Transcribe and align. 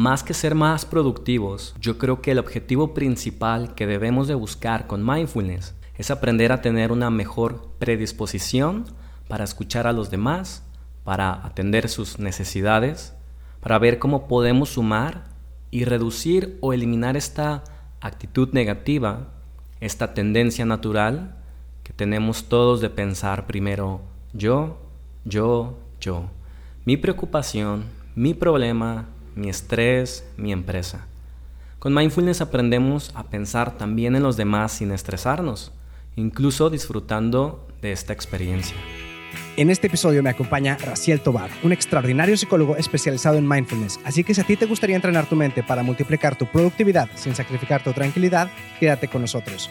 Más 0.00 0.22
que 0.22 0.32
ser 0.32 0.54
más 0.54 0.86
productivos, 0.86 1.74
yo 1.78 1.98
creo 1.98 2.22
que 2.22 2.30
el 2.30 2.38
objetivo 2.38 2.94
principal 2.94 3.74
que 3.74 3.86
debemos 3.86 4.28
de 4.28 4.34
buscar 4.34 4.86
con 4.86 5.04
mindfulness 5.04 5.74
es 5.98 6.10
aprender 6.10 6.52
a 6.52 6.62
tener 6.62 6.90
una 6.90 7.10
mejor 7.10 7.68
predisposición 7.78 8.86
para 9.28 9.44
escuchar 9.44 9.86
a 9.86 9.92
los 9.92 10.10
demás, 10.10 10.64
para 11.04 11.44
atender 11.44 11.90
sus 11.90 12.18
necesidades, 12.18 13.12
para 13.60 13.78
ver 13.78 13.98
cómo 13.98 14.26
podemos 14.26 14.70
sumar 14.70 15.24
y 15.70 15.84
reducir 15.84 16.56
o 16.62 16.72
eliminar 16.72 17.18
esta 17.18 17.62
actitud 18.00 18.54
negativa, 18.54 19.28
esta 19.80 20.14
tendencia 20.14 20.64
natural 20.64 21.36
que 21.84 21.92
tenemos 21.92 22.44
todos 22.44 22.80
de 22.80 22.88
pensar 22.88 23.46
primero 23.46 24.00
yo, 24.32 24.78
yo, 25.26 25.76
yo. 26.00 26.30
Mi 26.86 26.96
preocupación, 26.96 27.84
mi 28.14 28.32
problema, 28.32 29.06
mi 29.34 29.48
estrés, 29.48 30.24
mi 30.36 30.52
empresa. 30.52 31.06
Con 31.78 31.94
mindfulness 31.94 32.40
aprendemos 32.40 33.10
a 33.14 33.24
pensar 33.24 33.78
también 33.78 34.16
en 34.16 34.22
los 34.22 34.36
demás 34.36 34.72
sin 34.72 34.92
estresarnos 34.92 35.72
incluso 36.16 36.70
disfrutando 36.70 37.68
de 37.82 37.92
esta 37.92 38.12
experiencia. 38.12 38.76
En 39.56 39.70
este 39.70 39.88
episodio 39.88 40.22
me 40.22 40.30
acompaña 40.30 40.76
Raciel 40.76 41.20
Tobar, 41.20 41.50
un 41.62 41.72
extraordinario 41.72 42.36
psicólogo 42.36 42.76
especializado 42.76 43.36
en 43.36 43.48
mindfulness. 43.48 44.00
Así 44.04 44.24
que 44.24 44.34
si 44.34 44.40
a 44.40 44.44
ti 44.44 44.56
te 44.56 44.66
gustaría 44.66 44.96
entrenar 44.96 45.26
tu 45.26 45.36
mente 45.36 45.62
para 45.62 45.82
multiplicar 45.82 46.36
tu 46.36 46.46
productividad 46.46 47.08
sin 47.14 47.34
sacrificar 47.34 47.82
tu 47.82 47.92
tranquilidad, 47.92 48.50
quédate 48.78 49.08
con 49.08 49.22
nosotros. 49.22 49.70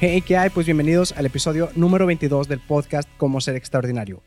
Hey, 0.00 0.22
¿qué 0.24 0.36
hay? 0.36 0.50
Pues 0.50 0.64
bienvenidos 0.64 1.10
al 1.10 1.26
episodio 1.26 1.70
número 1.74 2.06
22 2.06 2.46
del 2.46 2.60
podcast 2.60 3.08
Cómo 3.16 3.40
ser 3.40 3.56
extraordinario. 3.56 4.22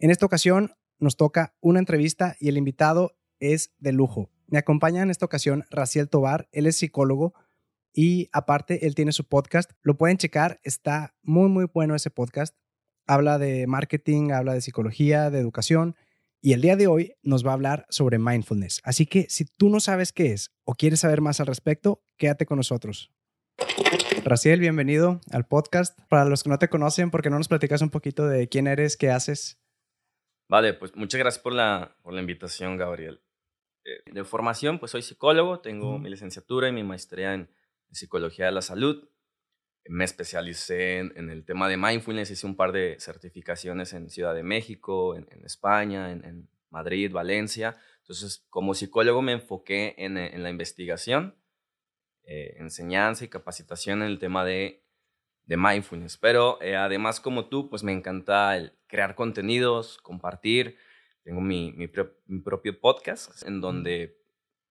En 0.00 0.10
esta 0.10 0.26
ocasión 0.26 0.72
nos 0.98 1.16
toca 1.16 1.54
una 1.60 1.78
entrevista 1.78 2.34
y 2.40 2.48
el 2.48 2.56
invitado 2.56 3.12
es 3.38 3.72
de 3.78 3.92
lujo. 3.92 4.30
Me 4.50 4.58
acompaña 4.58 5.02
en 5.02 5.10
esta 5.10 5.24
ocasión 5.24 5.64
Raciel 5.70 6.08
Tobar, 6.08 6.48
él 6.50 6.66
es 6.66 6.76
psicólogo 6.76 7.34
y 7.92 8.28
aparte 8.32 8.84
él 8.84 8.96
tiene 8.96 9.12
su 9.12 9.28
podcast, 9.28 9.70
lo 9.82 9.96
pueden 9.96 10.16
checar, 10.16 10.60
está 10.64 11.14
muy 11.22 11.48
muy 11.48 11.66
bueno 11.72 11.94
ese 11.94 12.10
podcast. 12.10 12.56
Habla 13.06 13.38
de 13.38 13.68
marketing, 13.68 14.32
habla 14.32 14.54
de 14.54 14.60
psicología, 14.60 15.30
de 15.30 15.38
educación 15.38 15.94
y 16.40 16.52
el 16.52 16.62
día 16.62 16.74
de 16.74 16.88
hoy 16.88 17.14
nos 17.22 17.46
va 17.46 17.50
a 17.50 17.54
hablar 17.54 17.86
sobre 17.90 18.18
mindfulness. 18.18 18.80
Así 18.82 19.06
que 19.06 19.26
si 19.28 19.44
tú 19.44 19.68
no 19.68 19.78
sabes 19.78 20.12
qué 20.12 20.32
es 20.32 20.50
o 20.64 20.74
quieres 20.74 21.00
saber 21.00 21.20
más 21.20 21.38
al 21.38 21.46
respecto, 21.46 22.02
quédate 22.16 22.44
con 22.44 22.56
nosotros. 22.56 23.12
Raciel, 24.24 24.58
bienvenido 24.58 25.20
al 25.30 25.46
podcast. 25.46 25.96
Para 26.08 26.24
los 26.24 26.42
que 26.42 26.50
no 26.50 26.58
te 26.58 26.68
conocen, 26.68 27.12
¿por 27.12 27.22
qué 27.22 27.30
no 27.30 27.38
nos 27.38 27.46
platicas 27.46 27.82
un 27.82 27.90
poquito 27.90 28.26
de 28.26 28.48
quién 28.48 28.66
eres, 28.66 28.96
qué 28.96 29.10
haces? 29.10 29.60
Vale, 30.48 30.74
pues 30.74 30.96
muchas 30.96 31.20
gracias 31.20 31.40
por 31.40 31.52
la, 31.52 31.94
por 32.02 32.14
la 32.14 32.20
invitación, 32.20 32.76
Gabriel. 32.76 33.20
Eh, 33.84 34.12
de 34.12 34.24
formación, 34.24 34.78
pues 34.78 34.92
soy 34.92 35.02
psicólogo, 35.02 35.60
tengo 35.60 35.98
mi 35.98 36.10
licenciatura 36.10 36.68
y 36.68 36.72
mi 36.72 36.84
maestría 36.84 37.34
en, 37.34 37.48
psicología 37.92 38.46
de 38.46 38.52
la 38.52 38.62
salud. 38.62 39.08
Me 39.86 40.04
especialicé 40.04 40.98
en, 40.98 41.30
el 41.30 41.44
tema 41.44 41.68
de 41.68 41.76
mindfulness, 41.76 42.30
hice 42.30 42.46
un 42.46 42.54
par 42.54 42.70
de 42.70 42.96
certificaciones 43.00 43.92
en 43.94 44.10
Ciudad 44.10 44.32
de 44.32 44.44
México, 44.44 45.16
en, 45.16 45.26
España, 45.44 46.12
en, 46.12 46.48
Madrid, 46.68 47.10
Valencia. 47.10 47.76
Entonces, 47.98 48.46
como 48.48 48.74
psicólogo 48.74 49.22
me 49.22 49.32
enfoqué 49.32 49.96
en, 49.98 50.14
la 50.40 50.50
investigación, 50.50 51.34
eh, 52.22 52.54
enseñanza 52.58 53.24
y 53.24 53.28
capacitación 53.28 54.02
en 54.02 54.08
el 54.08 54.20
tema 54.20 54.44
de 54.44 54.84
de 55.50 55.56
mindfulness. 55.56 56.16
Pero 56.16 56.62
eh, 56.62 56.76
además, 56.76 57.20
como 57.20 57.46
tú, 57.46 57.68
pues 57.68 57.82
me 57.82 57.92
encanta 57.92 58.56
el 58.56 58.72
crear 58.86 59.16
contenidos, 59.16 59.98
compartir. 59.98 60.76
Tengo 61.22 61.40
mi, 61.40 61.72
mi, 61.72 61.86
propio 61.86 62.80
podcast 62.80 63.46
en 63.46 63.60
donde 63.60 64.18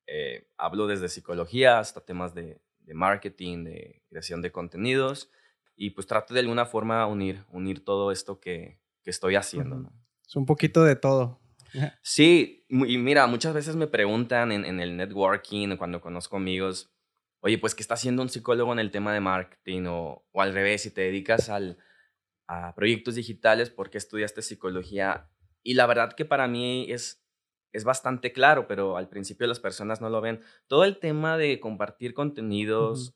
eh, 0.07 0.47
hablo 0.57 0.87
desde 0.87 1.09
psicología 1.09 1.79
hasta 1.79 2.01
temas 2.01 2.33
de, 2.33 2.59
de, 2.79 2.93
marketing, 2.93 3.63
de 3.65 4.01
creación 4.09 4.41
de 4.41 4.51
contenidos. 4.51 5.31
Y 5.75 5.91
pues 5.91 6.07
trato 6.07 6.33
de 6.33 6.41
alguna 6.41 6.65
forma 6.65 7.05
unir, 7.05 7.45
unir 7.49 7.85
todo 7.85 8.11
esto 8.11 8.39
que, 8.39 8.79
que 9.03 9.09
estoy 9.09 9.35
haciendo. 9.35 9.91
Es 10.27 10.35
un 10.35 10.45
poquito 10.45 10.83
de 10.83 10.95
todo. 10.95 11.39
Sí, 12.01 12.65
y 12.67 12.97
mira, 12.97 13.27
muchas 13.27 13.53
veces 13.53 13.75
me 13.75 13.85
preguntan 13.85 14.51
en, 14.51 14.65
en 14.65 14.79
el 14.79 14.97
networking, 14.97 15.77
cuando 15.77 16.01
conozco 16.01 16.38
amigos, 16.38 16.91
oye, 17.41 17.57
pues, 17.57 17.75
¿qué 17.75 17.81
está 17.83 17.93
haciendo 17.93 18.21
un 18.21 18.29
psicólogo 18.29 18.73
en 18.73 18.79
el 18.79 18.91
tema 18.91 19.13
de 19.13 19.19
marketing? 19.19 19.83
O, 19.88 20.25
o 20.31 20.41
al 20.41 20.53
revés, 20.53 20.81
si 20.81 20.91
te 20.91 21.01
dedicas 21.01 21.49
al, 21.49 21.77
a 22.47 22.73
proyectos 22.75 23.15
digitales, 23.15 23.69
¿por 23.69 23.89
qué 23.89 23.97
estudiaste 23.97 24.41
psicología? 24.41 25.29
Y 25.63 25.73
la 25.73 25.85
verdad 25.85 26.13
que 26.13 26.25
para 26.25 26.47
mí 26.47 26.87
es, 26.89 27.23
es 27.71 27.83
bastante 27.83 28.31
claro, 28.31 28.67
pero 28.67 28.97
al 28.97 29.09
principio 29.09 29.47
las 29.47 29.59
personas 29.59 30.01
no 30.01 30.09
lo 30.09 30.21
ven. 30.21 30.41
Todo 30.67 30.83
el 30.83 30.99
tema 30.99 31.37
de 31.37 31.59
compartir 31.59 32.13
contenidos, 32.13 33.15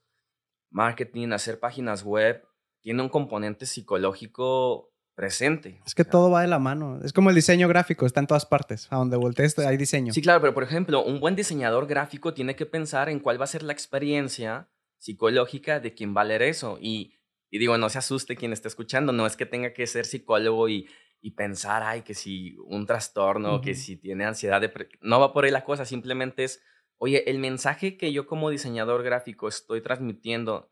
marketing, 0.70 1.30
hacer 1.30 1.60
páginas 1.60 2.04
web, 2.04 2.46
tiene 2.82 3.02
un 3.02 3.10
componente 3.10 3.66
psicológico 3.66 4.94
presente. 5.16 5.82
Es 5.86 5.96
que 5.96 6.04
todo 6.04 6.30
va 6.32 6.42
de 6.42 6.48
la 6.48 6.60
mano. 6.60 7.00
Es 7.04 7.14
como 7.14 7.30
el 7.30 7.36
diseño 7.36 7.68
gráfico, 7.68 8.06
está 8.06 8.20
en 8.20 8.28
todas 8.28 8.46
partes. 8.46 8.88
A 8.92 8.98
donde 8.98 9.16
voltees 9.16 9.58
hay 9.60 9.78
diseño. 9.78 10.14
Sí, 10.14 10.22
claro, 10.22 10.42
pero 10.42 10.54
por 10.54 10.64
ejemplo, 10.64 11.04
un 11.04 11.20
buen 11.20 11.36
diseñador 11.36 11.88
gráfico 11.88 12.34
tiene 12.34 12.56
que 12.56 12.66
pensar 12.66 13.10
en 13.10 13.20
cuál 13.20 13.40
va 13.40 13.46
a 13.46 13.48
ser 13.48 13.64
la 13.64 13.74
experiencia 13.74 14.70
psicológica 14.98 15.80
de 15.80 15.94
quien 15.94 16.16
va 16.16 16.22
a 16.22 16.26
leer 16.26 16.42
eso. 16.42 16.78
Y, 16.82 17.14
y 17.50 17.60
digo, 17.60 17.78
no 17.78 17.90
se 17.90 18.00
asuste 18.00 18.36
quien 18.36 18.54
esté 18.54 18.68
escuchando, 18.68 19.14
no 19.14 19.26
es 19.28 19.38
que 19.38 19.46
tenga 19.46 19.74
que 19.74 19.86
ser 19.88 20.06
psicólogo 20.06 20.68
y, 20.68 20.88
y 21.24 21.32
pensar, 21.32 21.84
ay, 21.84 22.02
que 22.02 22.14
si 22.14 22.58
un 22.66 22.86
trastorno, 22.86 23.62
que 23.62 23.76
si 23.76 23.96
tiene 23.96 24.26
ansiedad, 24.26 24.62
no 25.00 25.22
va 25.22 25.32
por 25.32 25.46
ahí 25.46 25.52
la 25.52 25.64
cosa, 25.64 25.86
simplemente 25.86 26.44
es, 26.44 26.62
oye, 26.98 27.30
el 27.32 27.40
mensaje 27.40 27.96
que 27.96 28.12
yo 28.12 28.28
como 28.28 28.50
diseñador 28.50 29.04
gráfico 29.04 29.48
estoy 29.48 29.82
transmitiendo 29.82 30.70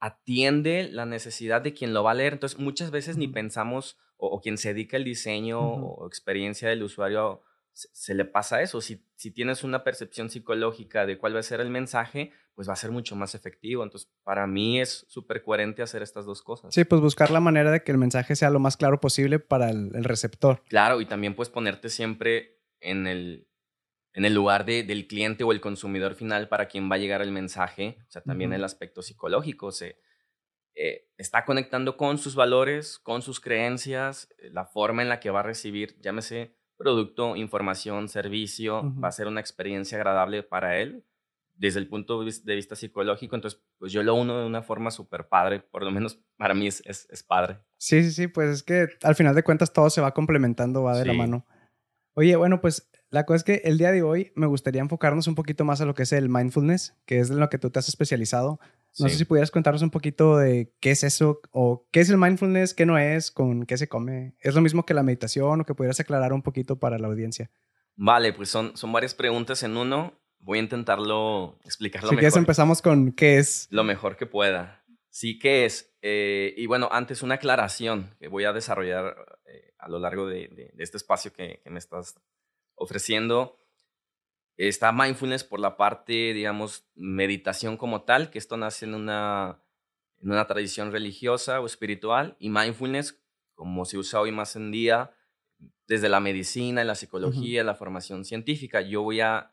atiende 0.00 0.88
la 0.90 1.04
necesidad 1.04 1.60
de 1.60 1.74
quien 1.74 1.92
lo 1.92 2.02
va 2.02 2.12
a 2.12 2.14
leer. 2.14 2.32
Entonces, 2.32 2.58
muchas 2.58 2.90
veces 2.90 3.18
ni 3.18 3.28
pensamos, 3.28 3.98
o, 4.16 4.40
quien 4.40 4.56
se 4.56 4.72
dedica 4.72 4.96
al 4.96 5.04
diseño 5.04 5.60
o 5.60 6.06
experiencia 6.06 6.70
del 6.70 6.82
usuario 6.82 7.42
se, 7.76 8.14
le 8.14 8.24
pasa 8.24 8.62
eso. 8.62 8.80
Si, 8.80 9.06
si 9.16 9.30
tienes 9.30 9.62
una 9.62 9.84
percepción 9.84 10.30
psicológica 10.30 11.04
de 11.04 11.18
cuál 11.18 11.34
va 11.34 11.40
a 11.40 11.42
ser 11.42 11.60
el 11.60 11.68
mensaje, 11.68 12.32
pues 12.54 12.68
va 12.68 12.72
a 12.72 12.76
ser 12.76 12.90
mucho 12.90 13.16
más 13.16 13.34
efectivo. 13.34 13.84
Entonces, 13.84 14.10
para 14.24 14.46
mí 14.46 14.80
es 14.80 15.04
súper 15.08 15.42
coherente 15.42 15.82
hacer 15.82 16.02
estas 16.02 16.24
dos 16.24 16.42
cosas. 16.42 16.74
Sí, 16.74 16.84
pues 16.84 17.02
buscar 17.02 17.30
la 17.30 17.40
manera 17.40 17.70
de 17.70 17.82
que 17.82 17.92
el 17.92 17.98
mensaje 17.98 18.34
sea 18.34 18.48
lo 18.48 18.60
más 18.60 18.78
claro 18.78 18.98
posible 18.98 19.38
para 19.40 19.68
el, 19.68 19.92
receptor. 20.04 20.62
Claro, 20.68 21.02
y 21.02 21.06
también 21.06 21.36
pues 21.36 21.50
ponerte 21.50 21.90
siempre 21.90 22.62
en 22.80 23.06
el, 23.06 23.46
en 24.14 24.24
el 24.24 24.34
lugar 24.34 24.64
de, 24.64 24.82
del 24.82 25.06
cliente 25.06 25.44
o 25.44 25.52
el 25.52 25.60
consumidor 25.60 26.14
final 26.14 26.48
para 26.48 26.68
quien 26.68 26.90
va 26.90 26.94
a 26.94 26.98
llegar 26.98 27.20
el 27.20 27.30
mensaje. 27.30 27.98
O 28.08 28.10
sea, 28.10 28.22
también 28.22 28.54
el 28.54 28.64
aspecto 28.64 29.02
psicológico. 29.02 29.70
Se, 29.70 30.00
eh, 30.74 31.10
está 31.18 31.44
conectando 31.44 31.98
con 31.98 32.16
sus 32.16 32.34
valores, 32.34 32.98
con 32.98 33.20
sus 33.20 33.38
creencias, 33.38 34.30
eh, 34.38 34.48
la 34.50 34.64
forma 34.64 35.02
en 35.02 35.10
la 35.10 35.20
que 35.20 35.28
va 35.28 35.40
a 35.40 35.42
recibir, 35.42 36.00
llámese 36.00 36.55
producto, 36.76 37.36
información, 37.36 38.08
servicio, 38.08 38.94
va 39.02 39.08
a 39.08 39.12
ser 39.12 39.26
una 39.26 39.40
experiencia 39.40 39.98
agradable 39.98 40.42
para 40.42 40.78
él 40.78 41.04
desde 41.58 41.80
el 41.80 41.88
punto 41.88 42.22
de 42.22 42.54
vista 42.54 42.76
psicológico. 42.76 43.34
Entonces, 43.34 43.62
pues 43.78 43.92
yo 43.92 44.02
lo 44.02 44.14
uno 44.14 44.40
de 44.40 44.46
una 44.46 44.62
forma 44.62 44.90
súper 44.90 45.28
padre, 45.28 45.60
por 45.60 45.82
lo 45.82 45.90
menos 45.90 46.20
para 46.36 46.54
mí 46.54 46.66
es, 46.66 46.82
es, 46.86 47.22
padre. 47.22 47.58
Sí, 47.78 48.02
sí, 48.04 48.12
sí, 48.12 48.28
pues 48.28 48.50
es 48.50 48.62
que 48.62 48.88
al 49.02 49.14
final 49.14 49.34
de 49.34 49.42
cuentas 49.42 49.72
todo 49.72 49.90
se 49.90 50.00
va 50.00 50.12
complementando, 50.12 50.82
va 50.82 50.98
de 50.98 51.06
la 51.06 51.12
mano. 51.14 51.46
Oye, 52.14 52.36
bueno, 52.36 52.60
pues 52.60 52.90
la 53.10 53.24
cosa 53.24 53.36
es 53.36 53.44
que 53.44 53.62
el 53.64 53.78
día 53.78 53.92
de 53.92 54.02
hoy 54.02 54.32
me 54.34 54.46
gustaría 54.46 54.80
enfocarnos 54.80 55.26
un 55.26 55.34
poquito 55.34 55.64
más 55.64 55.80
a 55.80 55.86
lo 55.86 55.94
que 55.94 56.02
es 56.04 56.12
el 56.12 56.28
mindfulness, 56.28 56.96
que 57.06 57.20
es 57.20 57.30
en 57.30 57.40
lo 57.40 57.48
que 57.48 57.58
tú 57.58 57.70
te 57.70 57.78
has 57.78 57.88
especializado. 57.88 58.58
No 58.98 59.08
sé 59.08 59.16
si 59.16 59.24
pudieras 59.24 59.50
contarnos 59.50 59.82
un 59.82 59.90
poquito 59.90 60.38
de 60.38 60.72
qué 60.80 60.90
es 60.90 61.04
eso 61.04 61.40
o 61.50 61.86
qué 61.92 62.00
es 62.00 62.10
el 62.10 62.16
mindfulness, 62.16 62.74
qué 62.74 62.86
no 62.86 62.98
es, 62.98 63.30
con 63.30 63.66
qué 63.66 63.76
se 63.76 63.88
come. 63.88 64.34
¿Es 64.40 64.54
lo 64.54 64.62
mismo 64.62 64.86
que 64.86 64.94
la 64.94 65.02
meditación 65.02 65.60
o 65.60 65.64
que 65.64 65.74
pudieras 65.74 66.00
aclarar 66.00 66.32
un 66.32 66.42
poquito 66.42 66.78
para 66.78 66.98
la 66.98 67.08
audiencia? 67.08 67.50
Vale, 67.94 68.32
pues 68.32 68.48
son, 68.48 68.76
son 68.76 68.92
varias 68.92 69.14
preguntas 69.14 69.62
en 69.62 69.76
uno. 69.76 70.18
Voy 70.38 70.58
a 70.58 70.62
intentarlo 70.62 71.58
explicarlo 71.64 72.10
si 72.10 72.16
mejor. 72.16 72.38
empezamos 72.38 72.80
con 72.80 73.12
qué 73.12 73.38
es. 73.38 73.68
Lo 73.70 73.84
mejor 73.84 74.16
que 74.16 74.26
pueda. 74.26 74.84
Sí, 75.10 75.38
¿qué 75.38 75.64
es? 75.64 75.94
Eh, 76.02 76.54
y 76.56 76.66
bueno, 76.66 76.88
antes 76.92 77.22
una 77.22 77.36
aclaración 77.36 78.14
que 78.18 78.28
voy 78.28 78.44
a 78.44 78.52
desarrollar 78.52 79.16
eh, 79.46 79.74
a 79.78 79.88
lo 79.88 79.98
largo 79.98 80.26
de, 80.26 80.72
este 80.78 80.98
espacio 80.98 81.32
que, 81.32 81.60
que 81.64 81.70
me 81.70 81.78
estás 81.78 82.14
ofreciendo. 82.74 83.58
Está 84.56 84.90
mindfulness 84.92 85.44
por 85.44 85.60
la 85.60 85.76
parte, 85.76 86.32
digamos, 86.32 86.86
meditación 86.94 87.76
como 87.76 88.02
tal, 88.02 88.30
que 88.30 88.38
esto 88.38 88.56
nace 88.56 88.86
en 88.86 88.94
una, 88.94 89.62
en 90.22 90.30
una 90.30 90.46
tradición 90.46 90.92
religiosa 90.92 91.60
o 91.60 91.66
espiritual, 91.66 92.36
y 92.38 92.48
mindfulness, 92.48 93.22
como 93.54 93.84
se 93.84 93.98
usa 93.98 94.20
hoy 94.20 94.32
más 94.32 94.56
en 94.56 94.70
día, 94.70 95.10
desde 95.86 96.08
la 96.08 96.20
medicina, 96.20 96.84
la 96.84 96.94
psicología, 96.94 97.64
la 97.64 97.74
formación 97.74 98.24
científica. 98.24 98.80
Yo 98.80 99.02
voy 99.02 99.20
a 99.20 99.52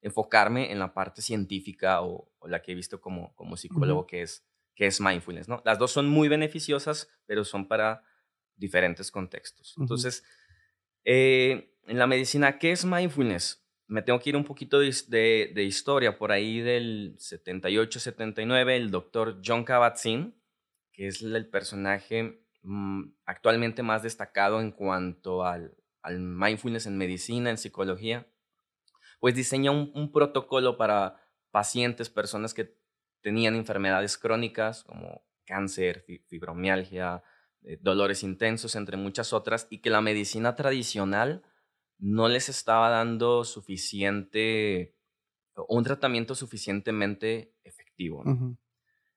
enfocarme 0.00 0.72
en 0.72 0.78
la 0.78 0.92
parte 0.92 1.22
científica 1.22 2.02
o, 2.02 2.30
la 2.44 2.60
que 2.60 2.72
he 2.72 2.74
visto 2.74 3.00
como, 3.00 3.34
como 3.34 3.56
psicólogo, 3.56 4.06
que, 4.06 4.22
es, 4.22 4.44
que 4.74 4.86
es 4.86 5.00
mindfulness. 5.00 5.48
¿no? 5.48 5.62
Las 5.64 5.78
dos 5.78 5.92
son 5.92 6.08
muy 6.08 6.28
beneficiosas, 6.28 7.08
pero 7.26 7.44
son 7.44 7.68
para 7.68 8.04
diferentes 8.56 9.10
contextos. 9.10 9.74
Entonces, 9.78 10.24
eh, 11.04 11.74
en 11.86 11.98
la 11.98 12.06
medicina, 12.06 12.58
¿qué 12.58 12.72
es 12.72 12.84
mindfulness? 12.84 13.61
Me 13.92 14.00
tengo 14.00 14.18
que 14.18 14.30
ir 14.30 14.36
un 14.36 14.44
poquito 14.44 14.78
de, 14.78 15.52
historia. 15.56 16.16
Por 16.16 16.32
ahí 16.32 16.60
del 16.60 17.14
78-79, 17.18 18.70
el 18.70 18.90
doctor 18.90 19.42
John 19.44 19.66
Kabat-Zinn, 19.66 20.34
que 20.92 21.08
es 21.08 21.20
el 21.20 21.46
personaje 21.50 22.42
mm, 22.62 23.02
actualmente 23.26 23.82
más 23.82 24.02
destacado 24.02 24.62
en 24.62 24.70
cuanto 24.70 25.44
al, 25.44 25.76
mindfulness 26.08 26.86
en 26.86 26.96
medicina, 26.96 27.50
en 27.50 27.58
psicología, 27.58 28.26
pues 29.20 29.34
diseña 29.34 29.70
un, 29.70 30.10
protocolo 30.10 30.78
para 30.78 31.20
pacientes, 31.50 32.08
personas 32.08 32.54
que 32.54 32.74
tenían 33.20 33.54
enfermedades 33.54 34.16
crónicas 34.16 34.84
como 34.84 35.22
cáncer, 35.44 36.06
fibromialgia, 36.28 37.22
eh, 37.62 37.78
dolores 37.80 38.22
intensos, 38.22 38.74
entre 38.74 38.96
muchas 38.96 39.34
otras, 39.34 39.66
y 39.68 39.78
que 39.78 39.90
la 39.90 40.00
medicina 40.00 40.56
tradicional 40.56 41.44
no 41.98 42.28
les 42.28 42.48
estaba 42.48 42.90
dando 42.90 43.44
suficiente, 43.44 44.96
un 45.68 45.84
tratamiento 45.84 46.34
suficientemente 46.34 47.54
efectivo. 47.64 48.24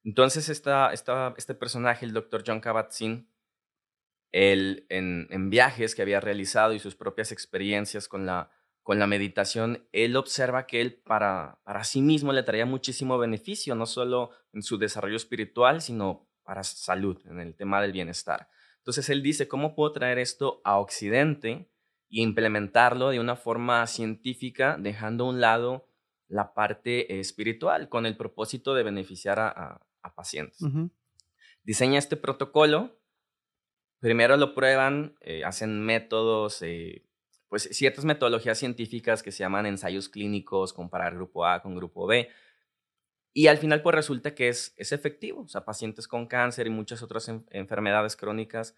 Entonces, 0.03 0.49
esta, 0.49 0.93
este 0.93 1.55
personaje, 1.55 2.05
el 2.05 2.13
doctor 2.13 2.43
John 2.45 2.61
Kabat-Zinn, 2.61 3.27
él, 4.31 4.85
en, 4.89 5.49
viajes 5.49 5.95
que 5.95 6.01
había 6.01 6.19
realizado 6.19 6.73
y 6.73 6.79
sus 6.79 6.95
propias 6.95 7.31
experiencias 7.31 8.07
con 8.07 8.25
la, 8.25 8.51
con 8.83 8.99
la 8.99 9.07
meditación, 9.07 9.87
él 9.93 10.15
observa 10.15 10.67
que 10.67 10.81
él 10.81 10.93
para, 10.93 11.59
para 11.63 11.83
sí 11.83 12.01
mismo 12.01 12.33
le 12.33 12.43
traía 12.43 12.65
muchísimo 12.65 13.17
beneficio, 13.17 13.75
no 13.75 13.85
solo 13.85 14.31
en 14.53 14.61
su 14.61 14.77
desarrollo 14.77 15.15
espiritual, 15.15 15.81
sino 15.81 16.29
para 16.43 16.63
salud, 16.63 17.19
en 17.25 17.39
el 17.39 17.55
tema 17.55 17.81
del 17.81 17.91
bienestar. 17.91 18.49
Entonces 18.77 19.09
él 19.09 19.23
dice, 19.23 19.47
¿cómo 19.47 19.73
puedo 19.73 19.91
traer 19.93 20.19
esto 20.19 20.61
a 20.63 20.77
Occidente? 20.77 21.71
Y 22.15 22.21
implementarlo 22.21 23.09
de 23.09 23.19
una 23.19 23.35
forma 23.35 23.85
científica, 23.87 24.77
dejando 24.79 25.25
a 25.25 25.27
un 25.27 25.41
lado 25.41 25.89
la 26.29 26.53
parte 26.53 27.19
espiritual 27.19 27.89
con 27.89 28.05
el 28.05 28.15
propósito 28.15 28.73
de 28.73 28.83
beneficiar 28.83 29.37
a, 29.37 29.85
pacientes. 30.15 30.61
Diseña 31.63 31.99
este 31.99 32.15
protocolo, 32.15 33.01
primero 33.99 34.37
lo 34.37 34.55
prueban, 34.55 35.17
eh, 35.19 35.43
hacen 35.43 35.81
métodos, 35.81 36.61
eh, 36.61 37.05
pues 37.49 37.63
ciertas 37.73 38.05
metodologías 38.05 38.59
científicas 38.59 39.21
que 39.21 39.33
se 39.33 39.39
llaman 39.39 39.65
ensayos 39.65 40.07
clínicos, 40.07 40.71
comparar 40.71 41.15
grupo 41.15 41.45
A 41.45 41.61
con 41.61 41.75
grupo 41.75 42.07
B, 42.07 42.29
y 43.33 43.47
al 43.47 43.57
final 43.57 43.81
pues 43.81 43.93
resulta 43.93 44.33
que 44.33 44.47
es, 44.47 44.73
es 44.77 44.93
efectivo, 44.93 45.41
o 45.41 45.47
sea, 45.49 45.65
pacientes 45.65 46.07
con 46.07 46.27
cáncer 46.27 46.67
y 46.67 46.69
muchas 46.69 47.03
otras 47.03 47.29
enfermedades 47.49 48.15
crónicas 48.15 48.73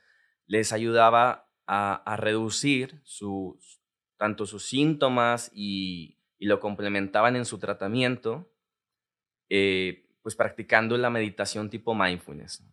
les 0.47 0.73
ayudaba 0.73 1.46
a, 1.67 2.15
reducir 2.17 2.99
sus, 3.03 3.81
tanto 4.17 4.45
sus 4.45 4.65
síntomas 4.65 5.51
y, 5.53 6.15
lo 6.39 6.59
complementaban 6.59 7.35
en 7.35 7.45
su 7.45 7.57
tratamiento, 7.57 8.53
eh, 9.49 10.07
pues 10.21 10.35
practicando 10.35 10.95
la 10.95 11.09
meditación 11.09 11.69
tipo 11.71 11.95
mindfulness. 11.95 12.63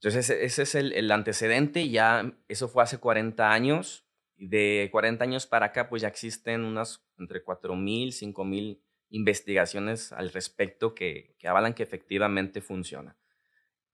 Entonces 0.00 0.28
ese, 0.30 0.62
es 0.62 0.74
el, 0.74 1.10
antecedente, 1.12 1.88
ya 1.88 2.34
eso 2.48 2.66
fue 2.66 2.82
hace 2.82 2.98
40 2.98 3.52
años, 3.52 4.08
y 4.36 4.48
de 4.48 4.88
40 4.90 5.22
años 5.22 5.46
para 5.46 5.66
acá 5.66 5.88
pues 5.88 6.02
ya 6.02 6.08
existen 6.08 6.64
unas 6.64 7.06
entre 7.16 7.44
4.000, 7.44 8.08
5.000 8.08 8.80
investigaciones 9.10 10.12
al 10.12 10.32
respecto 10.32 10.96
que, 10.96 11.36
que 11.38 11.46
avalan 11.46 11.74
que 11.74 11.84
efectivamente 11.84 12.60
funciona. 12.60 13.16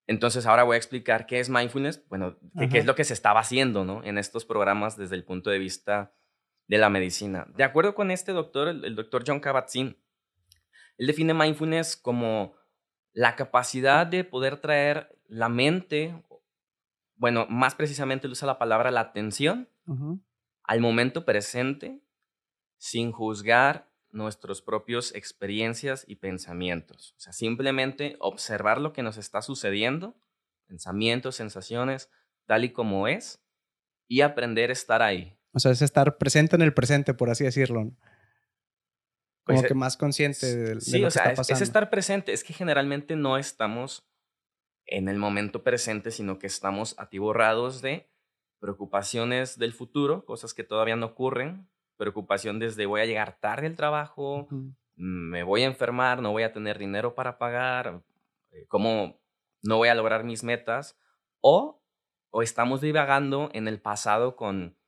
Entonces 0.09 0.47
ahora 0.47 0.65
voy 0.65 0.75
a 0.75 0.79
explicar 0.79 1.27
qué 1.27 1.39
es 1.39 1.51
mindfulness, 1.51 2.03
bueno, 2.09 2.39
qué 2.71 2.79
es 2.79 2.87
lo 2.87 2.95
que 2.95 3.05
se 3.05 3.13
estaba 3.13 3.41
haciendo 3.41 3.85
¿no? 3.85 4.03
en 4.03 4.17
estos 4.17 4.47
programas 4.47 4.97
desde 4.97 5.17
el 5.17 5.23
punto 5.23 5.51
de 5.51 5.59
vista 5.59 6.15
de 6.67 6.79
la 6.79 6.89
medicina. 6.89 7.47
De 7.55 7.63
acuerdo 7.63 7.95
con 7.95 8.11
este 8.11 8.33
doctor, 8.33 8.69
el, 8.69 8.97
doctor 8.97 9.23
John 9.27 9.43
Kabat-Zinn, 9.43 9.99
él 10.97 11.07
define 11.07 11.35
mindfulness 11.35 11.95
como 11.95 12.55
la 13.13 13.37
capacidad 13.37 14.07
de 14.07 14.25
poder 14.25 14.57
traer 14.63 15.15
la 15.27 15.51
mente, 15.51 16.25
bueno, 17.17 17.47
más 17.51 17.75
precisamente 17.75 18.27
él 18.27 18.33
usa 18.33 18.47
la 18.47 18.59
palabra 18.59 18.91
la 18.91 19.01
atención, 19.01 19.69
al 20.63 20.81
momento 20.81 21.27
presente, 21.27 22.01
sin 22.79 23.13
juzgar 23.13 23.88
nuestros 24.11 24.63
propios 24.63 25.15
experiencias 25.15 26.05
y 26.07 26.17
pensamientos. 26.17 27.15
O 27.17 27.21
sea, 27.21 27.33
simplemente 27.33 28.17
observar 28.21 28.81
lo 28.81 28.93
que 28.93 29.03
nos 29.03 29.17
está 29.17 29.43
sucediendo, 29.43 30.17
pensamientos, 30.67 31.37
sensaciones, 31.37 32.11
tal 32.47 32.65
y 32.65 32.73
como 32.73 33.09
es, 33.09 33.43
y 34.07 34.23
aprender 34.23 34.71
a 34.71 34.73
estar 34.73 35.03
ahí. 35.03 35.39
O 35.53 35.61
sea, 35.61 35.73
es 35.73 35.83
estar 35.83 36.19
presente 36.19 36.57
en 36.57 36.63
el 36.63 36.75
presente, 36.75 37.15
por 37.15 37.31
así 37.31 37.45
decirlo. 37.45 37.81
Como 39.45 39.61
pues, 39.61 39.67
que 39.67 39.75
más 39.75 39.97
consciente 39.97 40.47
de, 40.57 40.75
lo 40.75 40.81
que 40.81 41.07
está 41.07 41.35
pasando. 41.35 41.43
Es, 41.43 41.51
es 41.51 41.61
estar 41.61 41.91
presente. 41.91 42.33
Es 42.33 42.45
que 42.45 42.53
generalmente 42.53 43.17
no 43.17 43.39
estamos 43.39 44.07
en 44.87 45.09
el 45.09 45.19
momento 45.19 45.63
presente, 45.63 46.11
sino 46.11 46.39
que 46.39 46.47
estamos 46.47 46.95
atiborrados 46.99 47.83
de 47.83 48.11
preocupaciones 48.59 49.59
del 49.59 49.73
futuro, 49.73 50.25
cosas 50.25 50.55
que 50.55 50.65
todavía 50.65 50.97
no 50.97 51.07
ocurren, 51.07 51.69
preocupación 51.99 52.59
desde 52.59 52.87
voy 52.87 53.03
a 53.03 53.07
llegar 53.07 53.39
tarde 53.39 53.67
al 53.67 53.77
trabajo, 53.77 54.49
me 54.97 55.43
voy 55.43 55.63
a 55.63 55.67
enfermar, 55.67 56.23
no 56.23 56.33
voy 56.33 56.45
a 56.45 56.53
tener 56.53 56.79
dinero 56.79 57.15
para 57.15 57.37
pagar, 57.37 58.03
eh, 58.51 58.65
cómo 58.69 59.21
no 59.63 59.77
voy 59.77 59.89
a 59.89 59.95
lograr 59.95 60.25
mis 60.25 60.43
metas, 60.43 60.99
o, 61.41 61.83
o 62.31 62.43
estamos 62.43 62.81
divagando 62.81 63.51
en 63.53 63.69
el 63.69 63.81
pasado 63.81 64.37
con 64.37 64.79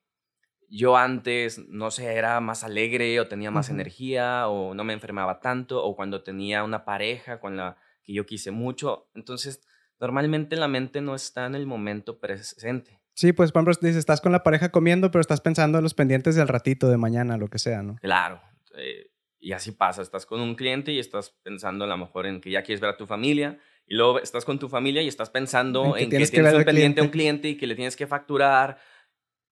yo 0.70 0.96
antes, 0.96 1.58
no 1.68 1.90
sé, 1.90 2.14
era 2.14 2.40
más 2.40 2.62
alegre 2.62 3.18
o 3.18 3.26
tenía 3.26 3.50
más 3.50 3.70
energía 3.70 4.48
o 4.48 4.72
no 4.72 4.84
me 4.84 4.92
enfermaba 4.92 5.40
tanto 5.40 5.84
o 5.84 5.96
cuando 5.96 6.22
tenía 6.22 6.62
una 6.62 6.84
pareja 6.84 7.40
con 7.40 7.56
la 7.56 7.76
que 8.04 8.12
yo 8.12 8.24
quise 8.24 8.52
mucho. 8.52 9.08
Entonces, 9.14 9.66
normalmente 9.98 10.54
la 10.54 10.68
mente 10.68 11.00
no 11.00 11.16
está 11.16 11.46
en 11.46 11.56
el 11.56 11.66
momento 11.66 12.20
presente. 12.20 12.99
Sí, 13.14 13.32
pues, 13.32 13.52
por 13.52 13.60
ejemplo, 13.62 13.78
dices, 13.80 13.96
estás 13.98 14.20
con 14.20 14.32
la 14.32 14.42
pareja 14.42 14.70
comiendo, 14.70 15.10
pero 15.10 15.20
estás 15.20 15.40
pensando 15.40 15.78
en 15.78 15.84
los 15.84 15.94
pendientes 15.94 16.36
del 16.36 16.48
ratito, 16.48 16.88
de 16.88 16.96
mañana, 16.96 17.36
lo 17.36 17.48
que 17.48 17.58
sea, 17.58 17.82
¿no? 17.82 17.96
Claro. 17.96 18.40
Eh, 18.76 19.10
y 19.40 19.52
así 19.52 19.72
pasa, 19.72 20.02
estás 20.02 20.26
con 20.26 20.40
un 20.40 20.54
cliente 20.54 20.92
y 20.92 20.98
estás 20.98 21.30
pensando 21.42 21.84
a 21.84 21.88
lo 21.88 21.96
mejor 21.96 22.26
en 22.26 22.40
que 22.40 22.50
ya 22.50 22.62
quieres 22.62 22.80
ver 22.80 22.90
a 22.90 22.96
tu 22.96 23.06
familia 23.06 23.58
y 23.86 23.94
luego 23.94 24.20
estás 24.20 24.44
con 24.44 24.58
tu 24.58 24.68
familia 24.68 25.02
y 25.02 25.08
estás 25.08 25.30
pensando 25.30 25.96
en 25.96 26.04
que, 26.04 26.10
tienes, 26.10 26.30
que 26.30 26.42
un 26.42 26.64
pendiente 26.64 27.00
a 27.00 27.04
un 27.04 27.10
cliente 27.10 27.48
y 27.48 27.56
que 27.56 27.66
le 27.66 27.74
tienes 27.74 27.96
que 27.96 28.06
facturar. 28.06 28.78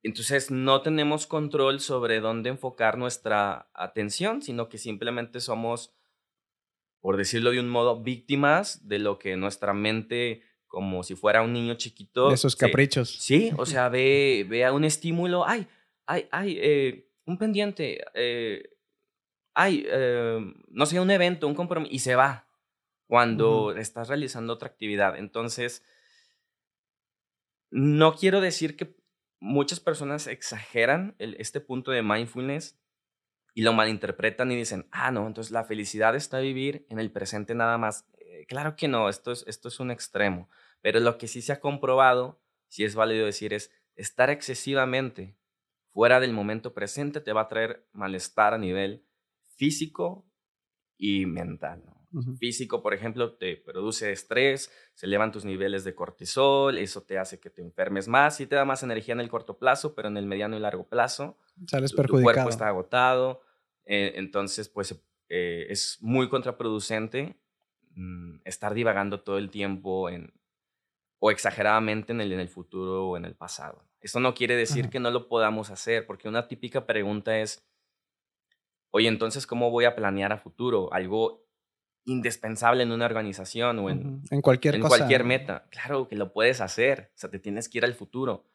Entonces 0.03 0.51
no 0.51 0.81
tenemos 0.83 1.27
control 1.27 1.81
sobre 1.81 2.21
dónde 2.21 2.51
enfocar 2.51 2.99
nuestra 2.99 3.69
atención, 3.75 4.41
sino 4.43 4.69
que 4.69 4.79
simplemente 4.79 5.41
somos, 5.41 5.93
por 7.01 7.17
decirlo 7.17 7.51
de 7.51 7.59
un 7.59 7.69
modo, 7.69 8.01
víctimas 8.01 8.87
de 8.87 9.01
lo 9.01 9.19
que 9.19 9.37
nuestra 9.37 9.73
mente, 9.73 10.43
como 10.69 11.03
si 11.03 11.17
fuera 11.17 11.43
un 11.43 11.53
niño 11.53 11.75
chiquito... 11.75 12.29
De 12.29 12.35
esos 12.35 12.55
caprichos. 12.55 13.11
Sí, 13.11 13.51
o 13.57 13.67
sea, 13.67 13.89
ve, 13.89 14.47
ve 14.49 14.65
a 14.65 14.73
un 14.73 14.85
estímulo, 14.85 15.47
ay, 15.47 15.67
ay, 16.07 16.29
ay, 16.31 16.59
eh, 16.61 17.09
un 17.25 17.39
pendiente, 17.39 18.05
eh, 18.15 18.71
ay, 19.55 19.87
em, 19.91 20.55
no 20.69 20.87
sé, 20.87 21.01
un 21.01 21.11
evento, 21.11 21.49
un 21.49 21.55
compromiso, 21.55 21.93
y 21.93 21.99
se 21.99 22.15
va 22.15 22.47
cuando 23.07 23.75
estás 23.75 24.09
realizando 24.09 24.53
otra 24.53 24.69
actividad. 24.69 25.17
Entonces, 25.17 25.83
no 27.71 28.15
quiero 28.15 28.41
decir 28.41 28.77
que 28.77 28.95
muchas 29.41 29.81
personas 29.81 30.27
exageran 30.27 31.15
este 31.19 31.61
punto 31.61 31.91
de 31.91 32.03
mindfulness 32.03 32.79
y 33.55 33.63
lo 33.63 33.73
malinterpretan 33.73 34.53
y 34.53 34.57
dicen, 34.57 34.87
ah, 34.91 35.11
no, 35.11 35.27
entonces 35.27 35.51
la 35.51 35.65
felicidad 35.65 36.15
está 36.15 36.39
vivir 36.39 36.87
en 36.91 37.01
el 37.01 37.11
presente 37.11 37.55
nada 37.55 37.79
más. 37.79 38.07
Eh, 38.39 38.47
claro 38.47 38.77
que 38.77 38.89
no, 38.89 39.09
esto 39.09 39.33
es, 39.33 39.45
esto 39.49 39.69
es 39.69 39.81
un 39.81 39.91
extremo, 39.91 40.49
pero 40.81 41.01
lo 41.01 41.19
que 41.19 41.27
sí 41.27 41.43
se 41.43 41.53
ha 41.53 41.61
comprobado, 41.61 42.41
si 42.69 42.85
es 42.85 42.95
válido 42.95 43.27
decir, 43.27 43.53
es 43.53 43.73
estar 43.97 44.31
excesivamente 44.31 45.37
fuera 45.91 46.21
del 46.21 46.33
momento 46.33 46.73
presente 46.73 47.21
te 47.21 47.33
va 47.33 47.43
a 47.43 47.49
traer 47.49 47.89
malestar 47.93 48.55
a 48.55 48.59
nivel 48.59 49.05
físico 49.57 50.25
y 50.97 51.27
mental. 51.27 51.83
Físico, 52.39 52.83
por 52.83 52.95
ejemplo, 52.95 53.35
te 53.35 53.57
produce 53.57 54.13
estrés, 54.13 54.73
se 54.95 55.07
elevan 55.07 55.31
tus 55.31 55.45
niveles 55.45 55.85
de 55.85 55.95
cortisol, 55.95 56.79
eso 56.79 57.03
te 57.03 57.19
hace 57.19 57.39
que 57.39 57.51
te 57.51 57.61
enfermes 57.61 58.09
más 58.09 58.41
y 58.41 58.47
te 58.47 58.57
da 58.57 58.65
más 58.65 58.83
energía 58.83 59.13
en 59.13 59.21
el 59.21 59.29
corto 59.29 59.59
plazo, 59.59 59.95
pero 59.95 60.09
en 60.09 60.17
el 60.17 60.25
mediano 60.25 60.57
y 60.57 60.61
largo 60.61 60.89
plazo 60.89 61.37
Sales 61.67 61.93
tu, 61.93 62.03
tu 62.05 62.23
cuerpo 62.23 62.49
está 62.49 62.69
agotado. 62.69 63.43
Eh, 63.85 64.13
entonces, 64.15 64.71
pues 64.71 64.99
eh, 65.29 65.67
es 65.69 65.99
muy 66.01 66.31
contraproducente 66.31 67.37
mm, 67.99 68.41
estar 68.45 68.75
divagando 68.75 69.21
todo 69.21 69.39
el 69.39 69.51
tiempo 69.51 70.09
en, 70.09 70.33
o 71.19 71.31
exageradamente 71.31 72.13
en 72.13 72.21
el, 72.21 72.33
en 72.33 72.41
el 72.41 72.49
futuro 72.49 73.09
o 73.09 73.17
en 73.17 73.25
el 73.25 73.35
pasado. 73.35 73.85
Esto 74.01 74.21
no 74.21 74.35
quiere 74.35 74.55
decir 74.57 74.89
que 74.89 75.01
no 75.01 75.11
lo 75.11 75.29
podamos 75.29 75.71
hacer, 75.71 76.07
porque 76.07 76.29
una 76.29 76.47
típica 76.47 76.87
pregunta 76.87 77.39
es, 77.39 77.67
oye, 78.91 79.09
entonces, 79.09 79.47
¿cómo 79.47 79.71
voy 79.71 79.85
a 79.85 79.97
planear 79.97 80.33
a 80.33 80.39
futuro? 80.39 80.93
Algo 80.93 81.45
indispensable 82.05 82.85
en 82.85 82.93
una 82.93 83.07
organización 83.07 83.81
o 83.81 83.91
en, 83.91 84.23
en 84.31 84.41
cualquier 84.41 84.77
en 84.77 84.83
cualquier 84.83 85.25
meta. 85.25 85.67
Claro 85.71 86.09
que 86.09 86.17
lo 86.17 86.33
puedes 86.33 86.61
hacer, 86.61 87.11
o 87.15 87.19
sea, 87.19 87.31
te 87.31 87.41
tienes 87.41 87.69
que 87.69 87.79
ir 87.79 87.85
al 87.85 87.95
futuro. 87.95 88.47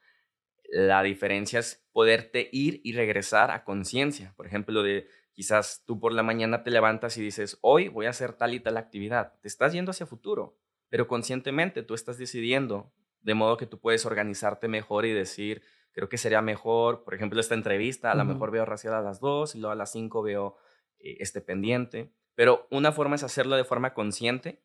La 0.70 1.04
diferencia 1.04 1.60
es 1.60 1.86
poderte 1.92 2.50
ir 2.52 2.82
y 2.84 2.94
regresar 2.94 3.52
a 3.52 3.64
conciencia. 3.64 4.34
Por 4.36 4.48
ejemplo, 4.48 4.82
de 4.82 5.08
quizás 5.34 5.84
tú 5.86 6.00
por 6.00 6.14
la 6.14 6.24
mañana 6.24 6.64
te 6.64 6.72
levantas 6.72 7.18
y 7.18 7.22
dices, 7.22 7.58
hoy 7.62 7.88
voy 7.88 8.06
a 8.06 8.12
hacer 8.12 8.34
tal 8.34 8.54
y 8.54 8.60
tal 8.60 8.78
actividad. 8.78 9.34
Te 9.42 9.48
estás 9.48 9.74
yendo 9.74 9.92
hacia 9.92 10.06
futuro, 10.06 10.58
pero 10.90 11.08
conscientemente 11.08 11.84
tú 11.84 11.94
estás 11.94 12.18
decidiendo, 12.18 12.94
de 13.22 13.34
modo 13.34 13.58
que 13.58 13.66
tú 13.66 13.80
puedes 13.80 14.06
organizarte 14.06 14.68
mejor 14.68 15.06
y 15.06 15.14
decir, 15.14 15.64
creo 15.92 16.10
que 16.10 16.18
sería 16.18 16.42
mejor, 16.42 17.04
por 17.04 17.14
ejemplo, 17.14 17.40
esta 17.40 17.56
entrevista, 17.56 18.12
a 18.12 18.16
lo 18.16 18.26
mejor 18.26 18.52
veo 18.52 18.66
racial 18.66 18.94
a 18.94 19.02
las 19.02 19.20
2 19.20 19.56
y 19.56 19.60
luego 19.60 19.72
a 19.72 19.76
las 19.76 19.92
5 19.92 20.22
veo 20.22 20.58
eh, 21.00 21.18
este 21.20 21.42
pendiente. 21.42 22.12
Pero 22.36 22.68
una 22.72 22.92
forma 22.92 23.16
es 23.16 23.24
hacerlo 23.24 23.56
de 23.56 23.64
forma 23.64 23.94
consciente 23.94 24.64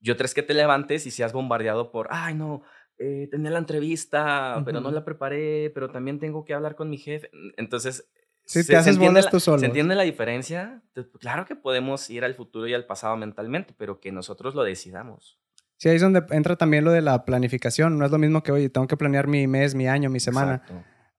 y 0.00 0.10
otra 0.10 0.24
es 0.24 0.34
que 0.34 0.42
te 0.42 0.54
levantes 0.54 1.06
y 1.06 1.10
seas 1.10 1.32
bombardeado 1.32 1.92
por, 1.92 2.08
ay, 2.10 2.34
no, 2.34 2.62
eh, 2.98 3.28
tenía 3.30 3.50
la 3.50 3.58
entrevista, 3.58 4.62
pero 4.64 4.80
no 4.80 4.90
la 4.90 5.04
preparé, 5.04 5.70
pero 5.70 5.90
también 5.90 6.18
tengo 6.18 6.44
que 6.44 6.54
hablar 6.54 6.74
con 6.74 6.90
mi 6.90 6.98
jefe. 6.98 7.30
Entonces, 7.56 8.10
si 8.44 8.66
te 8.66 8.76
haces 8.76 8.98
bolas 8.98 9.30
tú 9.30 9.40
solo. 9.40 9.58
¿Se 9.58 9.66
entiende 9.66 9.94
la 9.94 10.02
diferencia? 10.02 10.82
Claro 11.20 11.46
que 11.46 11.56
podemos 11.56 12.08
ir 12.10 12.24
al 12.24 12.34
futuro 12.34 12.66
y 12.66 12.74
al 12.74 12.86
pasado 12.86 13.16
mentalmente, 13.16 13.74
pero 13.76 14.00
que 14.00 14.12
nosotros 14.12 14.54
lo 14.54 14.62
decidamos. 14.62 15.38
Sí, 15.82 15.88
ahí 15.88 15.96
es 15.96 16.02
donde 16.02 16.22
entra 16.30 16.54
también 16.56 16.84
lo 16.84 16.92
de 16.92 17.02
la 17.02 17.24
planificación. 17.24 17.98
No 17.98 18.04
es 18.04 18.12
lo 18.12 18.18
mismo 18.18 18.42
que, 18.42 18.52
oye, 18.52 18.68
tengo 18.68 18.86
que 18.86 18.96
planear 18.96 19.26
mi 19.26 19.46
mes, 19.46 19.74
mi 19.74 19.88
año, 19.88 20.10
mi 20.10 20.20
semana. 20.20 20.62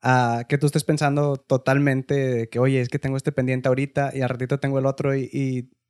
A 0.02 0.46
que 0.48 0.58
tú 0.58 0.68
estés 0.68 0.84
pensando 0.84 1.38
totalmente 1.38 2.50
que, 2.50 2.60
oye, 2.60 2.80
es 2.80 2.90
que 2.90 3.00
tengo 3.00 3.18
este 3.18 3.32
pendiente 3.32 3.68
ahorita 3.68 4.12
y 4.14 4.22
al 4.22 4.30
ratito 4.30 4.60
tengo 4.60 4.80
el 4.80 4.86
otro 4.86 5.16
y, 5.16 5.30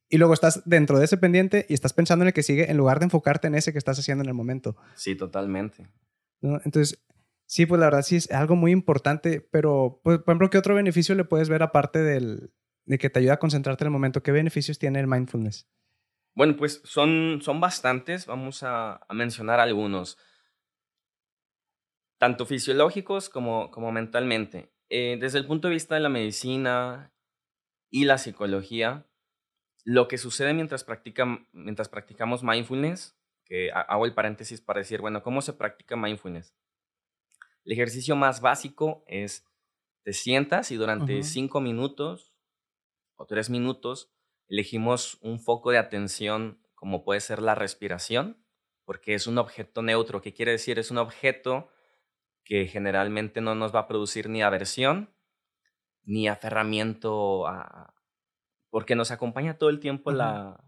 y, 0.09 0.17
luego 0.17 0.33
estás 0.33 0.61
dentro 0.65 0.99
de 0.99 1.05
ese 1.05 1.17
pendiente 1.17 1.65
y 1.69 1.73
estás 1.73 1.93
pensando 1.93 2.23
en 2.23 2.27
el 2.27 2.33
que 2.33 2.43
sigue 2.43 2.69
en 2.69 2.77
lugar 2.77 2.99
de 2.99 3.05
enfocarte 3.05 3.47
en 3.47 3.55
ese 3.55 3.73
que 3.73 3.79
estás 3.79 3.97
haciendo 3.99 4.23
en 4.23 4.29
el 4.29 4.35
momento. 4.35 4.75
Sí, 4.95 5.15
totalmente. 5.15 5.87
Entonces, 6.41 6.99
sí, 7.45 7.65
pues 7.65 7.79
la 7.79 7.87
verdad 7.87 8.01
sí 8.01 8.15
es 8.15 8.31
algo 8.31 8.55
muy 8.55 8.71
importante, 8.71 9.41
pero, 9.41 10.01
pues, 10.03 10.19
por 10.19 10.31
ejemplo, 10.31 10.49
¿qué 10.49 10.57
otro 10.57 10.75
beneficio 10.75 11.15
le 11.15 11.25
puedes 11.25 11.49
ver 11.49 11.63
aparte 11.63 11.99
del, 11.99 12.51
de 12.85 12.97
que 12.97 13.09
te 13.09 13.19
ayuda 13.19 13.33
a 13.33 13.39
concentrarte 13.39 13.83
en 13.83 13.87
el 13.87 13.93
momento? 13.93 14.23
¿Qué 14.23 14.31
beneficios 14.31 14.79
tiene 14.79 14.99
el 14.99 15.07
mindfulness? 15.07 15.69
Bueno, 16.35 16.55
pues 16.57 16.81
son, 16.83 17.39
son 17.41 17.59
bastantes, 17.59 18.25
vamos 18.25 18.63
a, 18.63 19.05
mencionar 19.11 19.59
algunos, 19.59 20.17
tanto 22.17 22.45
fisiológicos 22.45 23.29
como, 23.29 23.69
como 23.69 23.91
mentalmente. 23.91 24.73
Eh, 24.89 25.17
desde 25.19 25.39
el 25.39 25.45
punto 25.45 25.67
de 25.67 25.75
vista 25.75 25.95
de 25.95 26.01
la 26.01 26.09
medicina 26.09 27.13
y 27.89 28.05
la 28.05 28.17
psicología, 28.17 29.07
lo 29.83 30.07
que 30.07 30.17
sucede 30.17 30.53
mientras, 30.53 30.85
mientras 31.51 31.89
practicamos 31.89 32.43
mindfulness, 32.43 33.15
que 33.45 33.71
hago 33.71 34.05
el 34.05 34.13
paréntesis 34.13 34.61
para 34.61 34.79
decir, 34.79 35.01
bueno, 35.01 35.21
¿cómo 35.21 35.41
se 35.41 35.53
practica 35.53 35.95
mindfulness? 35.95 36.55
El 37.65 37.73
ejercicio 37.73 38.15
más 38.15 38.41
básico 38.41 39.03
es, 39.07 39.45
te 40.03 40.13
sientas 40.13 40.71
y 40.71 40.75
durante 40.75 41.23
cinco 41.23 41.61
minutos 41.61 42.33
o 43.15 43.25
tres 43.25 43.49
minutos 43.49 44.11
elegimos 44.47 45.17
un 45.21 45.39
foco 45.39 45.71
de 45.71 45.77
atención 45.77 46.59
como 46.75 47.05
puede 47.05 47.21
ser 47.21 47.41
la 47.41 47.55
respiración, 47.55 48.45
porque 48.83 49.13
es 49.13 49.27
un 49.27 49.37
objeto 49.37 49.81
neutro. 49.81 50.21
¿Qué 50.21 50.33
quiere 50.33 50.51
decir? 50.51 50.79
Es 50.79 50.91
un 50.91 50.97
objeto 50.97 51.69
que 52.43 52.67
generalmente 52.67 53.39
no 53.39 53.55
nos 53.55 53.73
va 53.73 53.79
a 53.79 53.87
producir 53.87 54.27
ni 54.27 54.41
aversión 54.41 55.15
ni 56.03 56.27
aferramiento 56.27 57.47
a... 57.47 57.93
porque 58.69 58.95
nos 58.95 59.11
acompaña 59.11 59.57
todo 59.57 59.69
el 59.69 59.79
tiempo 59.79 60.11
la... 60.11 60.61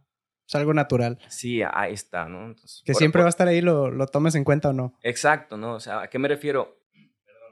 Es 0.48 0.56
algo 0.56 0.74
natural. 0.74 1.20
Sí, 1.28 1.62
ahí 1.64 1.94
está, 1.94 2.30
¿no? 2.30 2.56
que 2.86 2.94
siempre 2.94 3.22
va 3.22 3.28
a 3.28 3.30
estar 3.30 3.48
ahí, 3.48 3.62
lo, 3.62 3.90
lo 3.90 4.08
tomes 4.08 4.36
en 4.36 4.44
cuenta 4.44 4.70
o 4.70 4.74
no. 4.74 4.98
Exacto, 5.02 5.58
¿no? 5.58 5.74
O 5.74 5.80
sea, 5.80 6.02
¿a 6.02 6.10
qué 6.10 6.20
me 6.20 6.28
refiero? 6.28 6.85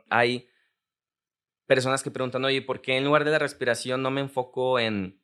Hay 0.10 0.48
personas 1.65 2.03
que 2.03 2.12
preguntan, 2.12 2.43
oye, 2.45 2.62
¿por 2.62 2.81
qué 2.81 2.98
en 2.98 3.05
lugar 3.05 3.24
de 3.24 3.31
la 3.31 3.39
respiración 3.39 4.01
no 4.01 4.12
me 4.12 4.22
enfoco 4.22 4.79
en 4.79 5.24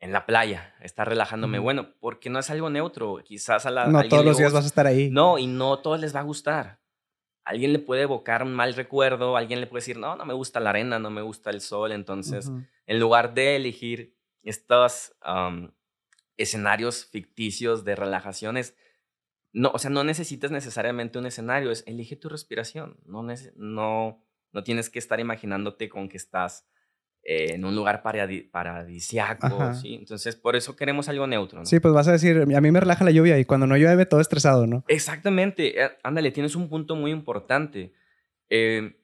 en 0.00 0.12
la 0.12 0.26
playa, 0.26 0.74
estar 0.80 1.08
relajándome. 1.08 1.58
Bueno, 1.58 1.94
porque 2.00 2.30
no 2.30 2.38
es 2.38 2.50
algo 2.50 2.70
neutro. 2.70 3.18
Quizás 3.24 3.66
a 3.66 3.70
la. 3.70 3.86
No 3.86 4.06
todos 4.08 4.24
los 4.24 4.38
días 4.38 4.52
vas 4.52 4.64
a 4.64 4.68
estar 4.68 4.86
ahí. 4.86 5.10
No, 5.10 5.38
y 5.38 5.46
no 5.46 5.78
todos 5.78 6.00
les 6.00 6.14
va 6.14 6.20
a 6.20 6.24
gustar. 6.24 6.80
alguien 7.44 7.72
le 7.72 7.78
puede 7.78 8.02
evocar 8.02 8.42
un 8.42 8.52
mal 8.52 8.74
recuerdo, 8.74 9.36
alguien 9.36 9.60
le 9.60 9.66
puede 9.66 9.80
decir, 9.80 9.98
no, 9.98 10.16
no 10.16 10.24
me 10.24 10.34
gusta 10.34 10.60
la 10.60 10.70
arena, 10.70 10.98
no 10.98 11.10
me 11.10 11.22
gusta 11.22 11.50
el 11.50 11.60
sol. 11.60 11.92
Entonces, 11.92 12.50
en 12.86 13.00
lugar 13.00 13.34
de 13.34 13.56
elegir 13.56 14.14
estos 14.42 15.14
escenarios 16.36 17.06
ficticios 17.06 17.84
de 17.84 17.96
relajaciones, 17.96 18.76
no, 19.56 19.70
o 19.72 19.78
sea, 19.78 19.90
no 19.90 20.04
necesitas 20.04 20.50
necesariamente 20.50 21.18
un 21.18 21.24
escenario, 21.24 21.70
es 21.70 21.82
elige 21.86 22.14
tu 22.14 22.28
respiración. 22.28 22.98
No, 23.06 23.26
no, 23.56 24.22
no 24.52 24.62
tienes 24.62 24.90
que 24.90 24.98
estar 24.98 25.18
imaginándote 25.18 25.88
con 25.88 26.10
que 26.10 26.18
estás 26.18 26.68
en 27.22 27.64
un 27.64 27.74
lugar 27.74 28.02
paradisiaco, 28.02 29.72
¿sí? 29.72 29.94
Entonces, 29.94 30.36
por 30.36 30.56
eso 30.56 30.76
queremos 30.76 31.08
algo 31.08 31.26
neutro, 31.26 31.60
¿no? 31.60 31.64
Sí, 31.64 31.80
pues 31.80 31.94
vas 31.94 32.06
a 32.06 32.12
decir, 32.12 32.36
a 32.38 32.60
mí 32.60 32.70
me 32.70 32.80
relaja 32.80 33.02
la 33.02 33.10
lluvia 33.10 33.38
y 33.38 33.46
cuando 33.46 33.66
no 33.66 33.78
llueve 33.78 34.04
todo 34.04 34.20
estresado, 34.20 34.66
¿no? 34.66 34.84
Exactamente. 34.88 35.82
Eh, 35.82 35.90
ándale, 36.02 36.32
tienes 36.32 36.54
un 36.54 36.68
punto 36.68 36.94
muy 36.94 37.10
importante. 37.10 37.94
Eh, 38.50 39.00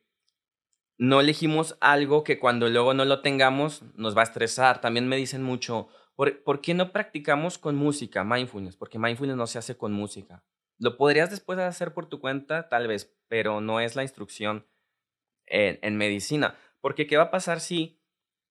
no 0.99 1.21
elegimos 1.23 1.79
algo 1.81 2.25
que 2.25 2.39
cuando 2.39 2.69
luego 2.69 2.93
no 2.93 3.07
lo 3.07 3.23
tengamos 3.23 3.85
nos 3.97 4.15
va 4.15 4.21
a 4.21 4.25
estresar. 4.25 4.83
También 4.83 5.09
me 5.09 5.17
dicen 5.17 5.43
mucho, 5.43 5.89
¿por, 6.17 6.43
¿por 6.43 6.61
qué 6.61 6.75
no 6.75 6.93
practicamos 6.93 7.59
con 7.59 7.77
música, 7.77 8.25
mindfulness? 8.25 8.77
Porque 8.77 8.99
mindfulness 8.99 9.37
no 9.37 9.47
se 9.47 9.59
hace 9.59 9.77
con 9.77 9.93
música. 9.93 10.45
Lo 10.79 10.97
podrías 10.97 11.31
después 11.31 11.59
hacer 11.59 11.95
por 11.95 12.07
tu 12.07 12.21
cuenta, 12.21 12.69
tal 12.69 12.89
vez, 12.89 13.17
pero 13.29 13.61
no 13.61 13.81
es 13.81 13.97
la 13.97 14.03
instrucción 14.03 14.67
en, 15.47 15.79
en 15.83 15.97
medicina. 15.97 16.57
Porque 16.81 17.07
¿qué 17.07 17.17
va 17.17 17.25
a 17.25 17.31
pasar 17.31 17.61
si 17.61 18.03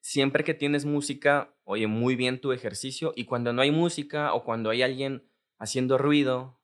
siempre 0.01 0.43
que 0.43 0.53
tienes 0.53 0.85
música, 0.85 1.55
oye 1.63 1.87
muy 1.87 2.15
bien 2.15 2.41
tu 2.41 2.51
ejercicio 2.51 3.13
y 3.15 3.25
cuando 3.25 3.53
no 3.53 3.61
hay 3.61 3.71
música 3.71 4.33
o 4.33 4.43
cuando 4.43 4.69
hay 4.69 4.81
alguien 4.81 5.29
haciendo 5.59 5.97
ruido 5.97 6.59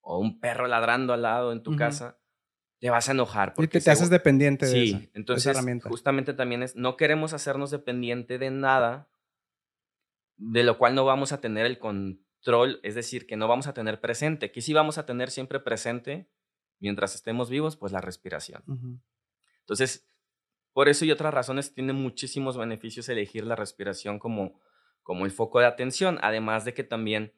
o 0.00 0.18
un 0.18 0.40
perro 0.40 0.66
ladrando 0.68 1.12
al 1.12 1.22
lado 1.22 1.52
en 1.52 1.62
tu 1.62 1.76
casa, 1.76 2.18
te 2.78 2.88
vas 2.88 3.08
a 3.08 3.12
enojar. 3.12 3.54
Porque 3.54 3.80
te, 3.80 3.90
haces 3.90 4.10
dependiente 4.10 4.66
de 4.66 4.72
sí, 4.72 4.90
esa, 4.90 5.10
entonces 5.14 5.58
justamente 5.84 6.32
también 6.32 6.62
es, 6.62 6.76
no 6.76 6.96
queremos 6.96 7.32
hacernos 7.32 7.70
dependiente 7.70 8.38
de 8.38 8.50
nada 8.50 9.10
de 10.38 10.62
lo 10.62 10.78
cual 10.78 10.94
no 10.94 11.04
vamos 11.04 11.32
a 11.32 11.40
tener 11.40 11.66
el 11.66 11.78
control, 11.78 12.80
es 12.82 12.94
decir, 12.94 13.26
que 13.26 13.36
no 13.36 13.48
vamos 13.48 13.66
a 13.66 13.74
tener 13.74 14.00
presente, 14.00 14.50
que 14.50 14.62
sí 14.62 14.72
vamos 14.72 14.96
a 14.96 15.04
tener 15.04 15.30
siempre 15.30 15.60
presente 15.60 16.30
mientras 16.78 17.14
estemos 17.14 17.50
vivos, 17.50 17.76
pues 17.76 17.92
la 17.92 18.00
respiración. 18.00 18.62
Entonces, 19.60 20.08
por 20.72 20.88
eso 20.88 21.04
y 21.04 21.10
otras 21.10 21.34
razones 21.34 21.74
tiene 21.74 21.92
muchísimos 21.92 22.56
beneficios 22.56 23.08
elegir 23.08 23.44
la 23.44 23.56
respiración 23.56 24.18
como, 24.18 24.60
como 25.02 25.24
el 25.24 25.32
foco 25.32 25.58
de 25.58 25.66
atención, 25.66 26.18
además 26.22 26.64
de 26.64 26.72
que 26.72 26.84
también 26.84 27.32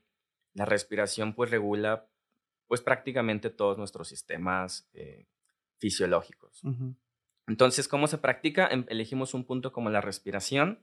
la 0.53 0.67
respiración 0.67 1.35
pues 1.35 1.51
regula 1.51 2.07
pues 2.67 2.83
prácticamente 2.83 3.51
todos 3.51 3.79
nuestros 3.79 4.09
sistemas 4.09 4.89
eh, 4.93 5.27
fisiológicos. 5.79 6.63
Entonces, 7.47 7.89
¿cómo 7.89 8.07
se 8.07 8.19
practica? 8.19 8.69
Em, 8.69 8.85
elegimos 8.89 9.35
un 9.35 9.45
punto 9.45 9.73
como 9.73 9.91
la 9.91 10.01
respiración 10.01 10.79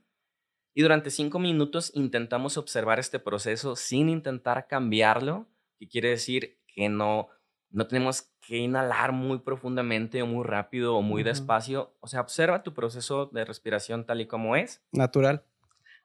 y 0.78 0.84
durante 0.84 1.10
cinco 1.10 1.40
minutos 1.40 1.92
intentamos 1.96 2.56
observar 2.56 3.00
este 3.00 3.18
proceso 3.18 3.76
sin 3.76 4.10
intentar 4.10 4.68
cambiarlo, 4.68 5.48
que 5.80 5.88
quiere 5.88 6.10
decir 6.10 6.60
que 6.68 6.88
no, 6.88 7.30
no 7.72 7.88
tenemos 7.88 8.30
que 8.46 8.58
inhalar 8.58 9.12
muy 9.12 9.40
profundamente 9.40 10.22
o 10.22 10.28
muy 10.28 10.46
rápido 10.46 10.96
o 10.96 11.02
muy 11.02 11.24
despacio. 11.24 11.96
O 12.00 12.06
sea, 12.06 12.22
observa 12.22 12.62
tu 12.62 12.76
proceso 12.76 13.26
de 13.26 13.44
respiración 13.44 14.06
tal 14.06 14.22
y 14.22 14.28
como 14.28 14.56
es. 14.56 14.86
Natural. 14.92 15.44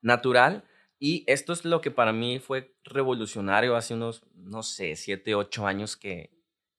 Natural. 0.01 0.65
Y 0.99 1.25
esto 1.27 1.53
es 1.53 1.67
lo 1.67 1.83
que 1.83 1.91
para 1.91 2.15
mí 2.15 2.39
fue 2.39 2.75
revolucionario 2.83 3.77
hace 3.77 3.93
unos, 3.93 4.25
no 4.35 4.63
sé, 4.63 4.97
siete, 4.97 5.35
ocho 5.35 5.67
años 5.67 5.99
que, 5.99 6.31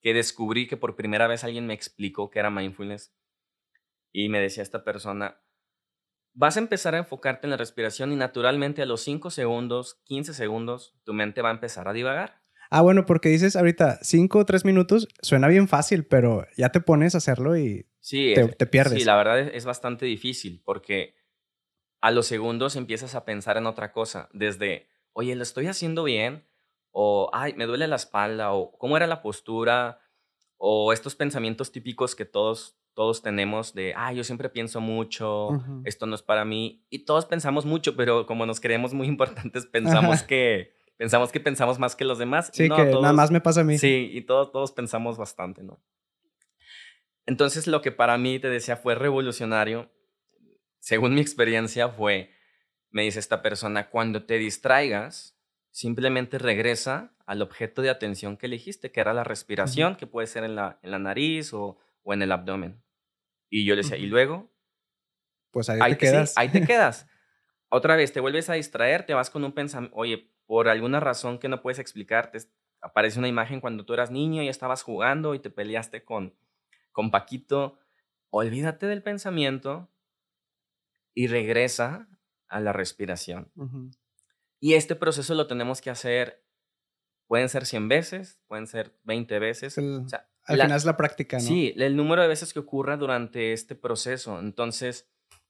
que 0.02 0.16
descubrí 0.16 0.66
que 0.66 0.78
por 0.78 0.96
primera 0.96 1.28
vez 1.28 1.44
alguien 1.44 1.68
me 1.68 1.76
explicó 1.76 2.32
que 2.32 2.40
era 2.40 2.50
mindfulness. 2.50 3.14
Y 4.12 4.30
me 4.30 4.40
decía 4.40 4.64
esta 4.64 4.84
persona, 4.84 5.44
vas 6.34 6.58
a 6.58 6.60
empezar 6.60 6.96
a 6.96 7.00
enfocarte 7.00 7.46
en 7.46 7.52
la 7.52 7.58
respiración 7.58 8.12
y 8.12 8.16
naturalmente 8.16 8.82
a 8.82 8.86
los 8.86 9.02
5 9.02 9.30
segundos, 9.30 10.02
15 10.06 10.34
segundos, 10.34 10.96
tu 11.04 11.13
mente 11.13 11.42
va 11.42 11.50
a 11.50 11.54
empezar 11.54 11.88
a 11.88 11.94
divagar. 11.94 12.42
Ah, 12.70 12.82
bueno, 12.82 13.06
porque 13.06 13.30
dices 13.30 13.56
ahorita 13.56 14.00
5 14.02 14.40
o 14.40 14.46
3 14.46 14.66
minutos, 14.66 15.08
suena 15.22 15.48
bien 15.48 15.68
fácil, 15.68 16.06
pero 16.06 16.48
ya 16.58 16.70
te 16.70 16.82
pones 16.82 17.13
a 17.13 17.20
hacerlo 17.20 17.56
y 17.56 17.88
te, 18.10 18.48
te, 18.48 18.66
pierdes. 18.66 19.00
Sí, 19.00 19.06
la 19.06 19.16
verdad 19.16 19.40
es 19.40 19.66
bastante 19.66 20.06
difícil 20.06 20.62
porque 20.66 21.16
a 22.02 22.12
los 22.12 22.25
segundos 22.25 22.75
empiezas 22.75 23.16
a 23.16 23.25
pensar 23.25 23.58
en 23.58 23.68
otra 23.68 23.92
cosa, 23.92 24.28
desde, 24.34 24.90
oye, 25.13 25.36
¿lo 25.36 25.44
estoy 25.44 25.68
haciendo 25.68 26.04
bien? 26.04 26.48
O, 26.92 27.30
ay, 27.32 27.54
me 27.54 27.66
duele 27.66 27.88
la 27.88 27.96
espalda, 27.96 28.54
o 28.54 28.78
cómo 28.78 28.98
era 28.98 29.08
la 29.08 29.22
postura, 29.22 30.00
o 30.58 30.94
estos 30.94 31.16
pensamientos 31.16 31.72
típicos 31.72 32.16
que 32.16 32.25
todos, 32.25 32.78
todos 32.94 33.22
tenemos 33.22 33.74
de, 33.74 33.94
ay, 33.96 34.18
yo 34.18 34.24
siempre 34.24 34.50
pienso 34.50 34.82
mucho, 34.82 35.50
esto 35.86 36.06
no 36.06 36.16
es 36.16 36.22
para 36.22 36.46
mí, 36.46 36.86
y 36.90 37.06
todos 37.06 37.26
pensamos 37.26 37.66
mucho, 37.66 37.96
pero 37.96 38.26
como 38.26 38.46
nos 38.46 38.60
creemos 38.60 38.94
muy 38.94 39.08
importantes, 39.14 39.66
pensamos 39.66 40.24
que... 40.24 40.82
Pensamos 40.96 41.32
que 41.32 41.40
pensamos 41.40 41.80
más 41.80 41.96
que 41.96 42.06
los 42.06 42.20
demás. 42.20 42.52
Sí, 42.54 42.70
que 42.70 42.86
nada 42.86 43.14
más 43.14 43.32
me 43.32 43.42
pasa 43.42 43.62
a 43.62 43.64
mí. 43.64 43.80
Sí, 43.80 44.12
y 44.14 44.22
todos, 44.22 44.52
todos 44.52 44.72
pensamos 44.72 45.18
bastante, 45.18 45.64
¿no? 45.64 45.84
Entonces, 47.26 47.66
lo 47.66 47.82
que 47.82 47.92
para 47.92 48.16
mí, 48.20 48.38
te 48.38 48.48
decía, 48.48 48.78
fue 48.78 48.94
revolucionario 48.94 49.90
según 50.84 51.16
mi 51.16 51.22
experiencia 51.22 51.88
fue, 51.88 52.32
me 52.92 53.04
dice 53.04 53.18
esta 53.18 53.42
persona, 53.42 53.90
cuando 53.90 54.26
te 54.26 54.38
distraigas, 54.38 55.40
simplemente 55.72 56.38
regresa 56.38 57.16
al 57.26 57.42
objeto 57.42 57.82
de 57.82 57.90
atención 57.90 58.36
que 58.36 58.48
elegiste, 58.48 58.92
que 58.92 59.00
era 59.00 59.14
la 59.14 59.24
respiración, 59.24 59.96
que 59.96 60.08
puede 60.08 60.28
ser 60.28 60.44
en 60.44 60.56
la, 60.56 60.80
en 60.84 60.92
la 60.92 61.00
nariz 61.00 61.54
o, 61.54 61.78
o, 62.03 62.13
en 62.13 62.22
el 62.22 62.31
abdomen. 62.31 62.83
Y 63.50 63.65
yo 63.65 63.75
le 63.75 63.81
decía, 63.81 63.98
¿y 63.98 64.05
luego? 64.05 64.51
Pues 65.51 65.69
ahí, 65.69 65.79
te 65.91 65.98
quedas. 65.98 66.38
ahí 66.38 66.50
te 66.50 66.62
quedas. 66.67 67.07
Otra 67.69 67.95
vez, 67.95 68.13
te 68.13 68.19
vuelves 68.19 68.50
a 68.50 68.53
distraer, 68.53 69.05
te 69.05 69.13
vas 69.13 69.29
con 69.29 69.43
un 69.43 69.51
pensamiento, 69.51 69.95
oye, 69.95 70.31
por 70.45 70.69
alguna 70.69 71.00
razón 71.00 71.39
que 71.39 71.50
no 71.50 71.62
puedes 71.62 71.79
explicarte, 71.79 72.39
aparece 72.81 73.19
una 73.19 73.27
imagen 73.27 73.62
cuando 73.62 73.86
tú 73.86 73.93
eras 73.93 74.12
niño 74.12 74.43
y 74.43 74.50
estabas 74.50 74.83
jugando 74.83 75.33
y 75.33 75.39
te 75.39 75.50
peleaste 75.50 76.03
con, 76.03 76.36
con 76.91 77.12
Paquito. 77.12 77.79
Olvídate 78.29 78.88
del 78.88 79.03
pensamiento, 79.03 79.94
y 81.13 81.27
regresa 81.27 82.07
a 82.48 82.59
la 82.59 82.74
respiración. 82.74 83.51
Y 84.59 84.74
este 84.74 84.96
proceso 84.96 85.33
lo 85.35 85.48
tenemos 85.48 85.81
que 85.81 85.89
hacer, 85.89 86.44
pueden 87.27 87.50
ser 87.50 87.66
100 87.66 87.87
veces, 87.87 88.39
pueden 88.48 88.68
ser 88.68 88.98
20 89.03 89.39
veces. 89.39 89.75
Al 90.46 90.62
final 90.62 90.77
es 90.77 90.86
la 90.86 90.98
práctica, 90.98 91.38
¿no? 91.38 91.44
Sí, 91.44 91.74
el 91.77 91.96
número 91.96 92.22
de 92.22 92.27
veces 92.27 92.53
que 92.53 92.60
ocurra 92.60 92.98
durante 92.98 93.53
este 93.53 93.75
proceso. 93.75 94.40
Entonces, 94.40 95.10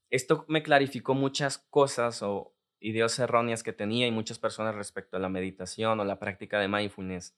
esto 0.10 0.46
me 0.48 0.64
clarificó 0.64 1.14
muchas 1.14 1.58
cosas 1.70 2.22
o 2.22 2.56
ideas 2.80 3.18
erróneas 3.20 3.64
que 3.64 3.74
tenía 3.74 4.08
y 4.08 4.12
muchas 4.12 4.40
personas 4.40 4.76
respecto 4.76 5.18
a 5.18 5.20
la 5.20 5.30
meditación 5.30 6.00
o 6.00 6.06
la 6.06 6.20
práctica 6.20 6.60
de 6.60 6.68
mindfulness 6.68 7.36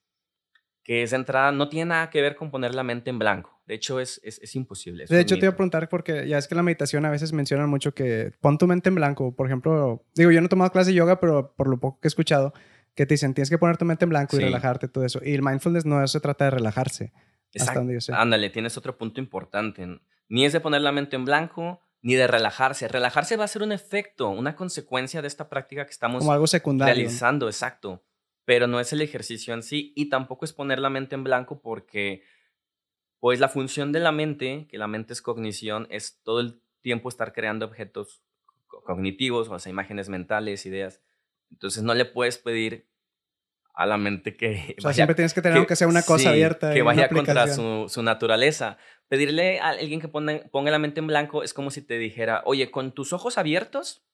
que 0.86 1.02
esa 1.02 1.16
entrada 1.16 1.52
no 1.52 1.68
tiene 1.68 1.90
nada 1.90 2.12
que 2.12 2.22
ver 2.22 2.36
con 2.36 2.52
poner 2.52 2.76
la 2.76 2.84
mente 2.84 3.10
en 3.10 3.18
blanco. 3.18 3.60
De 3.66 3.74
hecho, 3.74 4.00
es, 4.00 4.22
es, 4.24 4.56
imposible. 4.56 5.06
de 5.10 5.20
hecho, 5.20 5.36
te 5.36 5.46
iba 5.46 5.50
a 5.50 5.56
preguntar 5.56 5.90
porque 5.90 6.28
ya 6.28 6.38
es 6.38 6.48
que 6.48 6.54
la 6.54 6.62
meditación 6.62 7.04
a 7.06 7.10
veces 7.10 7.34
mencionan 7.34 7.68
mucho 7.68 7.96
que 7.96 8.32
pon 8.40 8.60
tu 8.60 8.68
mente 8.68 8.90
en 8.90 8.96
blanco. 8.96 9.36
Por 9.36 9.48
ejemplo, 9.48 10.06
digo, 10.14 10.30
yo 10.30 10.40
no 10.40 10.46
he 10.46 10.50
tomado 10.50 10.72
clase 10.72 10.92
de 10.92 10.98
yoga, 10.98 11.20
pero 11.20 11.56
por 11.56 11.68
lo 11.68 11.80
poco 11.80 12.00
que 12.00 12.08
he 12.08 12.10
escuchado, 12.10 12.54
que 12.94 13.08
te 13.08 13.16
dicen 13.16 13.34
tienes 13.34 13.50
que 13.50 13.58
poner 13.58 13.78
tu 13.78 13.86
mente 13.86 14.06
en 14.06 14.10
blanco 14.10 14.38
y 14.38 14.42
relajarte, 14.42 14.88
todo 14.88 15.04
eso. 15.04 15.20
Y 15.24 15.34
el 15.34 15.42
mindfulness 15.42 15.86
no 15.86 16.08
se 16.08 16.20
trata 16.20 16.46
de 16.46 16.52
relajarse. 16.52 17.14
Exacto. 17.56 18.14
Ándale, 18.14 18.50
tienes 18.50 18.78
otro 18.78 18.98
punto 18.98 19.20
importante. 19.20 20.00
Ni 20.30 20.46
es 20.46 20.54
de 20.54 20.60
poner 20.60 20.82
la 20.82 20.92
mente 20.92 21.16
en 21.16 21.26
blanco, 21.26 21.82
ni 22.02 22.16
de 22.16 22.28
relajarse. 22.28 22.88
Relajarse 22.88 23.38
va 23.38 23.46
a 23.46 23.48
ser 23.48 23.64
un 23.64 23.72
efecto, 23.72 24.30
una 24.30 24.56
consecuencia 24.56 25.22
de 25.22 25.28
esta 25.28 25.50
práctica 25.50 25.86
que 25.86 25.92
estamos 25.92 26.20
Como 26.20 26.32
algo 26.32 26.48
secundario. 26.48 26.94
realizando. 26.94 27.48
Exacto 27.48 28.04
pero 28.46 28.68
no 28.68 28.80
es 28.80 28.94
el 28.94 29.02
ejercicio 29.02 29.54
en 29.54 29.64
sí 29.64 29.92
y 29.96 30.10
tampoco 30.10 30.46
es 30.46 30.54
poner 30.54 30.80
la 30.80 30.90
mente 30.90 31.16
en 31.16 31.24
blanco 31.24 31.62
porque 31.62 32.24
pues 33.20 33.40
la 33.40 33.50
función 33.50 33.92
de 33.92 34.00
la 34.00 34.12
mente, 34.12 34.68
que 34.70 34.78
la 34.78 34.88
mente 34.88 35.14
es 35.14 35.22
cognición, 35.22 35.88
es 35.90 36.22
todo 36.24 36.40
el 36.40 36.62
tiempo 36.82 37.10
estar 37.10 37.34
creando 37.34 37.66
objetos 37.66 38.22
cognitivos, 38.68 39.50
o 39.50 39.58
sea, 39.58 39.72
imágenes 39.72 40.10
mentales, 40.10 40.68
ideas. 40.68 41.02
Entonces 41.50 41.82
no 41.82 41.96
le 41.96 42.06
puedes 42.06 42.38
pedir 42.38 42.88
a 43.76 43.86
la 43.86 43.98
mente 43.98 44.38
que... 44.38 44.76
O 44.78 44.82
sea, 44.82 44.94
siempre 44.94 45.16
tienes 45.16 45.34
que 45.34 45.42
tener 45.42 45.66
que, 45.68 45.76
sea 45.76 45.88
una 45.88 46.04
cosa 46.04 46.30
abierta. 46.30 46.74
Que 46.74 46.82
vaya 46.82 47.10
contra 47.10 47.48
su, 47.48 47.86
su, 47.90 48.04
naturaleza. 48.04 48.78
Pedirle 49.08 49.60
a 49.60 49.70
alguien 49.70 50.00
que 50.00 50.08
ponga, 50.08 50.42
ponga 50.52 50.72
la 50.72 50.80
mente 50.80 51.02
en 51.02 51.08
blanco 51.08 51.44
es 51.44 51.54
como 51.54 51.72
si 51.72 51.82
te 51.82 51.98
dijera, 51.98 52.42
oye, 52.46 52.72
con 52.72 52.94
tus 52.94 53.12
ojos 53.14 53.38
abiertos, 53.38 54.06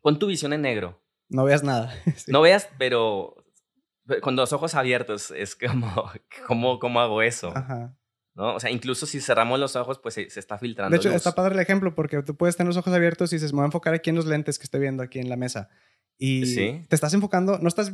pon 0.00 0.18
tu 0.18 0.26
visión 0.28 0.52
en 0.52 0.62
negro. 0.62 1.02
No 1.28 1.44
veas 1.44 1.62
nada. 1.62 1.92
No 2.28 2.40
veas, 2.40 2.68
pero 2.78 3.44
con 4.20 4.36
los 4.36 4.52
ojos 4.52 4.74
abiertos 4.74 5.30
es 5.32 5.56
como, 5.56 6.10
¿cómo, 6.46 6.78
cómo 6.78 7.00
hago 7.00 7.22
eso? 7.22 7.52
Ajá. 7.56 7.96
¿No? 8.34 8.54
O 8.56 8.60
sea, 8.60 8.70
incluso 8.70 9.06
si 9.06 9.20
cerramos 9.20 9.60
los 9.60 9.76
ojos, 9.76 10.00
pues 10.00 10.14
se, 10.14 10.22
está 10.22 10.58
filtrando. 10.58 10.90
De 10.90 10.96
hecho, 10.98 11.10
está 11.10 11.34
padre 11.36 11.54
el 11.54 11.60
ejemplo 11.60 11.94
porque 11.94 12.20
tú 12.22 12.36
puedes 12.36 12.56
tener 12.56 12.68
los 12.68 12.76
ojos 12.76 12.92
abiertos 12.92 13.32
y 13.32 13.36
dices, 13.36 13.52
me 13.52 13.58
voy 13.58 13.64
a 13.64 13.66
enfocar 13.66 13.94
aquí 13.94 14.10
en 14.10 14.16
los 14.16 14.26
lentes 14.26 14.58
que 14.58 14.64
estoy 14.64 14.80
viendo 14.80 15.04
aquí 15.04 15.20
en 15.20 15.28
la 15.28 15.36
mesa. 15.36 15.68
Y 16.18 16.54
te 16.86 16.94
estás 16.94 17.14
enfocando, 17.14 17.58
no 17.58 17.68
estás 17.68 17.92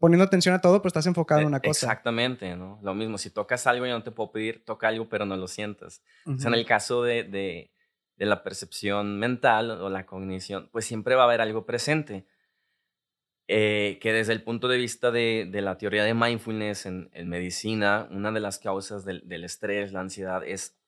poniendo 0.00 0.24
atención 0.24 0.54
a 0.54 0.60
todo, 0.60 0.82
pero 0.82 0.88
estás 0.88 1.06
enfocado 1.06 1.42
en 1.42 1.46
una 1.46 1.60
cosa. 1.60 1.86
Exactamente, 1.86 2.56
¿no? 2.56 2.80
Lo 2.82 2.94
mismo, 2.94 3.18
si 3.18 3.30
tocas 3.30 3.68
algo, 3.68 3.86
yo 3.86 3.92
no 3.92 4.02
te 4.02 4.10
puedo 4.10 4.32
pedir, 4.32 4.64
toca 4.64 4.88
algo, 4.88 5.08
pero 5.08 5.26
no 5.26 5.36
lo 5.36 5.46
sientas. 5.46 6.02
O 6.26 6.36
sea, 6.38 6.48
en 6.48 6.54
el 6.54 6.66
caso 6.66 7.04
de, 7.04 7.22
de, 7.22 7.70
de 8.16 8.26
la 8.26 8.42
percepción 8.42 9.18
mental 9.20 9.70
o 9.70 9.88
la 9.88 10.06
cognición, 10.06 10.68
pues 10.72 10.86
siempre 10.86 11.14
va 11.14 11.22
a 11.22 11.26
haber 11.26 11.40
algo 11.40 11.64
presente. 11.64 12.26
Eh, 13.52 13.98
que 14.00 14.12
desde 14.12 14.32
el 14.32 14.44
punto 14.44 14.68
de 14.68 14.78
vista 14.78 15.10
de, 15.10 15.50
la 15.52 15.76
teoría 15.76 16.04
de 16.04 16.14
mindfulness 16.14 16.86
en, 16.86 17.10
medicina, 17.26 18.06
una 18.12 18.30
de 18.30 18.38
las 18.38 18.60
causas 18.60 19.04
del, 19.04 19.44
estrés, 19.44 19.92
la 19.92 19.98
ansiedad, 19.98 20.44
es 20.46 20.78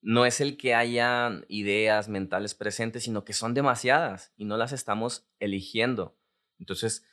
no 0.00 0.24
es 0.24 0.40
el 0.40 0.56
que 0.56 0.74
haya 0.74 1.42
ideas 1.48 2.08
mentales 2.08 2.54
presentes, 2.54 3.04
sino 3.04 3.24
que 3.24 3.34
son 3.34 3.52
demasiadas 3.52 4.32
y 4.38 4.46
no 4.46 4.56
las 4.56 4.72
estamos 4.72 5.28
eligiendo. 5.38 6.16
Entonces, 6.58 7.04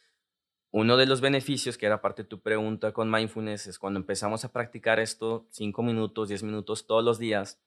uno 0.71 0.97
de 0.97 1.05
los 1.05 1.21
beneficios, 1.21 1.77
que 1.77 1.85
era 1.85 2.01
parte 2.01 2.23
de 2.23 2.29
tu 2.29 2.41
pregunta 2.41 2.91
con 2.91 3.09
mindfulness, 3.09 3.67
es 3.67 3.79
cuando 3.79 3.99
empezamos 3.99 4.45
a 4.45 4.51
practicar 4.51 4.99
esto 4.99 5.47
cinco 5.49 5.83
minutos, 5.83 6.29
diez 6.29 6.43
minutos 6.43 6.85
todos 6.85 7.03
los 7.03 7.17
días, 7.17 7.59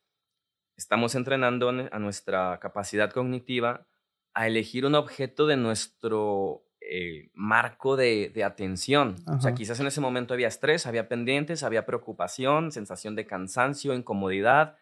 estamos 0.76 1.14
entrenando 1.14 1.68
a 1.68 1.98
nuestra 1.98 2.58
capacidad 2.60 3.10
cognitiva 3.10 3.86
a 4.34 4.46
elegir 4.46 4.86
un 4.86 4.94
objeto 4.94 5.46
de 5.46 5.56
nuestro 5.56 6.64
eh, 6.80 7.30
marco 7.34 7.96
de, 7.96 8.32
atención. 8.44 9.16
O 9.26 9.40
sea, 9.40 9.54
quizás 9.54 9.78
en 9.80 9.86
ese 9.86 10.00
momento 10.00 10.34
había 10.34 10.48
estrés, 10.48 10.86
había 10.86 11.08
pendientes, 11.08 11.62
había 11.62 11.86
preocupación, 11.86 12.72
sensación 12.72 13.14
de 13.14 13.26
cansancio, 13.26 13.94
incomodidad, 13.94 14.76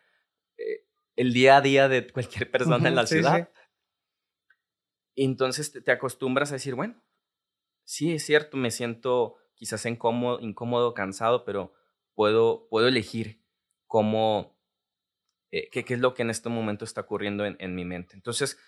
eh, 0.57 0.87
el 1.17 1.33
día 1.33 1.57
a 1.57 1.61
día 1.61 1.89
de 1.89 2.07
cualquier 2.11 2.51
persona 2.51 2.89
en 2.89 2.95
la 2.95 3.07
ciudad. 3.07 3.51
Entonces 5.17 5.73
te, 5.85 5.91
acostumbras 5.91 6.51
a 6.51 6.55
decir, 6.55 6.75
bueno, 6.75 6.95
sí 7.91 8.13
es 8.13 8.25
cierto, 8.25 8.57
me 8.57 8.71
siento 8.71 9.35
quizás 9.55 9.85
incómodo, 9.85 10.39
incómodo 10.39 10.95
cansado, 10.95 11.45
pero 11.45 11.73
puedo, 12.15 12.69
puedo 12.69 12.87
elegir 12.87 13.43
cómo, 13.89 14.57
eh, 15.51 15.69
qué, 15.73 15.85
es 15.87 15.99
lo 15.99 16.15
que 16.15 16.23
en 16.23 16.31
este 16.31 16.49
momento 16.49 16.85
está 16.85 17.01
ocurriendo 17.01 17.45
en, 17.45 17.75
mi 17.75 17.85
mente. 17.85 18.15
Entonces, 18.15 18.61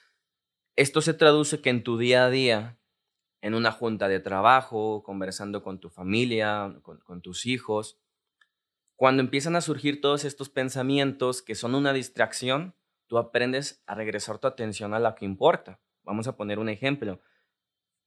esto 0.75 1.01
se 1.03 1.15
traduce 1.15 1.61
que 1.61 1.71
en 1.71 1.85
tu 1.85 1.99
día 1.99 2.25
a 2.25 2.31
día, 2.31 2.81
en 3.41 3.55
una 3.55 3.71
junta 3.71 4.09
de 4.09 4.19
trabajo, 4.19 5.05
conversando 5.05 5.63
con 5.63 5.79
tu 5.79 5.89
familia, 5.89 6.75
con 6.83 7.23
tus 7.23 7.47
hijos, 7.47 8.01
cuando 8.97 9.23
empiezan 9.23 9.55
a 9.55 9.61
surgir 9.61 10.01
todos 10.01 10.25
estos 10.25 10.49
pensamientos 10.49 11.43
que 11.43 11.55
son 11.55 11.77
una 11.77 11.93
distracción, 11.93 12.75
tú 13.07 13.19
aprendes 13.19 13.85
a 13.87 13.95
regresar 13.95 14.41
tu 14.41 14.49
atención 14.49 14.95
a 14.95 14.99
lo 14.99 15.15
que 15.15 15.25
importa. 15.25 15.81
Vamos 16.03 16.27
a 16.27 16.37
poner 16.37 16.59
un 16.59 16.69
ejemplo. 16.69 17.21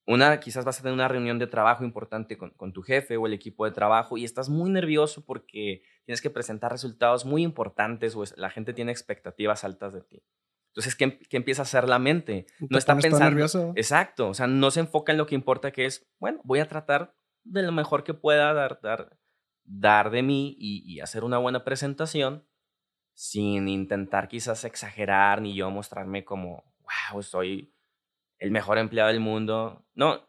Una, 0.08 0.40
quizás 0.40 0.66
vas 0.66 0.80
a 0.80 0.84
tener 0.84 0.94
una 0.94 1.08
reunión 1.08 1.40
de 1.40 1.48
trabajo 1.48 1.84
importante 1.84 2.38
con, 2.38 2.52
con, 2.52 2.74
tu 2.74 2.84
jefe 2.84 3.18
o 3.18 3.26
el 3.26 3.34
equipo 3.34 3.66
de 3.66 3.72
trabajo 3.72 4.18
y 4.18 4.24
estás 4.24 4.50
muy 4.50 4.70
nervioso 4.70 5.26
porque 5.26 5.82
tienes 6.06 6.22
que 6.22 6.30
presentar 6.30 6.72
resultados 6.72 7.26
muy 7.26 7.44
importantes 7.44 8.16
o 8.16 8.24
la 8.36 8.52
gente 8.52 8.74
tiene 8.74 8.92
expectativas 8.92 9.64
altas 9.64 9.94
de 9.94 10.02
ti. 10.02 10.24
Entonces, 10.70 10.96
¿qué, 10.96 11.18
qué 11.18 11.38
empieza 11.38 11.62
a 11.62 11.64
hacer 11.64 11.90
la 11.90 11.98
mente? 11.98 12.46
No 12.70 12.78
está 12.78 12.94
pensando. 12.94 13.26
Nervioso? 13.26 13.74
Exacto. 13.76 14.30
O 14.30 14.34
sea, 14.34 14.46
no 14.46 14.70
se 14.70 14.82
enfoca 14.82 15.12
en 15.12 15.18
lo 15.18 15.26
que 15.26 15.36
importa, 15.36 15.72
que 15.72 15.86
es, 15.86 16.08
bueno, 16.20 16.40
voy 16.44 16.60
a 16.60 16.68
tratar 16.68 17.16
de 17.44 17.64
lo 17.64 17.72
mejor 17.72 18.04
que 18.04 18.14
pueda 18.14 18.54
dar, 18.54 18.80
dar 18.84 19.18
dar 19.66 20.12
de 20.12 20.24
mí 20.24 20.56
y, 20.58 21.00
hacer 21.00 21.24
una 21.24 21.40
buena 21.40 21.64
presentación 21.64 22.48
sin 23.14 23.68
intentar 23.68 24.28
quizás 24.28 24.64
exagerar 24.64 25.42
ni 25.42 25.56
yo 25.56 25.70
mostrarme 25.72 26.24
como, 26.24 26.64
wow, 27.12 27.22
soy 27.22 27.75
el 28.40 28.52
mejor 28.52 28.78
empleado 28.78 29.10
del 29.10 29.20
mundo. 29.20 29.86
No, 29.94 30.22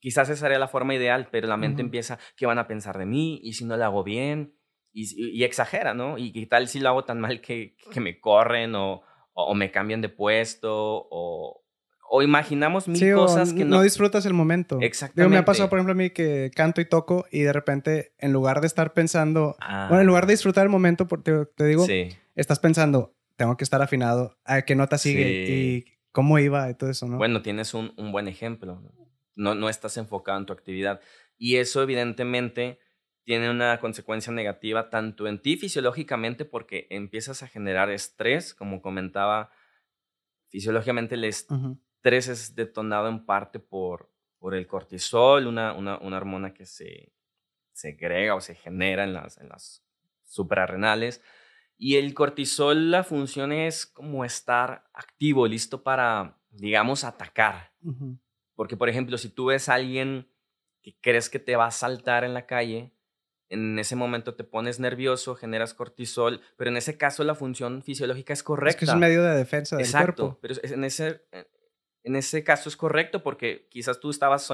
quizás 0.00 0.28
esa 0.28 0.40
sería 0.40 0.58
la 0.58 0.68
forma 0.68 0.94
ideal, 0.94 1.28
pero 1.30 1.48
la 1.48 1.56
mente 1.56 1.82
empieza, 1.82 2.18
¿qué 2.36 2.46
van 2.46 2.58
a 2.58 2.66
pensar 2.66 2.98
de 2.98 3.06
mí? 3.06 3.40
¿Y 3.42 3.54
si 3.54 3.64
no 3.64 3.76
lo 3.76 3.84
hago 3.84 4.04
bien? 4.04 4.54
Y, 4.92 5.44
exagera, 5.44 5.94
¿no? 5.94 6.18
¿Y 6.18 6.32
qué 6.32 6.46
tal 6.46 6.66
si 6.66 6.80
lo 6.80 6.88
hago 6.88 7.04
tan 7.04 7.20
mal 7.20 7.40
que, 7.40 7.76
que 7.92 8.00
me 8.00 8.18
corren 8.18 8.74
o, 8.74 9.02
o, 9.32 9.54
me 9.54 9.70
cambian 9.70 10.00
de 10.00 10.08
puesto 10.08 10.72
o, 10.72 11.62
o 12.08 12.22
imaginamos 12.22 12.88
mil 12.88 13.14
cosas 13.14 13.52
que 13.52 13.64
no... 13.64 13.76
no 13.76 13.82
disfrutas 13.82 14.26
el 14.26 14.34
momento. 14.34 14.78
Exactamente. 14.80 15.32
me 15.32 15.38
ha 15.38 15.44
pasado, 15.44 15.70
por 15.70 15.78
ejemplo, 15.78 15.92
a 15.92 15.94
mí 15.94 16.10
que 16.10 16.50
canto 16.56 16.80
y 16.80 16.86
toco 16.86 17.24
y 17.30 17.42
de 17.42 17.52
repente, 17.52 18.14
en 18.18 18.32
lugar 18.32 18.60
de 18.60 18.66
estar 18.66 18.92
pensando, 18.94 19.56
bueno, 19.88 20.00
en 20.00 20.06
lugar 20.08 20.26
de 20.26 20.32
ah. 20.32 20.34
disfrutar 20.34 20.64
el 20.64 20.70
momento, 20.70 21.06
te, 21.06 21.46
te 21.46 21.66
digo, 21.66 21.86
estás 22.34 22.58
pensando, 22.58 23.14
tengo 23.36 23.56
que 23.56 23.62
estar 23.62 23.80
afinado, 23.80 24.36
a 24.44 24.62
qué 24.62 24.74
nota 24.74 24.98
sigue 24.98 25.30
y 25.30 25.84
cómo 26.12 26.38
iba 26.38 26.68
y 26.70 26.74
todo 26.74 26.90
eso, 26.90 27.06
¿no? 27.06 27.18
Bueno, 27.18 27.42
tienes 27.42 27.74
un, 27.74 27.92
un 27.96 28.12
buen 28.12 28.28
ejemplo. 28.28 28.82
No, 29.34 29.54
no 29.54 29.68
estás 29.68 29.96
enfocado 29.96 30.38
en 30.38 30.46
tu 30.46 30.52
actividad. 30.52 31.00
Y 31.36 31.56
eso, 31.56 31.82
evidentemente, 31.82 32.78
tiene 33.24 33.50
una 33.50 33.78
consecuencia 33.80 34.32
negativa 34.32 34.90
tanto 34.90 35.26
en 35.26 35.40
ti 35.40 35.56
fisiológicamente 35.56 36.44
porque 36.44 36.86
empiezas 36.90 37.42
a 37.42 37.48
generar 37.48 37.90
estrés, 37.90 38.54
como 38.54 38.82
comentaba, 38.82 39.50
fisiológicamente 40.48 41.14
el 41.14 41.24
estrés 41.24 41.78
estrés 42.00 42.28
es 42.28 42.54
detonado 42.54 43.08
en 43.08 43.26
parte 43.26 43.58
por, 43.58 44.10
por 44.38 44.54
el 44.54 44.66
cortisol, 44.66 45.46
una, 45.46 45.74
una, 45.74 45.98
una 45.98 46.16
hormona 46.16 46.54
que 46.54 46.64
se 46.64 47.12
segrega 47.72 48.34
o 48.34 48.40
se 48.40 48.54
genera 48.54 49.04
en 49.04 49.12
las, 49.12 49.36
en 49.36 49.50
las 49.50 49.84
suprarrenales. 50.24 51.22
Y 51.82 51.96
el 51.96 52.12
cortisol, 52.12 52.90
la 52.90 53.04
función 53.04 53.52
es 53.52 53.86
como 53.86 54.26
estar 54.26 54.84
activo, 54.92 55.46
listo 55.46 55.82
para, 55.82 56.36
digamos, 56.50 57.04
atacar. 57.04 57.72
Porque, 58.54 58.76
por 58.76 58.90
ejemplo, 58.90 59.16
si 59.16 59.30
tú 59.30 59.46
ves 59.46 59.70
a 59.70 59.74
alguien 59.74 60.28
que 60.82 60.94
crees 61.00 61.30
que 61.30 61.38
te 61.38 61.56
va 61.56 61.64
a 61.64 61.70
saltar 61.70 62.24
en 62.24 62.34
la 62.34 62.44
calle, 62.44 62.92
en 63.48 63.78
ese 63.78 63.96
momento 63.96 64.34
te 64.34 64.44
pones 64.44 64.78
nervioso, 64.78 65.34
generas 65.36 65.72
cortisol, 65.72 66.42
pero 66.58 66.68
en 66.68 66.76
ese 66.76 66.98
caso 66.98 67.24
la 67.24 67.34
función 67.34 67.82
fisiológica 67.82 68.34
es 68.34 68.42
correcta. 68.42 68.70
Es 68.72 68.76
que 68.76 68.84
es 68.84 68.92
un 68.92 69.00
medio 69.00 69.22
de 69.22 69.34
defensa 69.34 69.76
del 69.76 69.86
Exacto, 69.86 70.38
cuerpo. 70.38 70.38
pero 70.42 70.54
en 70.62 70.84
ese, 70.84 71.22
en 72.02 72.14
ese 72.14 72.44
caso 72.44 72.68
es 72.68 72.76
correcto 72.76 73.22
porque 73.22 73.68
quizás 73.70 74.00
tú 74.00 74.10
estabas 74.10 74.46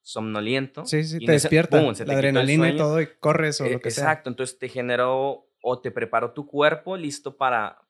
somnoliento. 0.00 0.86
Sí, 0.86 1.04
sí, 1.04 1.22
te 1.22 1.32
despierta. 1.32 1.82
la 1.82 2.14
adrenalina 2.14 2.70
y 2.70 2.78
todo 2.78 2.98
y 2.98 3.08
corres 3.20 3.60
o 3.60 3.68
lo 3.68 3.78
que 3.78 3.90
sea. 3.90 4.04
Exacto, 4.04 4.30
entonces 4.30 4.58
te 4.58 4.70
generó 4.70 5.51
o 5.62 5.80
te 5.80 5.90
preparó 5.90 6.32
tu 6.32 6.46
cuerpo 6.46 6.98
listo 6.98 7.38
para, 7.38 7.88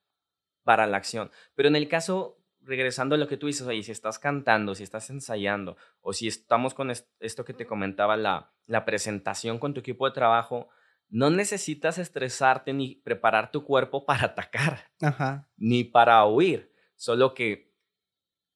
para 0.62 0.86
la 0.86 0.98
acción. 0.98 1.32
Pero 1.54 1.68
en 1.68 1.74
el 1.74 1.88
caso, 1.88 2.38
regresando 2.60 3.16
a 3.16 3.18
lo 3.18 3.26
que 3.26 3.36
tú 3.36 3.48
dices, 3.48 3.66
oye, 3.66 3.82
si 3.82 3.90
estás 3.90 4.20
cantando, 4.20 4.74
si 4.76 4.84
estás 4.84 5.10
ensayando 5.10 5.76
o 6.00 6.12
si 6.12 6.28
estamos 6.28 6.74
con 6.74 6.90
esto 6.90 7.44
que 7.44 7.54
te 7.54 7.66
comentaba, 7.66 8.16
la, 8.16 8.52
la 8.66 8.84
presentación 8.84 9.58
con 9.58 9.74
tu 9.74 9.80
equipo 9.80 10.06
de 10.06 10.14
trabajo, 10.14 10.68
no 11.08 11.30
necesitas 11.30 11.98
estresarte 11.98 12.72
ni 12.72 12.96
preparar 12.96 13.50
tu 13.50 13.64
cuerpo 13.64 14.06
para 14.06 14.26
atacar, 14.26 14.90
Ajá. 15.00 15.48
ni 15.56 15.84
para 15.84 16.24
huir, 16.26 16.72
solo 16.94 17.34
que 17.34 17.74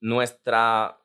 nuestra 0.01 1.01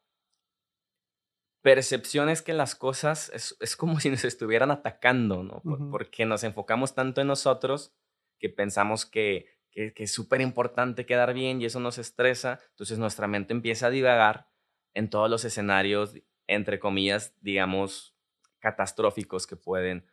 percepción 1.62 2.30
es 2.30 2.42
que 2.42 2.54
las 2.54 2.76
cosas 2.76 3.32
es, 3.34 3.76
como 3.76 4.00
si 4.00 4.10
nos 4.10 4.24
estuvieran 4.26 4.72
atacando, 4.72 5.44
¿no? 5.44 5.62
Porque 5.90 6.26
nos 6.26 6.44
enfocamos 6.44 6.94
tanto 6.96 7.22
en 7.22 7.28
nosotros 7.28 7.94
que 8.42 8.50
pensamos 8.50 9.06
que, 9.06 9.46
que, 9.72 9.94
es 9.96 10.12
súper 10.12 10.42
importante 10.42 11.06
quedar 11.06 11.34
bien 11.34 11.62
y 11.62 11.66
eso 11.66 11.80
nos 11.80 12.00
estresa. 12.00 12.60
Entonces 12.72 12.98
nuestra 12.98 13.28
mente 13.28 13.54
empieza 13.54 13.88
a 13.88 13.92
divagar 13.92 14.50
en 14.94 15.10
todos 15.10 15.30
los 15.30 15.46
escenarios, 15.46 16.16
entre 16.48 16.80
comillas, 16.80 17.34
digamos, 17.40 18.18
catastróficos 18.60 19.48
que 19.48 19.56
pueden 19.56 20.06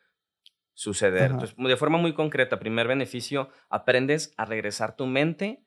suceder. 0.74 1.32
Entonces, 1.32 1.56
de 1.56 1.76
forma 1.76 1.98
muy 1.98 2.12
concreta, 2.12 2.60
primer 2.60 2.86
beneficio, 2.86 3.48
aprendes 3.70 4.32
a 4.36 4.44
regresar 4.44 4.94
tu 4.94 5.06
mente 5.06 5.64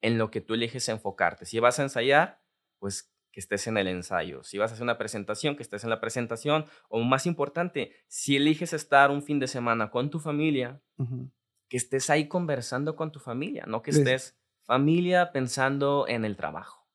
en 0.00 0.16
lo 0.16 0.30
que 0.30 0.40
tú 0.40 0.54
eliges 0.54 0.88
enfocarte. 0.88 1.44
Si 1.44 1.58
vas 1.58 1.78
a 1.78 1.82
ensayar, 1.82 2.40
pues 2.78 3.12
que 3.32 3.40
estés 3.40 3.66
en 3.66 3.76
el 3.76 3.88
ensayo. 3.88 4.44
Si 4.44 4.58
vas 4.58 4.70
a 4.70 4.74
hacer 4.74 4.84
una 4.84 4.96
presentación, 4.96 5.56
que 5.56 5.64
estés 5.64 5.82
en 5.82 5.90
la 5.90 6.00
presentación. 6.00 6.66
O 6.88 7.00
más 7.00 7.26
importante, 7.26 7.92
si 8.06 8.36
eliges 8.36 8.72
estar 8.72 9.10
un 9.10 9.22
fin 9.22 9.40
de 9.40 9.48
semana 9.48 9.90
con 9.90 10.08
tu 10.08 10.20
familia, 10.20 10.80
que 11.74 11.78
estés 11.78 12.08
ahí 12.08 12.28
conversando 12.28 12.94
con 12.94 13.10
tu 13.10 13.18
familia, 13.18 13.64
no 13.66 13.82
que 13.82 13.90
estés 13.90 14.36
familia 14.62 15.32
pensando 15.32 16.06
en 16.06 16.24
el 16.24 16.36
trabajo. 16.36 16.86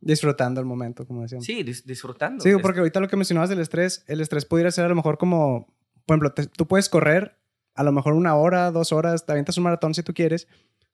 Disfrutando 0.00 0.58
el 0.58 0.66
momento, 0.66 1.06
como 1.06 1.22
decíamos. 1.22 1.46
Sí, 1.46 1.62
disfrutando. 1.62 2.42
Sí, 2.42 2.50
porque 2.60 2.80
ahorita 2.80 2.98
lo 2.98 3.06
que 3.06 3.14
mencionabas 3.14 3.48
del 3.48 3.60
estrés, 3.60 4.02
el 4.08 4.20
estrés 4.20 4.44
pudiera 4.44 4.72
ser 4.72 4.86
a 4.86 4.88
lo 4.88 4.96
mejor 4.96 5.18
como, 5.18 5.72
por 6.04 6.16
ejemplo, 6.16 6.46
tú 6.48 6.66
puedes 6.66 6.88
correr 6.88 7.38
a 7.76 7.84
lo 7.84 7.92
mejor 7.92 8.14
una 8.14 8.34
hora, 8.34 8.72
dos 8.72 8.90
horas, 8.90 9.24
te 9.24 9.30
avientas 9.30 9.56
un 9.56 9.62
maratón 9.62 9.94
si 9.94 10.02
tú 10.02 10.12
quieres, 10.12 10.48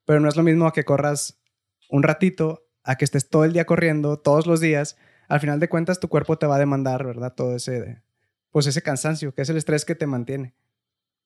pero 0.04 0.20
no 0.20 0.28
es 0.28 0.36
lo 0.36 0.42
mismo 0.42 0.66
a 0.66 0.74
que 0.74 0.84
corras 0.84 1.40
un 1.88 2.02
ratito 2.02 2.66
a 2.82 2.96
que 2.96 3.06
estés 3.06 3.30
todo 3.30 3.46
el 3.46 3.54
día 3.54 3.64
corriendo, 3.64 4.18
todos 4.18 4.46
los 4.46 4.60
días, 4.60 4.98
al 5.28 5.40
final 5.40 5.60
de 5.60 5.70
cuentas 5.70 5.98
tu 5.98 6.10
cuerpo 6.10 6.36
te 6.36 6.46
va 6.46 6.56
a 6.56 6.58
demandar, 6.58 7.06
¿verdad? 7.06 7.32
Todo 7.34 7.56
ese, 7.56 8.02
pues 8.50 8.66
ese 8.66 8.82
cansancio, 8.82 9.34
que 9.34 9.40
es 9.40 9.48
el 9.48 9.56
estrés 9.56 9.86
que 9.86 9.94
te 9.94 10.06
mantiene. 10.06 10.54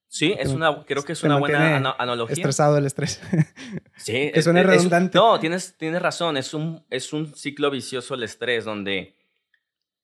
Sí, 0.08 0.34
es 0.38 0.48
una, 0.48 0.84
creo 0.84 1.04
que 1.04 1.12
es 1.12 1.22
una 1.22 1.38
buena 1.38 1.94
analogía. 1.98 2.34
Estresado 2.34 2.78
el 2.78 2.86
estrés. 2.86 3.20
Sí. 3.96 4.30
que 4.32 4.42
suena 4.42 4.62
redundante. 4.62 5.18
no, 5.18 5.38
tienes, 5.40 5.76
tienes 5.76 6.00
razón. 6.00 6.36
Es 6.36 6.54
un, 6.54 6.84
es 6.88 7.12
un 7.12 7.34
ciclo 7.34 7.70
vicioso 7.70 8.14
el 8.14 8.22
estrés 8.22 8.64
donde 8.64 9.16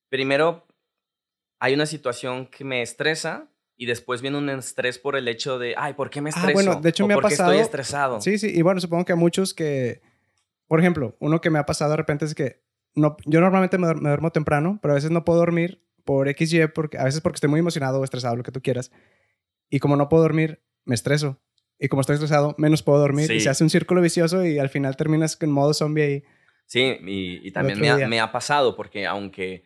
primero 0.09 0.67
hay 1.59 1.73
una 1.73 1.85
situación 1.85 2.47
que 2.47 2.63
me 2.65 2.81
estresa 2.81 3.49
y 3.77 3.85
después 3.85 4.21
viene 4.21 4.37
un 4.37 4.49
estrés 4.49 4.99
por 4.99 5.15
el 5.15 5.27
hecho 5.27 5.57
de, 5.57 5.75
ay, 5.77 5.93
¿por 5.93 6.09
qué 6.09 6.21
me 6.21 6.29
ah, 6.29 6.37
estreso? 6.37 6.53
bueno, 6.53 6.81
de 6.81 6.89
hecho 6.89 7.07
me 7.07 7.13
ha 7.13 7.19
pasado. 7.19 7.51
estoy 7.51 7.63
estresado. 7.63 8.21
Sí, 8.21 8.37
sí. 8.37 8.51
Y 8.53 8.61
bueno, 8.61 8.79
supongo 8.79 9.05
que 9.05 9.13
a 9.13 9.17
muchos 9.17 9.53
que 9.53 10.01
por 10.67 10.79
ejemplo, 10.79 11.15
uno 11.19 11.41
que 11.41 11.49
me 11.49 11.59
ha 11.59 11.65
pasado 11.65 11.91
de 11.91 11.97
repente 11.97 12.25
es 12.25 12.33
que 12.33 12.63
no, 12.95 13.17
yo 13.25 13.41
normalmente 13.41 13.77
me, 13.77 13.87
duermo 13.87 14.31
temprano, 14.31 14.79
pero 14.81 14.93
a 14.93 14.95
veces 14.95 15.11
no 15.11 15.25
puedo 15.25 15.39
dormir 15.39 15.83
por 16.05 16.27
XY, 16.33 16.67
porque, 16.73 16.97
a 16.97 17.03
veces 17.03 17.21
porque 17.21 17.37
estoy 17.37 17.49
muy 17.49 17.59
emocionado 17.59 17.99
o 17.99 18.03
estresado, 18.03 18.35
lo 18.35 18.43
que 18.43 18.51
tú 18.51 18.61
quieras. 18.61 18.91
Y 19.69 19.79
como 19.79 19.95
no 19.95 20.09
puedo 20.09 20.23
dormir, 20.23 20.63
me 20.85 20.95
estreso. 20.95 21.41
Y 21.79 21.87
como 21.87 22.01
estoy 22.01 22.15
estresado, 22.15 22.55
menos 22.57 22.83
puedo 22.83 22.99
dormir. 22.99 23.31
Y 23.31 23.39
se 23.39 23.49
hace 23.49 23.63
un 23.63 23.69
círculo 23.69 24.01
vicioso 24.01 24.45
y 24.45 24.59
al 24.59 24.69
final 24.69 24.95
terminas 24.95 25.37
en 25.41 25.51
modo 25.51 25.73
zombie 25.73 26.03
ahí. 26.03 26.23
Sí, 26.65 26.97
y, 27.05 27.51
también 27.51 27.79
me 27.79 27.89
ha, 27.89 28.07
me 28.07 28.19
ha, 28.19 28.31
pasado 28.31 28.75
porque 28.75 29.05
aunque 29.05 29.65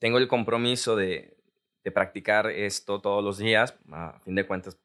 tengo 0.00 0.18
el 0.18 0.26
compromiso 0.26 0.96
de, 0.96 1.36
de, 1.84 1.92
practicar 1.92 2.48
esto 2.48 3.00
todos 3.00 3.22
los 3.22 3.38
días, 3.38 3.76
a 3.92 4.18
fin 4.24 4.34
de 4.34 4.44
cuentas, 4.44 4.76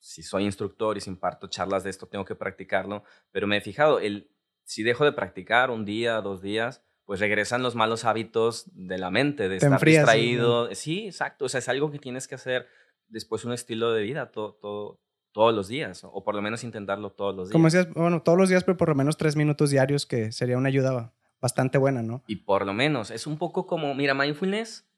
si 0.00 0.24
soy 0.24 0.44
instructor 0.44 0.96
y 0.96 1.00
si 1.00 1.10
imparto 1.10 1.46
charlas 1.46 1.84
de 1.84 1.90
esto, 1.90 2.08
tengo 2.08 2.24
que 2.24 2.34
practicarlo, 2.34 3.04
pero 3.30 3.46
me 3.46 3.58
he 3.58 3.60
fijado, 3.60 4.00
el, 4.00 4.28
si 4.64 4.82
dejo 4.82 5.04
de 5.04 5.12
practicar 5.12 5.70
un 5.70 5.84
día, 5.84 6.20
dos 6.20 6.42
días, 6.42 6.82
pues 7.04 7.20
regresan 7.20 7.62
los 7.62 7.74
malos 7.74 8.04
hábitos 8.04 8.64
de 8.74 8.98
la 8.98 9.10
mente, 9.10 9.48
de 9.48 9.56
estar 9.56 9.82
distraído. 9.82 10.74
Sí, 10.74 11.06
exacto. 11.06 11.44
O 11.44 11.48
sea, 11.48 11.58
es 11.58 11.68
algo 11.68 11.90
que 11.90 11.98
tienes 11.98 12.26
que 12.26 12.34
hacer 12.34 12.66
después 13.08 13.44
un 13.44 13.52
estilo 13.52 13.92
de 13.92 14.02
vida 14.02 14.30
todo, 14.30 14.54
todo, 14.54 15.00
todos 15.32 15.54
los 15.54 15.68
días, 15.68 16.04
o 16.04 16.22
por 16.24 16.34
lo 16.34 16.42
menos 16.42 16.64
intentarlo 16.64 17.10
todos 17.10 17.34
los 17.34 17.48
días. 17.48 17.52
Como 17.52 17.64
decías, 17.66 17.92
bueno, 17.92 18.22
todos 18.22 18.38
los 18.38 18.48
días, 18.48 18.64
pero 18.64 18.76
por 18.76 18.88
lo 18.88 18.94
menos 18.94 19.16
tres 19.16 19.36
minutos 19.36 19.70
diarios, 19.70 20.06
que 20.06 20.32
sería 20.32 20.56
una 20.56 20.68
ayuda 20.68 21.12
bastante 21.40 21.76
buena, 21.76 22.02
¿no? 22.02 22.22
Y 22.26 22.36
por 22.36 22.64
lo 22.64 22.72
menos, 22.72 23.10
es 23.10 23.26
un 23.26 23.36
poco 23.36 23.66
como, 23.66 23.94
mira, 23.94 24.14
mindfulness 24.14 24.88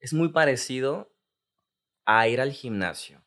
es 0.00 0.12
muy 0.12 0.28
parecido 0.28 1.12
a 2.04 2.28
ir 2.28 2.40
al 2.40 2.52
gimnasio. 2.52 3.22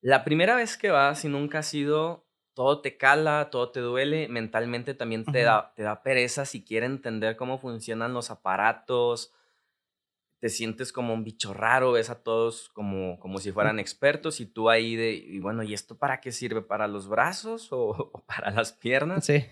La 0.00 0.24
primera 0.24 0.54
vez 0.54 0.76
que 0.76 0.90
vas 0.90 1.24
y 1.24 1.28
nunca 1.28 1.60
has 1.60 1.74
ido, 1.74 2.26
todo 2.54 2.80
te 2.80 2.96
cala, 2.96 3.50
todo 3.50 3.70
te 3.70 3.80
duele, 3.80 4.28
mentalmente 4.28 4.94
también 4.94 5.24
te, 5.24 5.42
da, 5.42 5.72
te 5.74 5.82
da 5.82 6.02
pereza 6.02 6.44
si 6.44 6.64
quieres 6.64 6.90
entender 6.90 7.36
cómo 7.36 7.58
funcionan 7.58 8.14
los 8.14 8.30
aparatos, 8.30 9.32
te 10.38 10.48
sientes 10.50 10.92
como 10.92 11.14
un 11.14 11.24
bicho 11.24 11.54
raro, 11.54 11.92
ves 11.92 12.10
a 12.10 12.22
todos 12.22 12.68
como, 12.70 13.18
como 13.18 13.38
si 13.38 13.52
fueran 13.52 13.78
expertos 13.78 14.40
y 14.40 14.46
tú 14.46 14.68
ahí 14.68 14.94
de, 14.94 15.12
y 15.12 15.40
bueno, 15.40 15.62
¿y 15.62 15.72
esto 15.72 15.96
para 15.96 16.20
qué 16.20 16.30
sirve? 16.30 16.62
¿Para 16.62 16.88
los 16.88 17.08
brazos 17.08 17.68
o, 17.72 18.24
para 18.26 18.50
las 18.50 18.72
piernas? 18.72 19.24
Sí. 19.24 19.46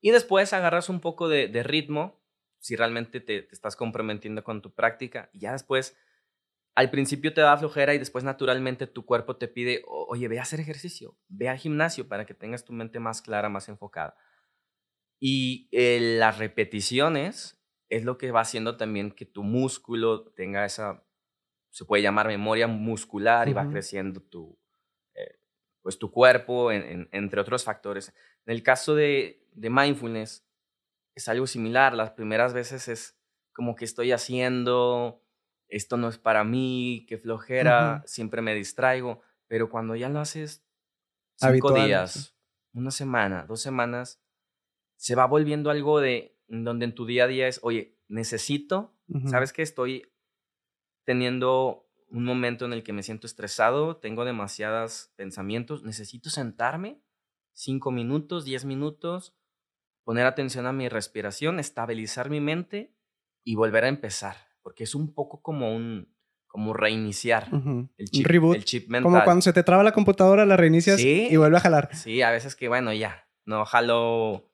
Y 0.00 0.10
después 0.10 0.52
agarras 0.52 0.88
un 0.88 1.00
poco 1.00 1.28
de, 1.28 1.48
de 1.48 1.62
ritmo, 1.62 2.22
si 2.58 2.76
realmente 2.76 3.20
te, 3.20 3.42
te, 3.42 3.54
estás 3.54 3.76
comprometiendo 3.76 4.44
con 4.44 4.60
tu 4.60 4.74
práctica, 4.74 5.30
y 5.32 5.40
ya 5.40 5.52
después, 5.52 5.96
al 6.74 6.90
principio 6.90 7.32
te 7.32 7.40
da 7.40 7.56
flojera 7.56 7.94
y 7.94 7.98
después 7.98 8.24
naturalmente 8.24 8.86
tu 8.86 9.06
cuerpo 9.06 9.36
te 9.36 9.48
pide, 9.48 9.82
oye, 9.86 10.28
ve 10.28 10.38
a 10.38 10.42
hacer 10.42 10.60
ejercicio, 10.60 11.16
ve 11.28 11.48
al 11.48 11.56
gimnasio 11.56 12.08
para 12.08 12.26
que 12.26 12.34
tengas 12.34 12.64
tu 12.64 12.74
mente 12.74 13.00
más 13.00 13.22
clara, 13.22 13.48
más 13.48 13.68
enfocada. 13.68 14.16
Y 15.18 15.68
eh, 15.72 16.16
las 16.18 16.38
repeticiones 16.38 17.63
es 17.96 18.04
lo 18.04 18.18
que 18.18 18.32
va 18.32 18.40
haciendo 18.40 18.76
también 18.76 19.12
que 19.12 19.24
tu 19.24 19.42
músculo 19.42 20.24
tenga 20.32 20.64
esa, 20.64 21.04
se 21.70 21.84
puede 21.84 22.02
llamar 22.02 22.26
memoria 22.26 22.66
muscular 22.66 23.48
y 23.48 23.52
va 23.52 23.68
creciendo 23.68 24.20
tu, 24.20 24.58
eh, 25.14 25.38
pues 25.80 25.98
tu 25.98 26.10
cuerpo, 26.10 26.72
entre 26.72 27.40
otros 27.40 27.64
factores. 27.64 28.12
En 28.46 28.52
el 28.52 28.62
caso 28.62 28.94
de, 28.94 29.46
de 29.52 29.70
mindfulness, 29.70 30.44
es 31.14 31.28
algo 31.28 31.46
similar. 31.46 31.94
Las 31.94 32.10
primeras 32.10 32.52
veces 32.52 32.88
es 32.88 33.16
como 33.52 33.76
que 33.76 33.84
estoy 33.84 34.10
haciendo, 34.10 35.22
esto 35.68 35.96
no 35.96 36.08
es 36.08 36.18
para 36.18 36.42
mí, 36.42 37.06
qué 37.08 37.16
flojera, 37.16 38.02
siempre 38.06 38.42
me 38.42 38.54
distraigo, 38.54 39.20
pero 39.46 39.70
cuando 39.70 39.94
ya 39.94 40.08
lo 40.08 40.18
haces 40.18 40.66
cinco 41.36 41.72
días, 41.72 42.36
una 42.72 42.90
semana, 42.90 43.46
dos 43.46 43.60
semanas, 43.60 44.20
se 44.96 45.14
va 45.14 45.26
volviendo 45.26 45.70
algo 45.70 46.00
de 46.00 46.33
donde 46.48 46.84
en 46.84 46.94
tu 46.94 47.06
día 47.06 47.24
a 47.24 47.28
día 47.28 47.48
es, 47.48 47.60
oye, 47.62 47.98
necesito, 48.08 48.96
¿sabes 49.26 49.52
que 49.52 49.62
Estoy 49.62 50.10
teniendo 51.04 51.88
un 52.08 52.24
momento 52.24 52.64
en 52.64 52.72
el 52.72 52.82
que 52.82 52.92
me 52.92 53.02
siento 53.02 53.26
estresado, 53.26 53.96
tengo 53.96 54.24
demasiados 54.24 55.12
pensamientos, 55.16 55.82
necesito 55.82 56.30
sentarme 56.30 57.02
cinco 57.52 57.90
minutos, 57.90 58.44
diez 58.44 58.64
minutos, 58.64 59.36
poner 60.04 60.26
atención 60.26 60.66
a 60.66 60.72
mi 60.72 60.88
respiración, 60.88 61.58
estabilizar 61.58 62.30
mi 62.30 62.40
mente 62.40 62.94
y 63.44 63.56
volver 63.56 63.84
a 63.84 63.88
empezar, 63.88 64.36
porque 64.62 64.84
es 64.84 64.94
un 64.94 65.14
poco 65.14 65.42
como 65.42 65.74
un 65.74 66.12
como 66.46 66.72
reiniciar 66.72 67.48
el, 67.96 68.10
chip, 68.10 68.26
reboot. 68.26 68.54
el 68.54 68.64
chip 68.64 68.88
mental. 68.88 69.10
Como 69.10 69.24
cuando 69.24 69.42
se 69.42 69.52
te 69.52 69.64
traba 69.64 69.82
la 69.82 69.90
computadora, 69.90 70.46
la 70.46 70.56
reinicias 70.56 71.00
y 71.00 71.36
vuelve 71.36 71.56
a 71.56 71.60
jalar. 71.60 71.92
Sí, 71.96 72.22
a 72.22 72.30
veces 72.30 72.54
que 72.54 72.68
bueno, 72.68 72.92
ya, 72.92 73.28
no 73.44 73.64
jalo 73.64 74.52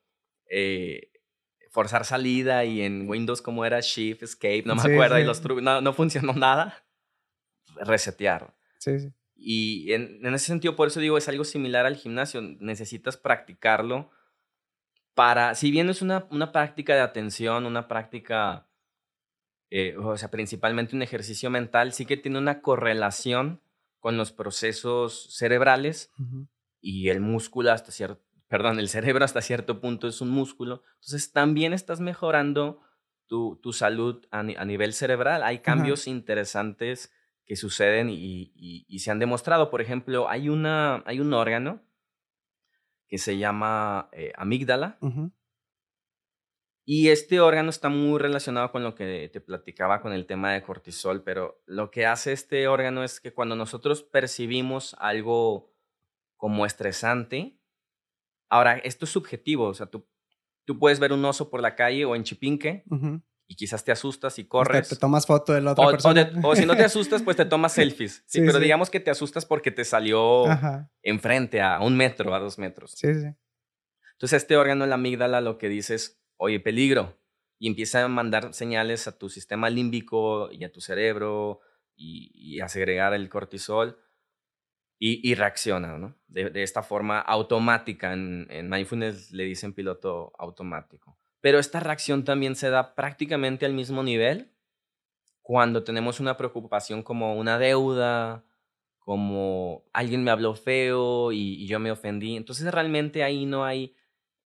eh, 0.49 1.10
forzar 1.71 2.05
salida 2.05 2.65
y 2.65 2.83
en 2.83 3.09
Windows 3.09 3.41
como 3.41 3.65
era 3.65 3.81
Shift, 3.81 4.23
Escape, 4.23 4.65
no 4.67 4.75
me 4.75 4.83
acuerdo, 4.83 5.19
y 5.19 5.25
los 5.25 5.43
no, 5.63 5.81
no 5.81 5.93
funcionó 5.93 6.33
nada, 6.35 6.85
resetear. 7.77 8.55
Sí, 8.79 8.99
sí. 8.99 9.13
Y 9.37 9.93
en, 9.95 10.25
en, 10.25 10.35
ese 10.35 10.47
sentido, 10.47 10.77
por 10.77 10.89
eso 10.89 11.01
digo, 11.01 11.17
es 11.17 11.29
algo 11.29 11.45
similar 11.45 11.87
al 11.87 11.97
gimnasio, 11.97 12.43
necesitas 12.43 13.17
practicarlo 13.17 14.11
para, 15.15 15.55
si 15.55 15.71
bien 15.71 15.89
es 15.89 16.03
una, 16.03 16.27
una 16.31 16.53
práctica 16.53 16.95
de 16.95 17.01
atención, 17.01 17.67
una 17.67 17.89
práctica, 17.89 18.69
eh, 19.71 19.97
o 19.97 20.17
sea, 20.17 20.31
principalmente 20.31 20.95
un 20.95 21.03
ejercicio 21.03 21.51
mental, 21.51 21.93
sí 21.93 22.05
que 22.05 22.17
tiene 22.17 22.39
una 22.39 22.61
correlación 22.61 23.61
con 23.99 24.17
los 24.17 24.33
procesos 24.33 25.29
cerebrales 25.37 26.11
y 26.81 27.11
el 27.11 27.21
músculo 27.21 27.71
hasta 27.71 27.93
cierto 27.93 28.25
perdón, 28.51 28.81
el 28.81 28.89
cerebro 28.89 29.25
hasta 29.25 29.43
cierto 29.43 29.81
punto 29.81 30.09
es 30.09 30.21
un 30.21 30.31
músculo, 30.31 30.83
entonces 30.97 31.31
también 31.31 31.73
estás 31.73 32.01
mejorando 32.01 32.81
tu, 33.29 33.61
tu 33.63 33.73
salud 33.73 34.27
a, 34.33 34.43
nivel 34.43 34.93
cerebral. 34.93 35.45
Hay 35.45 35.61
cambios 35.61 36.09
interesantes 36.09 37.13
que 37.47 37.55
suceden 37.55 38.11
y, 38.11 38.53
y, 38.57 38.99
se 38.99 39.13
han 39.13 39.21
demostrado. 39.21 39.71
Por 39.71 39.81
ejemplo, 39.81 40.29
hay, 40.29 40.49
una, 40.49 41.05
hay 41.07 41.21
un 41.21 41.33
órgano 41.33 41.81
que 43.07 43.19
se 43.19 43.39
llama 43.39 44.09
eh, 44.11 44.33
amígdala. 44.37 44.99
Y 46.85 47.11
este 47.11 47.39
órgano 47.39 47.71
está 47.71 47.89
muy 47.89 48.19
relacionado 48.19 48.73
con 48.73 48.83
lo 48.83 48.97
que 48.97 49.31
te 49.33 49.41
platicaba 49.41 50.03
con 50.03 50.13
el 50.13 50.27
tema 50.27 50.53
de 50.53 50.63
cortisol, 50.63 51.23
pero 51.23 51.63
lo 51.67 51.93
que 51.93 52.05
hace 52.05 52.33
este 52.33 52.67
órgano 52.67 53.05
es 53.05 53.21
que 53.21 53.33
cuando 53.33 53.55
nosotros 53.55 54.03
percibimos 54.03 54.97
algo 54.99 55.73
como 56.37 56.67
estresante, 56.67 57.60
Ahora, 58.51 58.79
esto 58.79 59.05
es 59.05 59.13
subjetivo, 59.13 59.67
o 59.67 59.75
sea, 59.75 59.87
tú, 59.87 60.07
tú 60.65 60.79
puedes 60.79 60.99
ver 60.99 61.13
un 61.13 61.25
oso 61.25 61.49
por 61.49 61.63
la 61.63 61.77
calle 61.77 62.05
o 62.05 62.17
en 62.17 62.25
Chipinque 62.25 62.85
y 63.47 63.55
quizás 63.55 63.85
te 63.85 63.93
asustas 63.93 64.39
y 64.41 64.45
corres. 64.45 64.89
Te, 64.89 64.97
tomas 64.97 65.25
foto 65.25 65.53
de 65.53 65.61
la 65.61 65.73
otra 65.73 65.91
persona. 65.91 66.33
O, 66.43 66.57
si 66.57 66.67
no 66.67 66.77
te 66.77 66.85
asustas, 66.85 67.23
pues 67.23 67.37
te 67.37 67.45
tomas 67.47 67.73
selfies. 67.73 68.25
Sí, 68.27 68.41
pero 68.41 68.59
digamos 68.59 68.91
que 68.91 68.99
te 68.99 69.11
asustas 69.11 69.47
porque 69.47 69.71
te 69.71 69.85
salió 69.85 70.45
enfrente 71.03 71.61
a 71.61 71.81
un 71.81 71.97
metro, 71.97 72.35
a 72.35 72.41
dos 72.41 72.59
metros. 72.59 72.93
Sí, 72.93 73.15
sí. 73.15 73.27
Entonces, 74.13 74.43
este 74.43 74.57
órgano, 74.57 74.85
la 74.85 74.97
amígdala, 74.97 75.41
lo 75.41 75.57
que 75.57 75.69
dice 75.69 75.95
es, 75.95 76.21
oye, 76.37 76.61
peligro. 76.61 77.19
Y 77.59 77.69
empieza 77.69 78.05
a 78.05 78.09
mandar 78.09 78.53
señales 78.53 79.07
a 79.07 79.17
tu 79.17 79.29
sistema 79.29 79.71
límbico 79.71 80.51
y 80.51 80.65
a 80.65 80.73
tu 80.73 80.81
cerebro 80.81 81.61
y, 81.95 82.31
y 82.35 82.61
a 82.61 82.69
segregar 82.69 83.15
el 83.15 83.29
cortisol 83.29 83.99
y, 85.03 85.35
reacciona, 85.35 85.97
¿no? 85.97 86.15
De, 86.29 86.63
esta 86.63 86.83
forma 86.83 87.21
automática. 87.21 88.13
En, 88.13 88.47
en, 88.51 88.69
mindfulness 88.69 89.33
le 89.33 89.45
dicen 89.45 89.73
piloto 89.73 90.33
automático. 90.39 91.17
Pero 91.41 91.59
esta 91.59 91.81
reacción 91.81 92.23
también 92.23 92.55
se 92.55 92.69
da 92.69 92.95
prácticamente 92.95 93.65
al 93.65 93.73
mismo 93.73 94.03
nivel 94.03 94.53
cuando 95.41 95.83
tenemos 95.85 96.21
una 96.21 96.37
preocupación 96.37 97.03
como 97.03 97.35
una 97.35 97.59
deuda, 97.59 98.45
como 98.99 99.85
alguien 99.93 100.23
me 100.23 100.31
habló 100.31 100.55
feo 100.55 101.33
y, 101.33 101.67
yo 101.67 101.81
me 101.81 101.91
ofendí. 101.91 102.37
Entonces 102.37 102.73
realmente 102.73 103.25
ahí 103.25 103.47
no 103.47 103.65
hay 103.65 103.97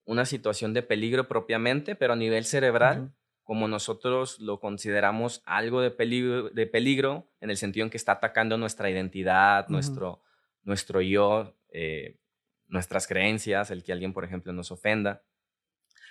una 0.07 0.25
situación 0.25 0.73
de 0.73 0.83
peligro 0.83 1.27
propiamente, 1.29 1.97
pero 1.97 2.13
a 2.13 2.17
nivel 2.17 2.45
cerebral, 2.45 3.13
como 3.43 3.69
nosotros 3.69 4.39
lo 4.39 4.61
consideramos 4.61 5.43
algo 5.45 5.81
de 5.81 5.91
peligro, 5.91 6.49
de 6.49 6.67
peligro 6.67 7.29
en 7.41 7.51
el 7.51 7.57
sentido 7.57 7.85
en 7.85 7.91
que 7.91 7.97
está 7.97 8.13
atacando 8.13 8.57
nuestra 8.57 8.89
identidad, 8.89 9.69
nuestro 9.69 10.23
nuestro 10.65 11.01
yo, 11.01 11.55
eh, 11.71 12.19
nuestras 12.67 13.07
creencias, 13.07 13.71
el 13.71 13.85
que 13.85 13.93
alguien, 13.93 14.13
por 14.13 14.25
ejemplo, 14.25 14.53
nos 14.53 14.71
ofenda, 14.71 15.23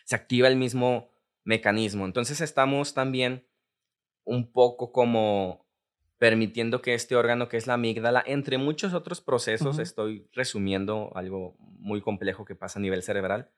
se 0.06 0.16
activa 0.16 0.48
el 0.48 0.56
mismo 0.56 1.10
mecanismo. 1.44 2.06
Entonces 2.06 2.42
estamos 2.42 2.94
también 2.94 3.46
un 4.24 4.52
poco 4.52 4.92
como 4.92 5.64
permitiendo 6.18 6.82
que 6.82 6.94
este 6.94 7.16
órgano 7.16 7.50
que 7.50 7.58
es 7.58 7.68
la 7.68 7.74
amígdala, 7.74 8.24
entre 8.26 8.58
muchos 8.58 8.94
otros 8.94 9.20
procesos, 9.20 9.78
estoy 9.80 10.30
resumiendo 10.32 11.12
algo 11.16 11.58
muy 11.60 12.00
complejo 12.00 12.46
que 12.46 12.56
pasa 12.56 12.80
a 12.80 12.82
nivel 12.82 13.04
cerebral, 13.04 13.52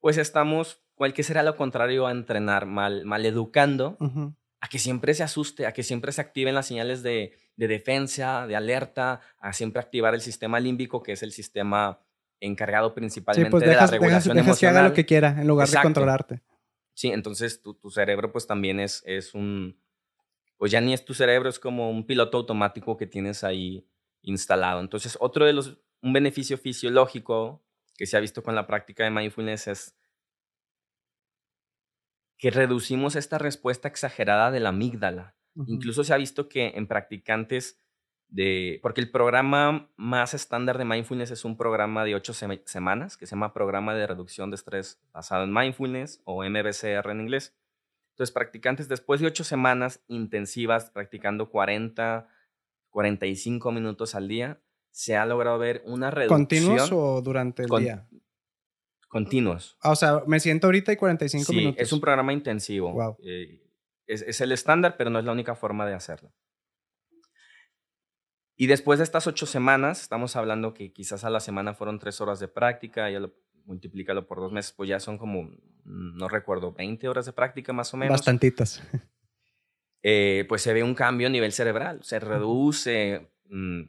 pues 0.00 0.18
estamos, 0.18 0.82
cualquier 0.94 1.24
será 1.24 1.44
lo 1.44 1.56
contrario 1.56 2.08
a 2.08 2.10
entrenar, 2.10 2.66
mal, 2.66 3.04
mal 3.04 3.24
educando, 3.24 3.96
a 4.60 4.68
que 4.68 4.80
siempre 4.80 5.14
se 5.14 5.22
asuste, 5.22 5.66
a 5.66 5.72
que 5.72 5.84
siempre 5.84 6.10
se 6.10 6.20
activen 6.20 6.56
las 6.56 6.66
señales 6.66 7.04
de, 7.04 7.36
de 7.58 7.66
defensa, 7.66 8.46
de 8.46 8.54
alerta, 8.54 9.20
a 9.40 9.52
siempre 9.52 9.80
activar 9.80 10.14
el 10.14 10.20
sistema 10.20 10.60
límbico, 10.60 11.02
que 11.02 11.12
es 11.12 11.24
el 11.24 11.32
sistema 11.32 12.00
encargado 12.40 12.94
principalmente 12.94 13.50
pues 13.50 13.64
de 13.64 13.74
la 13.74 13.88
regulación 13.88 14.36
dejas, 14.36 14.46
dejas 14.46 14.60
que 14.60 14.66
haga 14.68 14.88
lo 14.88 14.94
que 14.94 15.04
quiera 15.04 15.36
en 15.40 15.48
lugar 15.48 15.68
de 15.68 15.76
controlarte. 15.82 16.40
Sí, 16.94 17.08
entonces 17.08 17.60
tu, 17.60 17.74
tu, 17.74 17.90
cerebro 17.90 18.30
pues 18.30 18.46
también 18.46 18.78
es, 18.78 19.02
es 19.04 19.34
un, 19.34 19.76
pues 20.56 20.70
ya 20.70 20.80
ni 20.80 20.94
es 20.94 21.04
tu 21.04 21.14
cerebro, 21.14 21.48
es 21.48 21.58
como 21.58 21.90
un 21.90 22.06
piloto 22.06 22.38
automático 22.38 22.96
que 22.96 23.08
tienes 23.08 23.42
ahí 23.42 23.88
instalado. 24.22 24.80
Entonces 24.80 25.18
otro 25.20 25.44
de 25.44 25.52
los, 25.52 25.78
un 26.00 26.12
beneficio 26.12 26.58
fisiológico 26.58 27.64
que 27.96 28.06
se 28.06 28.16
ha 28.16 28.20
visto 28.20 28.44
con 28.44 28.54
la 28.54 28.68
práctica 28.68 29.02
de 29.02 29.10
mindfulness 29.10 29.66
es 29.66 29.96
que 32.38 32.52
reducimos 32.52 33.16
esta 33.16 33.36
respuesta 33.36 33.88
exagerada 33.88 34.52
de 34.52 34.60
la 34.60 34.68
amígdala. 34.68 35.34
Incluso 35.66 36.04
se 36.04 36.14
ha 36.14 36.16
visto 36.16 36.48
que 36.48 36.72
en 36.74 36.86
practicantes 36.86 37.80
de, 38.28 38.78
porque 38.82 39.00
el 39.00 39.10
programa 39.10 39.90
más 39.96 40.34
estándar 40.34 40.78
de 40.78 40.84
mindfulness 40.84 41.30
es 41.30 41.44
un 41.44 41.56
programa 41.56 42.04
de 42.04 42.14
ocho 42.14 42.32
semanas 42.32 43.16
que 43.16 43.26
se 43.26 43.30
llama 43.30 43.54
Programa 43.54 43.94
de 43.94 44.06
Reducción 44.06 44.50
de 44.50 44.56
Estrés 44.56 45.00
basado 45.12 45.44
en 45.44 45.52
Mindfulness 45.52 46.20
o 46.24 46.44
MBCR 46.44 47.10
en 47.10 47.20
inglés. 47.20 47.56
Entonces, 48.10 48.32
practicantes 48.32 48.88
después 48.88 49.20
de 49.20 49.28
ocho 49.28 49.44
semanas 49.44 50.02
intensivas, 50.08 50.90
practicando 50.90 51.50
40, 51.50 52.28
45 52.90 53.72
minutos 53.72 54.14
al 54.14 54.28
día, 54.28 54.60
se 54.90 55.16
ha 55.16 55.24
logrado 55.24 55.58
ver 55.58 55.82
una 55.86 56.10
reducción. 56.10 56.40
¿Continuos 56.40 56.92
o 56.92 57.22
durante 57.22 57.62
el 57.62 57.68
día? 57.68 58.08
Continuos. 59.08 59.78
Ah, 59.80 59.92
o 59.92 59.96
sea, 59.96 60.22
me 60.26 60.40
siento 60.40 60.66
ahorita 60.66 60.92
y 60.92 60.96
45 60.96 61.52
minutos. 61.52 61.76
Sí, 61.76 61.82
es 61.82 61.92
un 61.92 62.00
programa 62.00 62.32
intensivo. 62.32 63.16
Eh, 63.22 63.67
es, 64.08 64.40
el 64.40 64.52
estándar, 64.52 64.96
pero 64.96 65.10
no 65.10 65.18
es 65.18 65.24
la 65.24 65.32
única 65.32 65.54
forma 65.54 65.86
de 65.86 65.94
hacerlo. 65.94 66.32
Y 68.56 68.66
después 68.66 68.98
de 68.98 69.04
estas 69.04 69.26
ocho 69.26 69.46
semanas, 69.46 70.02
estamos 70.02 70.34
hablando 70.34 70.74
que 70.74 70.92
quizás 70.92 71.22
a 71.24 71.30
la 71.30 71.38
semana 71.38 71.74
fueron 71.74 72.00
tres 72.00 72.20
horas 72.20 72.40
de 72.40 72.48
práctica, 72.48 73.08
ya 73.08 73.20
lo 73.20 73.34
multiplícalo 73.64 74.26
por 74.26 74.40
dos 74.40 74.50
meses, 74.50 74.72
pues 74.72 74.88
ya 74.88 74.98
son 74.98 75.18
como, 75.18 75.50
no 75.84 76.28
recuerdo, 76.28 76.72
20 76.72 77.06
horas 77.08 77.26
de 77.26 77.32
práctica 77.32 77.72
más 77.72 77.92
o 77.94 77.96
menos. 77.96 78.12
Bastantitas. 78.12 78.82
Eh, 80.00 80.46
pues 80.48 80.62
se 80.62 80.72
ve 80.72 80.84
un 80.84 80.94
cambio 80.94 81.26
a 81.26 81.30
nivel 81.30 81.50
cerebral, 81.50 82.04
se 82.04 82.20
reduce 82.20 83.32
mm, 83.48 83.82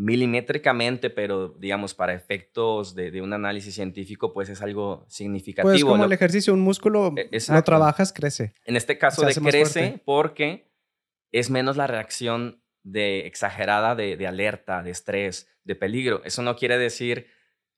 milimétricamente, 0.00 1.10
pero 1.10 1.48
digamos 1.58 1.92
para 1.92 2.14
efectos 2.14 2.94
de, 2.94 3.20
un 3.20 3.34
análisis 3.34 3.74
científico, 3.74 4.32
pues 4.32 4.48
es 4.48 4.62
algo 4.62 5.04
significativo. 5.08 5.70
Pues 5.70 5.84
como 5.84 6.06
el 6.06 6.12
ejercicio, 6.12 6.54
un 6.54 6.60
músculo, 6.60 7.14
no 7.14 7.54
lo 7.54 7.62
trabajas, 7.64 8.10
crece. 8.14 8.54
En 8.64 8.76
este 8.76 8.96
caso 8.96 9.26
de 9.26 9.34
crece 9.34 10.00
porque 10.06 10.72
es 11.32 11.50
menos 11.50 11.76
la 11.76 11.86
reacción 11.86 12.62
de 12.82 13.26
exagerada 13.26 13.94
de, 13.94 14.16
de, 14.16 14.26
alerta, 14.26 14.82
de 14.82 14.90
estrés, 14.90 15.50
de 15.64 15.74
peligro. 15.74 16.22
Eso 16.24 16.42
no 16.42 16.56
quiere 16.56 16.78
decir 16.78 17.26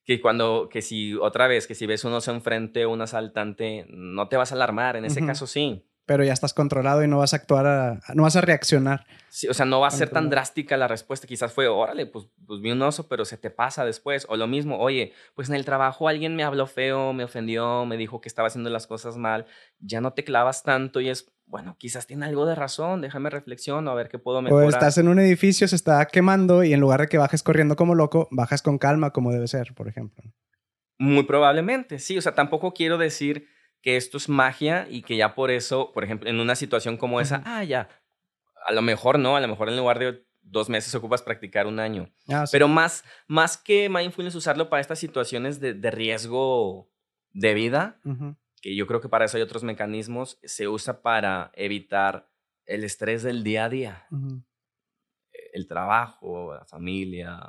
que 0.05 0.21
cuando, 0.21 0.69
que 0.71 0.81
si 0.81 1.15
otra 1.15 1.49
vez, 1.49 1.67
que 1.67 1.75
si 1.75 1.87
ves 1.87 2.05
uno 2.05 2.21
se 2.21 2.31
enfrente 2.31 2.85
o 2.85 2.91
un 2.91 3.03
asaltante, 3.03 3.85
no 3.89 4.29
te 4.29 4.37
vas 4.37 4.53
a 4.53 4.55
alarmar, 4.55 4.95
en 4.95 5.05
ese 5.05 5.27
caso 5.27 5.49
sí 5.49 5.89
pero 6.05 6.25
ya 6.25 6.33
estás 6.33 6.53
controlado 6.53 7.05
y 7.05 7.09
no 7.09 7.19
vas 7.19 7.33
a 7.33 7.37
actuar, 7.37 8.01
no 8.15 8.25
vas 8.25 8.37
a 8.37 8.41
reaccionar. 8.41 9.07
Sí, 9.29 9.49
o 9.49 9.55
sea, 9.55 9.65
no 9.65 9.81
va 9.81 9.89
a 9.89 9.91
ser 9.91 10.11
tan 10.11 10.29
drástica 10.29 10.77
la 10.77 10.89
respuesta. 10.89 11.27
Quizás 11.27 11.53
fue, 11.53 11.67
órale, 11.67 12.05
pues, 12.05 12.27
pues 12.47 12.61
vi 12.61 12.71
un 12.71 12.83
oso, 12.83 13.09
pero 13.09 13.25
se 13.25 13.39
te 13.39 13.49
pasa 13.51 13.85
después. 13.85 14.27
O 14.29 14.37
lo 14.37 14.47
mismo, 14.47 14.79
oye, 14.79 15.15
pues 15.35 15.49
en 15.49 15.55
el 15.55 15.65
trabajo 15.65 16.09
alguien 16.09 16.37
me 16.37 16.45
habló 16.45 16.67
feo, 16.67 17.13
me 17.15 17.25
ofendió, 17.25 17.87
me 17.87 17.97
dijo 17.97 18.21
que 18.21 18.29
estaba 18.29 18.49
haciendo 18.49 18.69
las 18.69 18.87
cosas 18.87 19.17
mal. 19.17 19.47
Ya 19.79 20.03
no 20.03 20.13
te 20.13 20.25
clavas 20.25 20.65
tanto 20.65 21.01
y 21.01 21.09
es, 21.09 21.33
bueno, 21.47 21.77
quizás 21.79 22.07
tiene 22.07 22.27
algo 22.27 22.45
de 22.45 22.57
razón, 22.57 23.01
déjame 23.01 23.31
reflexionar 23.31 23.93
a 23.93 23.97
ver 23.97 24.09
qué 24.09 24.19
puedo 24.19 24.43
mejorar. 24.43 24.67
O 24.67 24.69
estás 24.69 24.99
en 24.99 25.09
un 25.09 25.19
edificio, 25.19 25.67
se 25.67 25.77
está 25.77 26.05
quemando 26.07 26.63
y 26.63 26.75
en 26.75 26.81
lugar 26.81 27.01
de 27.01 27.09
que 27.09 27.17
bajes 27.17 27.43
corriendo 27.43 27.75
como 27.75 27.95
loco, 27.95 28.29
bajas 28.33 28.61
con 28.61 28.77
calma 28.77 29.13
como 29.13 29.33
debe 29.33 29.49
ser, 29.49 29.73
por 29.75 29.89
ejemplo. 29.89 30.23
Muy 30.99 31.23
probablemente, 31.23 31.99
sí. 32.01 32.19
O 32.19 32.23
sea, 32.23 32.35
tampoco 32.35 32.75
quiero 32.75 32.99
decir 32.99 33.49
que 33.83 33.97
esto 33.97 34.17
es 34.17 34.29
magia 34.29 34.87
y 34.89 35.03
que 35.03 35.17
ya 35.17 35.35
por 35.35 35.51
eso, 35.51 35.93
por 35.93 36.05
ejemplo, 36.05 36.31
en 36.31 36.41
una 36.41 36.55
situación 36.55 36.97
como 36.97 37.21
esa, 37.21 37.43
ah, 37.45 37.65
ya, 37.65 37.89
a 38.65 38.73
lo 38.73 38.81
mejor 38.81 39.19
no, 39.19 39.37
a 39.37 39.41
lo 39.41 39.49
mejor 39.49 39.69
en 39.69 39.77
lugar 39.77 39.99
de 39.99 40.25
dos 40.41 40.69
meses 40.69 40.95
ocupas 40.95 41.23
practicar 41.23 41.67
un 41.67 41.81
año. 41.81 42.11
Ah, 42.29 42.45
Pero 42.51 42.69
más, 42.69 43.05
más 43.27 43.57
que 43.57 43.89
mindfulness 43.89 44.35
usarlo 44.35 44.69
para 44.69 44.81
estas 44.81 44.99
situaciones 44.99 45.61
de, 45.61 45.91
riesgo 45.91 46.91
de 47.33 47.55
vida, 47.55 48.01
que 48.61 48.77
yo 48.77 48.87
creo 48.87 49.01
que 49.01 49.09
para 49.09 49.25
eso 49.25 49.37
hay 49.37 49.43
otros 49.43 49.65
mecanismos, 49.65 50.39
se 50.45 50.69
usa 50.69 51.03
para 51.03 51.51
evitar 51.55 52.31
el 52.67 52.85
estrés 52.85 53.23
del 53.23 53.43
día 53.43 53.65
a 53.65 53.69
día. 53.69 54.07
El 55.53 55.67
trabajo, 55.67 56.55
la 56.55 56.65
familia, 56.65 57.41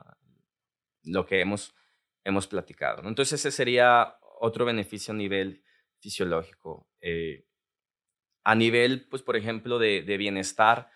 lo 1.04 1.26
que 1.26 1.42
hemos, 1.42 1.76
hemos 2.24 2.48
platicado. 2.48 3.08
Entonces 3.08 3.40
ese 3.40 3.52
sería 3.52 4.18
otro 4.40 4.66
beneficio 4.66 5.14
a 5.14 5.18
nivel 5.18 5.64
fisiológico. 6.04 6.86
Eh, 7.02 7.46
a 8.44 8.56
nivel, 8.56 9.08
pues, 9.10 9.24
por 9.24 9.38
ejemplo, 9.38 9.80
de, 9.80 10.02
bienestar, 10.18 10.90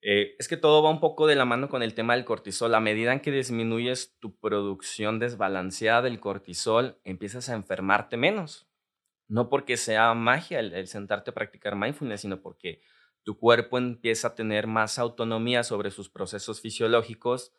eh, 0.00 0.36
es 0.38 0.46
que 0.46 0.56
todo 0.56 0.82
va 0.82 0.90
un 0.90 1.00
poco 1.00 1.26
de 1.26 1.34
la 1.34 1.44
mano 1.44 1.68
con 1.68 1.82
el 1.82 1.94
tema 1.94 2.14
del 2.14 2.24
cortisol. 2.24 2.74
A 2.74 2.80
medida 2.80 3.12
en 3.12 3.20
que 3.20 3.32
disminuyes 3.32 4.16
tu 4.20 4.38
producción 4.38 5.18
desbalanceada 5.18 6.02
del 6.02 6.20
cortisol, 6.20 7.00
empiezas 7.04 7.48
a 7.48 7.54
enfermarte 7.54 8.16
menos. 8.16 8.68
No 9.26 9.48
porque 9.48 9.76
sea 9.76 10.14
magia 10.14 10.60
el, 10.60 10.86
sentarte 10.86 11.30
a 11.30 11.34
practicar 11.34 11.74
mindfulness, 11.74 12.20
sino 12.20 12.40
porque 12.40 12.82
tu 13.24 13.38
cuerpo 13.38 13.78
empieza 13.78 14.28
a 14.28 14.34
tener 14.34 14.66
más 14.66 14.98
autonomía 14.98 15.64
sobre 15.64 15.90
sus 15.90 16.08
procesos 16.10 16.60
fisiológicos 16.60 17.52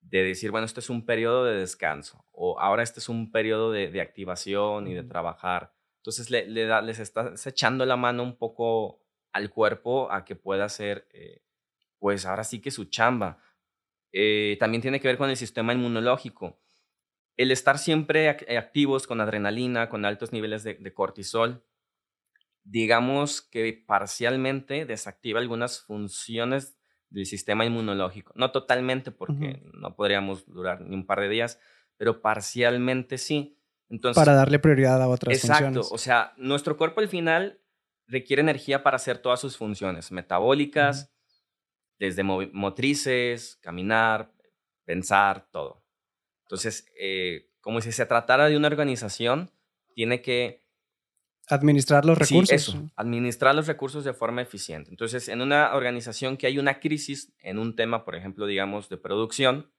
de 0.00 0.22
decir, 0.22 0.52
bueno, 0.52 0.64
este 0.64 0.78
es 0.78 0.90
un 0.90 1.04
periodo 1.04 1.44
de 1.44 1.56
descanso 1.56 2.24
o 2.30 2.60
ahora 2.60 2.84
este 2.84 3.00
es 3.00 3.08
un 3.08 3.32
periodo 3.32 3.72
de 3.72 4.00
activación 4.00 4.86
y 4.86 4.94
de 4.94 5.02
trabajar. 5.02 5.72
Entonces 6.08 6.30
le, 6.30 6.46
les 6.46 6.98
estás 7.00 7.46
echando 7.46 7.84
la 7.84 7.98
mano 7.98 8.22
un 8.22 8.38
poco 8.38 9.04
al 9.30 9.50
cuerpo 9.50 10.10
a 10.10 10.24
que 10.24 10.36
pueda 10.36 10.64
hacer, 10.64 11.06
eh, 11.12 11.42
pues 11.98 12.24
ahora 12.24 12.44
sí 12.44 12.62
que 12.62 12.70
su 12.70 12.86
chamba. 12.86 13.42
Eh, 14.12 14.56
también 14.58 14.80
tiene 14.80 15.00
que 15.00 15.08
ver 15.08 15.18
con 15.18 15.28
el 15.28 15.36
sistema 15.36 15.74
inmunológico. 15.74 16.58
El 17.36 17.50
estar 17.50 17.78
siempre 17.78 18.30
activos 18.30 19.06
con 19.06 19.20
adrenalina, 19.20 19.90
con 19.90 20.06
altos 20.06 20.32
niveles 20.32 20.64
de, 20.64 20.94
cortisol, 20.94 21.62
digamos 22.64 23.42
que 23.42 23.84
parcialmente 23.86 24.86
desactiva 24.86 25.40
algunas 25.40 25.82
funciones 25.82 26.78
del 27.10 27.26
sistema 27.26 27.66
inmunológico. 27.66 28.32
No 28.34 28.50
totalmente, 28.50 29.10
porque 29.10 29.60
no 29.74 29.94
podríamos 29.94 30.46
durar 30.46 30.80
ni 30.80 30.94
un 30.94 31.04
par 31.04 31.20
de 31.20 31.28
días, 31.28 31.60
pero 31.98 32.22
parcialmente 32.22 33.18
sí 33.18 33.57
para 34.14 34.34
darle 34.34 34.58
prioridad 34.58 35.00
a 35.02 35.08
otras 35.08 35.34
exacto, 35.36 35.80
o 35.90 35.98
sea, 35.98 36.34
nuestro 36.36 36.76
cuerpo 36.76 37.00
al 37.00 37.08
final 37.08 37.60
requiere 38.06 38.40
energía 38.40 38.82
para 38.82 38.96
hacer 38.96 39.18
todas 39.18 39.40
sus 39.40 39.56
funciones 39.56 40.10
metabólicas, 40.12 41.12
desde 41.98 42.22
motrices, 42.22 43.58
caminar, 43.60 44.32
pensar, 44.84 45.48
todo. 45.50 45.84
Entonces, 46.42 46.86
eh, 46.98 47.50
como 47.60 47.80
si 47.80 47.92
se 47.92 48.06
tratara 48.06 48.48
de 48.48 48.56
una 48.56 48.68
organización, 48.68 49.50
tiene 49.94 50.22
que... 50.22 50.64
Administrar 51.48 52.04
los 52.04 52.18
recursos. 52.18 52.48
Sí, 52.48 52.54
eso, 52.54 52.90
administrar 52.94 53.54
los 53.54 53.66
recursos 53.66 54.04
de 54.04 54.12
forma 54.12 54.42
eficiente. 54.42 54.90
Entonces, 54.90 55.28
en 55.28 55.40
una 55.40 55.74
organización 55.74 56.36
que 56.36 56.46
hay 56.46 56.58
una 56.58 56.78
crisis 56.78 57.32
en 57.40 57.58
un 57.58 57.74
tema, 57.74 58.04
por 58.04 58.14
ejemplo, 58.14 58.46
digamos, 58.46 58.88
de 58.88 58.98
producción, 58.98 59.70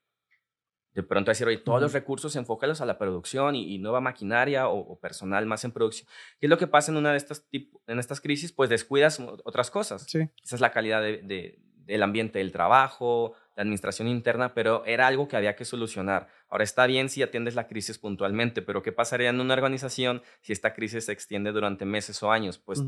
de 1.01 1.07
pronto 1.07 1.31
decir, 1.31 1.47
oye, 1.47 1.57
todos 1.57 1.81
los 1.81 1.93
recursos 1.93 2.35
enfócalos 2.35 2.81
a 2.81 2.85
la 2.85 2.97
producción 2.97 3.55
y, 3.55 3.77
nueva 3.77 4.01
maquinaria 4.01 4.67
o, 4.67 4.99
personal 4.99 5.45
más 5.45 5.63
en 5.63 5.71
producción. 5.71 6.09
¿Qué 6.39 6.47
es 6.47 6.49
lo 6.49 6.57
que 6.57 6.67
pasa 6.67 6.91
en 6.91 6.97
una 6.97 7.11
de 7.11 7.17
estas, 7.17 7.47
en 7.51 7.99
estas 7.99 8.19
crisis? 8.19 8.51
Pues 8.51 8.69
descuidas 8.69 9.19
otras 9.45 9.71
cosas. 9.71 10.03
Sí. 10.07 10.29
Esa 10.43 10.55
es 10.55 10.61
la 10.61 10.71
calidad 10.71 11.01
de, 11.01 11.59
del 11.85 12.03
ambiente 12.03 12.39
del 12.39 12.51
trabajo, 12.51 13.33
la 13.55 13.63
administración 13.63 14.09
interna, 14.09 14.53
pero 14.53 14.83
era 14.85 15.07
algo 15.07 15.29
que 15.29 15.37
había 15.37 15.55
que 15.55 15.63
solucionar. 15.63 16.27
Ahora 16.49 16.65
está 16.65 16.85
bien 16.85 17.07
si 17.07 17.23
atiendes 17.23 17.55
la 17.55 17.67
crisis 17.67 17.97
puntualmente, 17.97 18.61
pero 18.61 18.83
¿qué 18.83 18.91
pasaría 18.91 19.29
en 19.29 19.39
una 19.39 19.53
organización 19.53 20.21
si 20.41 20.51
esta 20.51 20.73
crisis 20.73 21.05
se 21.05 21.13
extiende 21.13 21.53
durante 21.53 21.85
meses 21.85 22.21
o 22.23 22.31
años? 22.31 22.57
Pues 22.57 22.81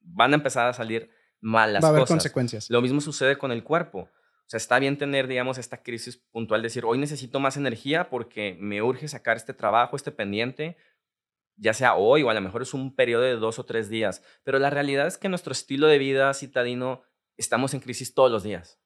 van 0.00 0.32
a 0.32 0.36
empezar 0.36 0.68
a 0.68 0.72
salir 0.72 1.10
mal 1.40 1.74
las 1.74 1.84
Va 1.84 1.88
a 1.88 1.90
haber 1.90 2.06
consecuencias. 2.06 2.70
Lo 2.70 2.80
mismo 2.80 3.02
sucede 3.02 3.36
con 3.36 3.52
el 3.52 3.62
cuerpo. 3.62 4.08
Sea, 4.52 4.58
está 4.58 4.78
bien 4.78 4.98
tener, 4.98 5.28
digamos, 5.28 5.56
esta 5.56 5.82
crisis 5.82 6.18
puntual, 6.30 6.60
decir, 6.60 6.84
hoy 6.84 6.98
necesito 6.98 7.40
más 7.40 7.56
energía 7.56 8.10
porque 8.10 8.54
me 8.60 8.82
urge 8.82 9.08
sacar 9.08 9.38
este 9.38 9.54
trabajo, 9.54 9.96
este 9.96 10.12
pendiente, 10.12 10.76
ya 11.56 11.72
sea 11.72 11.94
hoy 11.94 12.22
o 12.22 12.28
a 12.28 12.34
lo 12.34 12.42
mejor 12.42 12.60
es 12.60 12.74
un 12.74 12.94
periodo 12.94 13.22
de 13.22 13.36
dos 13.36 13.58
o 13.58 13.64
tres 13.64 13.88
días. 13.88 14.22
Pero 14.42 14.58
la 14.58 14.68
realidad 14.68 15.06
es 15.06 15.16
que 15.16 15.30
nuestro 15.30 15.52
estilo 15.52 15.86
de 15.86 15.96
vida 15.96 16.34
citadino 16.34 17.00
estamos 17.38 17.72
en 17.72 17.80
crisis 17.80 18.12
todos 18.12 18.30
los 18.30 18.42
días. 18.42 18.78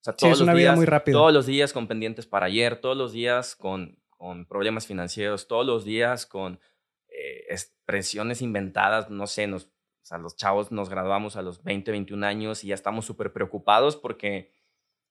O 0.00 0.04
sea, 0.04 0.14
todos 0.14 0.42
los 0.42 0.56
días, 0.56 0.76
muy 0.76 0.86
Todos 1.10 1.32
los 1.32 1.44
días 1.44 1.72
con 1.72 1.88
pendientes 1.88 2.28
para 2.28 2.46
ayer, 2.46 2.80
todos 2.80 2.96
los 2.96 3.10
días 3.10 3.56
con, 3.56 4.00
con 4.10 4.46
problemas 4.46 4.86
financieros, 4.86 5.48
todos 5.48 5.66
los 5.66 5.84
días 5.84 6.24
con 6.24 6.60
eh, 7.08 7.46
expresiones 7.48 8.42
inventadas, 8.42 9.10
no 9.10 9.26
sé, 9.26 9.48
nos, 9.48 9.64
o 9.64 10.04
sea, 10.04 10.18
los 10.18 10.36
chavos 10.36 10.70
nos 10.70 10.88
graduamos 10.88 11.34
a 11.34 11.42
los 11.42 11.64
20, 11.64 11.90
21 11.90 12.24
años 12.24 12.62
y 12.62 12.68
ya 12.68 12.76
estamos 12.76 13.06
súper 13.06 13.32
preocupados 13.32 13.96
porque 13.96 14.59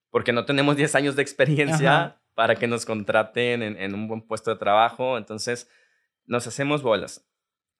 porque 0.09 0.33
no 0.33 0.45
tenemos 0.45 0.75
10 0.75 0.95
años 0.95 1.15
de 1.15 1.21
experiencia 1.21 2.21
para 2.33 2.55
que 2.55 2.67
nos 2.67 2.85
contraten 2.85 3.61
en, 3.63 3.93
un 3.93 4.07
buen 4.07 4.21
puesto 4.21 4.51
de 4.51 4.57
trabajo. 4.57 5.17
Entonces, 5.17 5.69
nos 6.25 6.47
hacemos 6.47 6.81
bolas. 6.81 7.29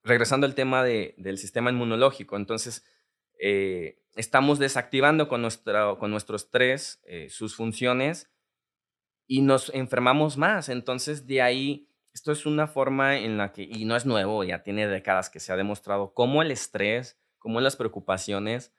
Regresando 0.04 0.46
al 0.46 0.56
tema 0.56 0.84
del 0.84 1.38
sistema 1.38 1.70
inmunológico, 1.70 2.36
entonces, 2.38 2.86
eh, 3.42 4.02
estamos 4.16 4.60
desactivando 4.60 5.28
con, 5.28 5.42
nuestra, 5.42 5.96
con 5.96 6.12
nuestro 6.12 6.36
estrés 6.36 7.02
eh, 7.06 7.30
sus 7.30 7.56
funciones 7.56 8.30
y 9.28 9.42
nos 9.42 9.74
enfermamos 9.74 10.38
más. 10.38 10.70
Entonces, 10.70 11.26
de 11.26 11.42
ahí, 11.42 11.90
esto 12.14 12.32
es 12.32 12.46
una 12.46 12.68
forma 12.68 13.18
en 13.18 13.38
la 13.38 13.54
que, 13.54 13.64
y 13.64 13.86
no 13.86 13.96
es 13.96 14.06
nuevo, 14.06 14.44
ya 14.44 14.64
tiene 14.64 14.88
décadas 14.88 15.30
que 15.30 15.40
se 15.40 15.54
ha 15.54 15.56
demostrado 15.56 16.14
cómo 16.14 16.42
el 16.42 16.52
estrés, 16.52 17.18
cómo 17.38 17.62
las 17.62 17.76
preocupaciones 17.76 18.74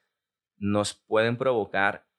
nos 0.58 0.94
pueden 0.94 1.38
provocar 1.38 2.09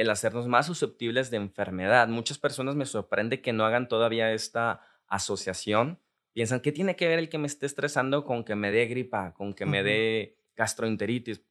el 0.00 0.08
hacernos 0.08 0.48
más 0.48 0.64
susceptibles 0.64 1.30
de 1.30 1.36
enfermedad. 1.36 2.08
Muchas 2.08 2.38
personas 2.38 2.74
me 2.74 2.86
sorprende 2.86 3.42
que 3.42 3.52
no 3.52 3.66
hagan 3.66 3.86
todavía 3.86 4.32
esta 4.32 4.80
asociación. 5.06 6.00
Piensan, 6.32 6.60
¿qué 6.60 6.72
tiene 6.72 6.96
que 6.96 7.06
ver 7.06 7.18
el 7.18 7.28
que 7.28 7.36
me 7.36 7.46
esté 7.46 7.66
estresando 7.66 8.24
con 8.24 8.42
que 8.42 8.54
me 8.54 8.70
dé 8.70 8.86
gripa, 8.86 9.34
con 9.34 9.52
que 9.52 9.66
me 9.66 9.82
dé 9.82 10.38
gastroenteritis? 10.56 11.42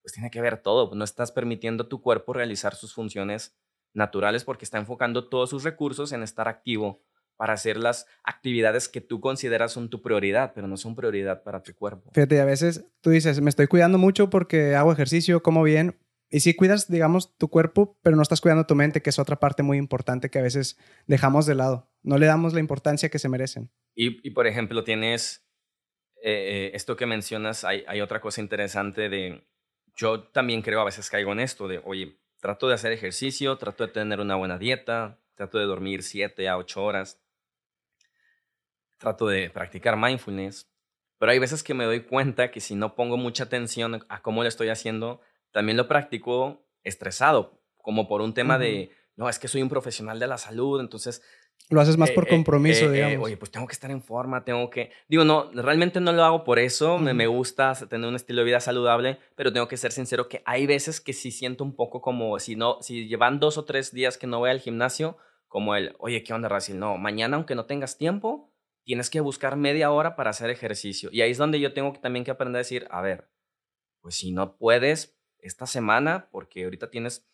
Pues 0.00 0.14
tiene 0.14 0.30
que 0.30 0.40
ver 0.40 0.56
todo. 0.56 0.94
No 0.94 1.04
estás 1.04 1.32
permitiendo 1.32 1.84
a 1.84 1.88
tu 1.90 2.00
cuerpo 2.00 2.32
realizar 2.32 2.74
sus 2.74 2.94
funciones 2.94 3.54
naturales 3.92 4.44
porque 4.44 4.64
está 4.64 4.78
enfocando 4.78 5.28
todos 5.28 5.50
sus 5.50 5.62
recursos 5.62 6.12
en 6.12 6.22
estar 6.22 6.48
activo 6.48 7.02
para 7.36 7.52
hacer 7.52 7.76
las 7.76 8.06
actividades 8.24 8.88
que 8.88 9.02
tú 9.02 9.20
consideras 9.20 9.72
son 9.72 9.90
tu 9.90 10.00
prioridad, 10.00 10.52
pero 10.54 10.66
no 10.66 10.78
son 10.78 10.94
prioridad 10.94 11.42
para 11.42 11.62
tu 11.62 11.74
cuerpo. 11.74 12.10
Fíjate, 12.14 12.40
a 12.40 12.44
veces 12.44 12.86
tú 13.00 13.10
dices, 13.10 13.40
me 13.40 13.50
estoy 13.50 13.66
cuidando 13.66 13.98
mucho 13.98 14.30
porque 14.30 14.76
hago 14.76 14.92
ejercicio, 14.92 15.42
como 15.42 15.62
bien, 15.62 15.98
y 16.32 16.40
sí 16.40 16.54
cuidas, 16.54 16.90
digamos, 16.90 17.36
tu 17.36 17.48
cuerpo, 17.48 17.98
pero 18.02 18.16
no 18.16 18.22
estás 18.22 18.40
cuidando 18.40 18.64
tu 18.64 18.74
mente, 18.74 19.02
que 19.02 19.10
es 19.10 19.18
otra 19.18 19.36
parte 19.36 19.62
muy 19.62 19.76
importante 19.76 20.30
que 20.30 20.38
a 20.38 20.42
veces 20.42 20.78
dejamos 21.06 21.44
de 21.44 21.54
lado. 21.54 21.90
No 22.02 22.16
le 22.16 22.24
damos 22.24 22.54
la 22.54 22.60
importancia 22.60 23.10
que 23.10 23.18
se 23.18 23.28
merecen. 23.28 23.70
Y, 23.94 24.30
por 24.30 24.46
ejemplo, 24.46 24.82
tienes 24.82 25.46
eh, 26.22 26.70
esto 26.72 26.96
que 26.96 27.04
mencionas, 27.04 27.64
hay, 27.64 27.84
hay 27.86 28.00
otra 28.00 28.22
cosa 28.22 28.40
interesante 28.40 29.10
de, 29.10 29.46
yo 29.94 30.22
también 30.22 30.62
creo, 30.62 30.80
a 30.80 30.86
veces 30.86 31.10
caigo 31.10 31.32
en 31.32 31.40
esto, 31.40 31.68
de, 31.68 31.82
oye, 31.84 32.18
trato 32.40 32.66
de 32.66 32.74
hacer 32.74 32.92
ejercicio, 32.92 33.58
trato 33.58 33.86
de 33.86 33.92
tener 33.92 34.18
una 34.18 34.36
buena 34.36 34.56
dieta, 34.56 35.20
trato 35.34 35.58
de 35.58 35.66
dormir 35.66 36.02
7 36.02 36.48
a 36.48 36.56
8 36.56 36.82
horas, 36.82 37.22
trato 38.96 39.26
de 39.26 39.50
practicar 39.50 39.98
mindfulness, 39.98 40.72
pero 41.18 41.32
hay 41.32 41.38
veces 41.38 41.62
que 41.62 41.74
me 41.74 41.84
doy 41.84 42.04
cuenta 42.04 42.50
que 42.50 42.60
si 42.60 42.74
no 42.74 42.94
pongo 42.94 43.18
mucha 43.18 43.44
atención 43.44 44.06
a 44.08 44.22
cómo 44.22 44.42
lo 44.42 44.48
estoy 44.48 44.70
haciendo, 44.70 45.20
también 45.52 45.76
lo 45.76 45.88
practico 45.88 46.66
estresado, 46.82 47.62
como 47.76 48.08
por 48.08 48.20
un 48.20 48.34
tema 48.34 48.58
de, 48.58 48.90
no, 49.16 49.28
es 49.28 49.38
que 49.38 49.48
soy 49.48 49.62
un 49.62 49.68
profesional 49.68 50.18
de 50.18 50.26
la 50.26 50.38
salud, 50.38 50.80
entonces... 50.80 51.22
Lo 51.70 51.80
haces 51.80 51.96
más 51.96 52.10
eh, 52.10 52.14
por 52.14 52.26
eh, 52.26 52.30
compromiso, 52.30 52.86
eh, 52.86 52.92
digamos. 52.92 53.26
oye, 53.26 53.36
pues 53.36 53.50
tengo 53.50 53.66
que 53.66 53.72
estar 53.72 53.90
en 53.90 54.02
forma, 54.02 54.44
tengo 54.44 54.68
que... 54.68 54.90
Digo, 55.08 55.24
no, 55.24 55.50
realmente 55.52 56.00
no 56.00 56.12
lo 56.12 56.24
hago 56.24 56.44
por 56.44 56.58
eso, 56.58 56.98
me, 56.98 57.14
me 57.14 57.26
gusta 57.26 57.74
tener 57.88 58.08
un 58.08 58.16
estilo 58.16 58.40
de 58.40 58.46
vida 58.46 58.60
saludable, 58.60 59.18
pero 59.36 59.52
tengo 59.52 59.68
que 59.68 59.76
ser 59.76 59.92
sincero 59.92 60.28
que 60.28 60.42
hay 60.44 60.66
veces 60.66 61.00
que 61.00 61.12
sí 61.12 61.30
siento 61.30 61.64
un 61.64 61.76
poco 61.76 62.00
como, 62.00 62.38
si 62.38 62.56
no, 62.56 62.78
si 62.80 63.06
llevan 63.06 63.38
dos 63.38 63.58
o 63.58 63.64
tres 63.64 63.92
días 63.92 64.18
que 64.18 64.26
no 64.26 64.40
voy 64.40 64.50
al 64.50 64.60
gimnasio, 64.60 65.16
como 65.46 65.76
el, 65.76 65.94
oye, 65.98 66.22
¿qué 66.24 66.32
onda, 66.32 66.48
Racil? 66.48 66.78
No, 66.78 66.96
mañana 66.96 67.36
aunque 67.36 67.54
no 67.54 67.66
tengas 67.66 67.98
tiempo, 67.98 68.50
tienes 68.84 69.10
que 69.10 69.20
buscar 69.20 69.56
media 69.56 69.90
hora 69.90 70.16
para 70.16 70.30
hacer 70.30 70.50
ejercicio. 70.50 71.10
Y 71.12 71.20
ahí 71.20 71.30
es 71.30 71.38
donde 71.38 71.60
yo 71.60 71.72
tengo 71.72 71.92
también 72.00 72.24
que 72.24 72.30
aprender 72.30 72.56
a 72.56 72.64
decir, 72.64 72.86
a 72.90 73.00
ver, 73.02 73.30
pues 74.00 74.16
si 74.16 74.32
no 74.32 74.56
puedes 74.56 75.16
esta 75.42 75.66
semana, 75.66 76.28
porque 76.30 76.64
ahorita 76.64 76.90
tienes 76.90 77.26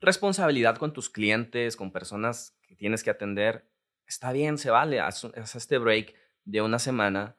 responsabilidad 0.00 0.76
con 0.76 0.92
tus 0.92 1.08
clientes, 1.08 1.76
con 1.76 1.92
personas 1.92 2.56
que 2.62 2.74
tienes 2.74 3.04
que 3.04 3.10
atender, 3.10 3.64
está 4.06 4.32
bien, 4.32 4.58
se 4.58 4.70
vale, 4.70 5.00
haz, 5.00 5.24
este 5.54 5.78
break 5.78 6.14
de 6.44 6.60
una 6.60 6.78
semana 6.78 7.36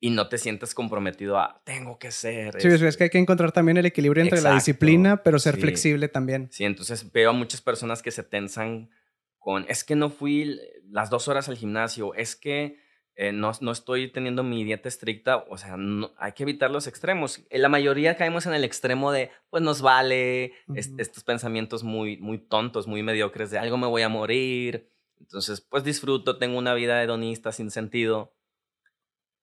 y 0.00 0.10
no 0.10 0.28
te 0.28 0.38
sientes 0.38 0.74
comprometido 0.74 1.38
a, 1.38 1.62
tengo 1.64 1.98
que 1.98 2.12
ser. 2.12 2.60
Sí, 2.60 2.68
es 2.68 2.96
que 2.96 3.04
hay 3.04 3.10
que 3.10 3.18
encontrar 3.18 3.52
también 3.52 3.78
el 3.78 3.86
equilibrio 3.86 4.22
entre 4.22 4.42
la 4.42 4.54
disciplina, 4.54 5.22
pero 5.22 5.38
ser 5.38 5.56
flexible 5.56 6.08
también. 6.08 6.48
Sí, 6.52 6.64
entonces 6.64 7.10
veo 7.10 7.30
a 7.30 7.32
muchas 7.32 7.62
personas 7.62 8.02
que 8.02 8.10
se 8.10 8.22
tensan 8.22 8.90
con, 9.38 9.64
es 9.68 9.82
que 9.82 9.96
no 9.96 10.10
fui 10.10 10.60
las 10.90 11.10
dos 11.10 11.26
horas 11.28 11.48
al 11.48 11.56
gimnasio, 11.56 12.14
es 12.14 12.36
que 12.36 12.78
eh, 13.16 13.32
no, 13.32 13.52
no, 13.60 13.70
estoy 13.70 14.10
teniendo 14.10 14.42
mi 14.42 14.64
dieta 14.64 14.88
estricta, 14.88 15.44
o 15.48 15.56
sea, 15.56 15.76
hay 16.16 16.32
que 16.32 16.42
evitar 16.42 16.70
los 16.70 16.86
extremos. 16.86 17.44
En 17.48 17.62
la 17.62 17.68
mayoría 17.68 18.16
caemos 18.16 18.46
en 18.46 18.54
el 18.54 18.64
extremo 18.64 19.12
de, 19.12 19.30
pues 19.50 19.62
nos 19.62 19.82
vale, 19.82 20.52
estos 20.74 21.22
pensamientos 21.22 21.84
muy, 21.84 22.16
muy 22.16 22.38
tontos, 22.38 22.88
muy 22.88 23.02
mediocres 23.04 23.50
de 23.50 23.58
algo 23.58 23.76
me 23.76 23.86
voy 23.86 24.02
a 24.02 24.08
morir. 24.08 24.90
Entonces, 25.20 25.60
pues 25.60 25.84
disfruto, 25.84 26.38
tengo 26.38 26.58
una 26.58 26.74
vida 26.74 27.02
hedonista 27.02 27.52
sin 27.52 27.70
sentido. 27.70 28.34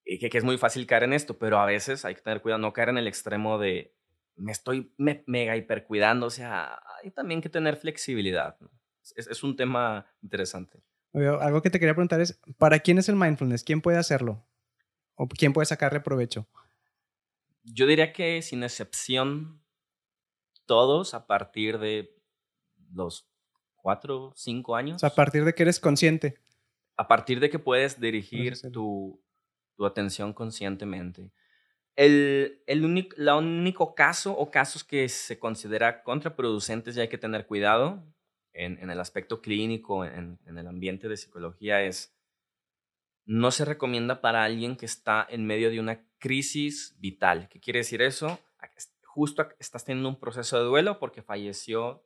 Y 0.03 0.19
que, 0.19 0.30
que, 0.30 0.38
es 0.38 0.43
muy 0.43 0.57
fácil 0.57 0.86
caer 0.86 1.03
en 1.03 1.13
esto, 1.13 1.38
pero 1.38 1.59
a 1.59 1.65
veces 1.65 2.03
hay 2.03 2.15
que 2.15 2.22
tener 2.22 2.41
cuidado, 2.41 2.59
no 2.59 2.74
caer 2.74 2.89
en 2.89 2.97
el 2.97 3.07
extremo 3.07 3.57
de 3.57 3.95
me 4.36 4.51
estoy 4.51 4.93
mega 4.97 5.55
hipercuidando, 5.55 6.26
o 6.26 6.30
sea, 6.30 6.82
hay 7.01 7.11
también 7.11 7.41
que 7.41 7.49
tener 7.49 7.78
flexibilidad. 7.78 8.57
¿no? 8.59 8.69
es, 9.15 9.43
un 9.43 9.55
tema 9.55 10.05
interesante. 10.22 10.82
Algo 11.14 11.62
que 11.62 11.70
te 11.70 11.80
quería 11.80 11.93
preguntar 11.93 12.22
es, 12.22 12.39
¿para 12.57 12.80
quién 12.80 12.97
es 12.97 13.09
el 13.09 13.16
mindfulness? 13.16 13.64
¿Quién 13.64 13.82
puede 13.82 13.97
hacerlo? 13.97 14.45
¿O 15.16 15.28
quién 15.28 15.53
puede 15.53 15.66
sacarle 15.66 15.99
provecho? 15.99 16.47
Yo 17.64 17.86
diría 17.86 18.14
que 18.14 18.41
sin 18.41 18.64
excepción, 18.64 19.62
todos 20.66 21.14
a 21.14 21.28
partir 21.28 21.80
de 21.80 22.16
los 22.93 23.28
cuatro, 23.76 24.32
cinco 24.36 24.76
años. 24.76 25.03
a 25.03 25.14
partir 25.14 25.43
de 25.43 25.53
que 25.53 25.64
eres 25.64 25.80
consciente. 25.80 26.39
A 26.97 27.07
partir 27.07 27.39
de 27.39 27.49
que 27.49 27.59
puedes 27.59 27.99
dirigir 27.99 28.59
tu, 28.72 29.22
tu, 29.76 29.86
atención 29.86 30.34
conscientemente. 30.34 31.32
El, 31.95 32.64
el 32.68 32.86
único, 32.86 33.16
único 33.38 33.95
caso 33.95 34.34
o 34.34 34.49
casos 34.49 34.84
que 34.84 35.09
se 35.09 35.39
considera 35.39 36.03
contraproducentes 36.03 36.95
y 36.95 37.01
hay 37.01 37.09
que 37.09 37.18
tener 37.18 37.47
cuidado 37.47 38.03
en, 38.54 38.89
el 38.89 38.99
aspecto 38.99 39.41
clínico, 39.41 40.06
en, 40.06 40.39
el 40.45 40.68
ambiente 40.68 41.08
de 41.08 41.18
psicología, 41.18 41.82
es, 41.82 42.16
no 43.26 43.52
se 43.52 43.66
recomienda 43.66 44.22
para 44.22 44.43
alguien 44.43 44.76
que 44.76 44.86
está 44.86 45.26
en 45.30 45.45
medio 45.45 45.70
de 45.70 45.80
una 45.80 46.06
crisis 46.20 46.95
vital. 46.99 47.47
¿Qué 47.49 47.60
quiere 47.60 47.80
decir 47.80 48.02
eso? 48.02 48.39
Justo 49.04 49.45
estás 49.60 49.84
teniendo 49.84 50.08
un 50.08 50.20
proceso 50.20 50.58
de 50.58 50.64
duelo 50.64 50.97
porque 50.97 51.22
falleció 51.22 52.06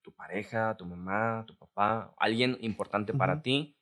tu 0.00 0.14
pareja, 0.14 0.74
tu 0.76 0.86
mamá, 0.86 1.44
tu 1.46 1.54
papá, 1.54 2.14
alguien 2.16 2.56
importante 2.62 3.12
para 3.12 3.42
ti. 3.42 3.76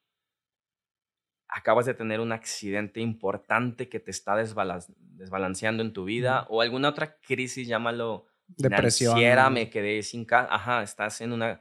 Acabas 1.47 1.87
de 1.87 1.95
tener 1.95 2.19
un 2.19 2.33
accidente 2.33 3.01
importante 3.01 3.89
que 3.89 4.01
te 4.01 4.11
está 4.11 4.35
desbalanceando 4.35 5.85
en 5.85 5.93
tu 5.93 6.05
vida 6.05 6.47
o 6.49 6.63
alguna 6.63 6.89
otra 6.89 7.17
crisis, 7.21 7.69
llámalo 7.69 8.27
Depresión. 8.47 9.19
me 9.53 9.71
quedé 9.71 10.03
sin 10.03 10.25
casa. 10.25 10.53
Ajá, 10.53 10.83
estás 10.83 11.21
en 11.21 11.33
una... 11.33 11.61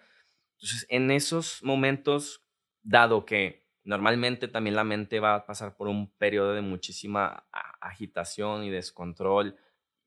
Entonces, 0.58 0.86
en 0.90 1.12
esos 1.12 1.62
momentos, 1.64 2.46
dado 2.82 3.26
que 3.26 3.66
normalmente 3.84 4.48
también 4.48 4.76
la 4.76 4.84
mente 4.84 5.20
va 5.20 5.36
a 5.36 5.46
pasar 5.46 5.76
por 5.76 5.88
un 5.88 6.12
periodo 6.18 6.54
de 6.54 6.62
muchísima 6.62 7.48
agitación 7.82 8.64
y 8.64 8.72
descontrol 8.72 9.58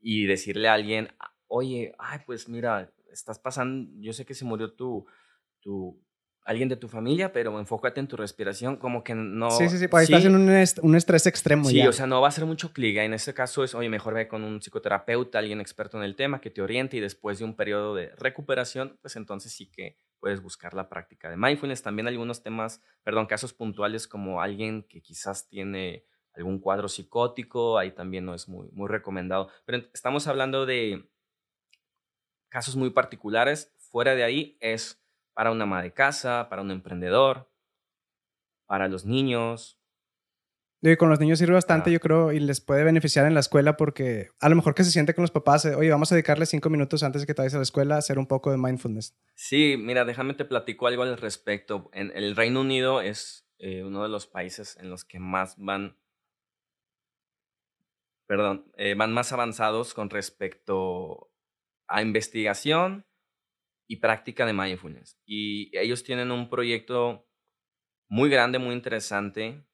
y 0.00 0.26
decirle 0.26 0.68
a 0.68 0.74
alguien, 0.74 1.08
oye, 1.46 1.94
ay, 1.98 2.20
pues 2.26 2.48
mira, 2.48 2.92
estás 3.12 3.38
pasando, 3.38 3.90
yo 4.00 4.12
sé 4.12 4.24
que 4.24 4.34
se 4.34 4.44
murió 4.44 4.72
tu, 4.74 5.06
tu, 5.60 6.02
alguien 6.48 6.70
de 6.70 6.76
tu 6.76 6.88
familia, 6.88 7.30
pero 7.30 7.58
enfócate 7.58 8.00
en 8.00 8.08
tu 8.08 8.16
respiración, 8.16 8.78
como 8.78 9.04
que 9.04 9.14
no... 9.14 9.50
Sí, 9.50 9.68
sí, 9.68 9.76
sí, 9.76 9.86
pues 9.86 10.04
estás 10.04 10.24
en 10.24 10.34
un, 10.34 10.48
un, 10.82 10.96
estrés 10.96 11.26
extremo. 11.26 11.68
Sí, 11.68 11.86
o 11.86 11.92
sea, 11.92 12.06
no 12.06 12.22
va 12.22 12.28
a 12.28 12.30
ser 12.30 12.46
mucho 12.46 12.72
clic. 12.72 12.96
En 12.96 13.12
este 13.12 13.34
caso 13.34 13.64
es, 13.64 13.74
oye, 13.74 13.90
mejor 13.90 14.14
ve 14.14 14.28
con 14.28 14.42
un 14.44 14.58
psicoterapeuta, 14.58 15.40
alguien 15.40 15.60
experto 15.60 15.98
en 15.98 16.04
el 16.04 16.16
tema, 16.16 16.40
que 16.40 16.48
te 16.48 16.62
oriente 16.62 16.96
y 16.96 17.00
después 17.00 17.38
de 17.38 17.44
un 17.44 17.54
periodo 17.54 17.94
de 17.94 18.12
recuperación, 18.16 18.96
pues 19.02 19.14
entonces 19.16 19.52
sí 19.52 19.70
que 19.70 19.98
puedes 20.20 20.40
buscar 20.40 20.72
la 20.72 20.88
práctica 20.88 21.28
de 21.28 21.36
mindfulness. 21.36 21.82
También 21.82 22.08
algunos 22.08 22.42
temas, 22.42 22.80
perdón, 23.04 23.26
casos 23.26 23.52
puntuales 23.52 24.08
como 24.08 24.40
alguien 24.40 24.84
que 24.84 25.02
quizás 25.02 25.48
tiene 25.50 26.06
algún 26.32 26.60
cuadro 26.60 26.88
psicótico, 26.88 27.76
ahí 27.76 27.90
también 27.90 28.24
no 28.24 28.34
es 28.34 28.48
muy, 28.48 28.70
muy 28.72 28.88
recomendado. 28.88 29.50
Pero 29.66 29.84
estamos 29.92 30.26
hablando 30.26 30.64
de 30.64 31.10
casos 32.48 32.74
muy 32.74 32.88
particulares. 32.88 33.74
Fuera 33.76 34.14
de 34.14 34.24
ahí 34.24 34.56
es 34.60 34.98
para 35.38 35.52
una 35.52 35.62
ama 35.62 35.80
de 35.82 35.92
casa, 35.92 36.48
para 36.50 36.62
un 36.62 36.72
emprendedor, 36.72 37.48
para 38.66 38.88
los 38.88 39.04
niños. 39.04 39.80
Y 40.82 40.96
con 40.96 41.10
los 41.10 41.20
niños 41.20 41.38
sirve 41.38 41.54
bastante, 41.54 41.92
yo 41.92 42.00
creo, 42.00 42.32
y 42.32 42.40
les 42.40 42.60
puede 42.60 42.82
beneficiar 42.82 43.24
en 43.24 43.34
la 43.34 43.40
escuela 43.40 43.76
porque 43.76 44.30
a 44.40 44.48
lo 44.48 44.56
mejor 44.56 44.74
que 44.74 44.82
se 44.82 44.90
siente 44.90 45.14
con 45.14 45.22
los 45.22 45.30
papás, 45.30 45.64
eh, 45.64 45.76
oye, 45.76 45.90
vamos 45.90 46.10
a 46.10 46.16
dedicarle 46.16 46.44
cinco 46.44 46.70
minutos 46.70 47.04
antes 47.04 47.22
de 47.22 47.26
que 47.28 47.34
te 47.34 47.42
vayas 47.42 47.54
a 47.54 47.58
la 47.58 47.62
escuela 47.62 47.94
a 47.94 47.98
hacer 47.98 48.18
un 48.18 48.26
poco 48.26 48.50
de 48.50 48.56
mindfulness. 48.56 49.16
Sí, 49.36 49.76
mira, 49.78 50.04
déjame 50.04 50.34
te 50.34 50.44
platico 50.44 50.88
algo 50.88 51.04
al 51.04 51.16
respecto. 51.16 51.88
En 51.92 52.10
el 52.16 52.34
Reino 52.34 52.62
Unido 52.62 53.00
es 53.00 53.48
eh, 53.58 53.84
uno 53.84 54.02
de 54.02 54.08
los 54.08 54.26
países 54.26 54.76
en 54.80 54.90
los 54.90 55.04
que 55.04 55.20
más 55.20 55.54
van, 55.56 55.96
perdón, 58.26 58.72
eh, 58.76 58.96
van 58.96 59.12
más 59.12 59.32
avanzados 59.32 59.94
con 59.94 60.10
respecto 60.10 61.30
a 61.86 62.02
investigación 62.02 63.07
y 63.88 63.96
práctica 63.96 64.46
de 64.46 64.52
mindfulness. 64.52 65.18
Y 65.24 65.76
ellos 65.76 66.04
tienen 66.04 66.30
un 66.30 66.48
proyecto 66.48 67.26
muy 68.06 68.30
grande, 68.30 68.58
muy 68.58 68.74
interesante, 68.74 69.64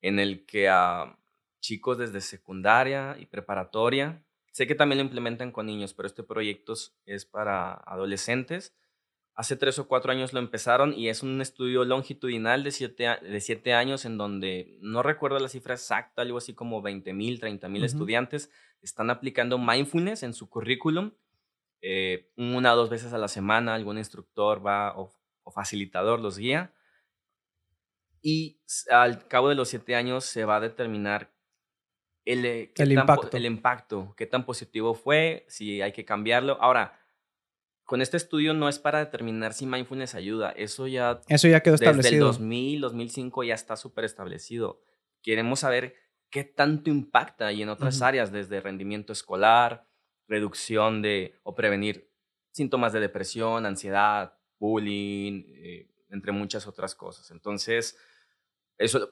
en 0.00 0.18
el 0.18 0.46
que 0.46 0.68
a 0.68 1.18
chicos 1.60 1.98
desde 1.98 2.20
secundaria 2.20 3.16
y 3.20 3.26
preparatoria, 3.26 4.24
sé 4.52 4.66
que 4.66 4.74
también 4.74 4.98
lo 4.98 5.04
implementan 5.04 5.52
con 5.52 5.66
niños, 5.66 5.94
pero 5.94 6.06
este 6.06 6.22
proyecto 6.22 6.74
es 7.04 7.26
para 7.26 7.74
adolescentes. 7.74 8.74
Hace 9.34 9.56
tres 9.56 9.78
o 9.78 9.86
cuatro 9.86 10.12
años 10.12 10.32
lo 10.32 10.38
empezaron 10.38 10.94
y 10.94 11.10
es 11.10 11.22
un 11.22 11.42
estudio 11.42 11.84
longitudinal 11.84 12.64
de 12.64 12.70
siete, 12.70 13.18
de 13.20 13.40
siete 13.42 13.74
años 13.74 14.06
en 14.06 14.16
donde 14.16 14.78
no 14.80 15.02
recuerdo 15.02 15.38
la 15.38 15.48
cifra 15.48 15.74
exacta, 15.74 16.22
algo 16.22 16.38
así 16.38 16.54
como 16.54 16.80
20 16.80 17.12
mil, 17.12 17.38
30 17.38 17.68
mil 17.68 17.84
estudiantes 17.84 18.50
están 18.80 19.10
aplicando 19.10 19.58
mindfulness 19.58 20.22
en 20.22 20.32
su 20.32 20.48
currículum 20.48 21.12
eh, 21.82 22.32
una 22.36 22.72
o 22.72 22.76
dos 22.76 22.90
veces 22.90 23.12
a 23.12 23.18
la 23.18 23.28
semana 23.28 23.74
algún 23.74 23.98
instructor 23.98 24.64
va 24.64 24.94
o, 24.96 25.12
facilitador 25.52 26.18
los 26.18 26.38
guía 26.38 26.74
y 28.20 28.60
al 28.90 29.28
cabo 29.28 29.48
de 29.48 29.54
los 29.54 29.68
siete 29.68 29.94
años 29.94 30.24
se 30.24 30.44
va 30.44 30.56
a 30.56 30.60
determinar 30.60 31.32
el, 32.24 32.44
eh, 32.44 32.72
el, 32.76 32.92
impacto. 32.92 33.36
el 33.36 33.46
impacto, 33.46 34.14
qué 34.16 34.26
tan 34.26 34.44
positivo 34.44 34.94
fue, 34.94 35.46
si 35.48 35.80
hay 35.80 35.92
que 35.92 36.04
cambiarlo. 36.04 36.58
Ahora, 36.60 36.98
con 37.84 38.02
este 38.02 38.16
estudio 38.16 38.52
no 38.52 38.68
es 38.68 38.80
para 38.80 38.98
determinar 38.98 39.52
si 39.54 39.64
mindfulness 39.64 40.16
ayuda, 40.16 40.50
eso 40.50 40.88
ya, 40.88 41.20
eso 41.28 41.46
ya 41.46 41.60
quedó 41.60 41.76
establecido. 41.76 42.02
Desde 42.02 42.16
el 42.16 42.20
2000, 42.20 42.80
2005 42.80 43.44
ya 43.44 43.54
está 43.54 43.76
súper 43.76 44.04
establecido. 44.04 44.82
Queremos 45.22 45.60
saber 45.60 45.94
qué 46.28 46.42
tanto 46.42 46.90
impacta 46.90 47.52
y 47.52 47.62
en 47.62 47.68
otras 47.68 48.02
áreas, 48.02 48.32
desde 48.32 48.60
rendimiento 48.60 49.12
escolar, 49.12 49.86
reducción 50.28 51.02
de 51.02 51.38
o 51.42 51.54
prevenir 51.54 52.10
síntomas 52.50 52.92
de 52.92 53.00
depresión, 53.00 53.66
ansiedad, 53.66 54.38
bullying, 54.58 55.44
eh, 55.48 55.90
entre 56.10 56.32
muchas 56.32 56.66
otras 56.66 56.94
cosas. 56.94 57.30
Entonces, 57.30 57.98
eso, 58.78 59.10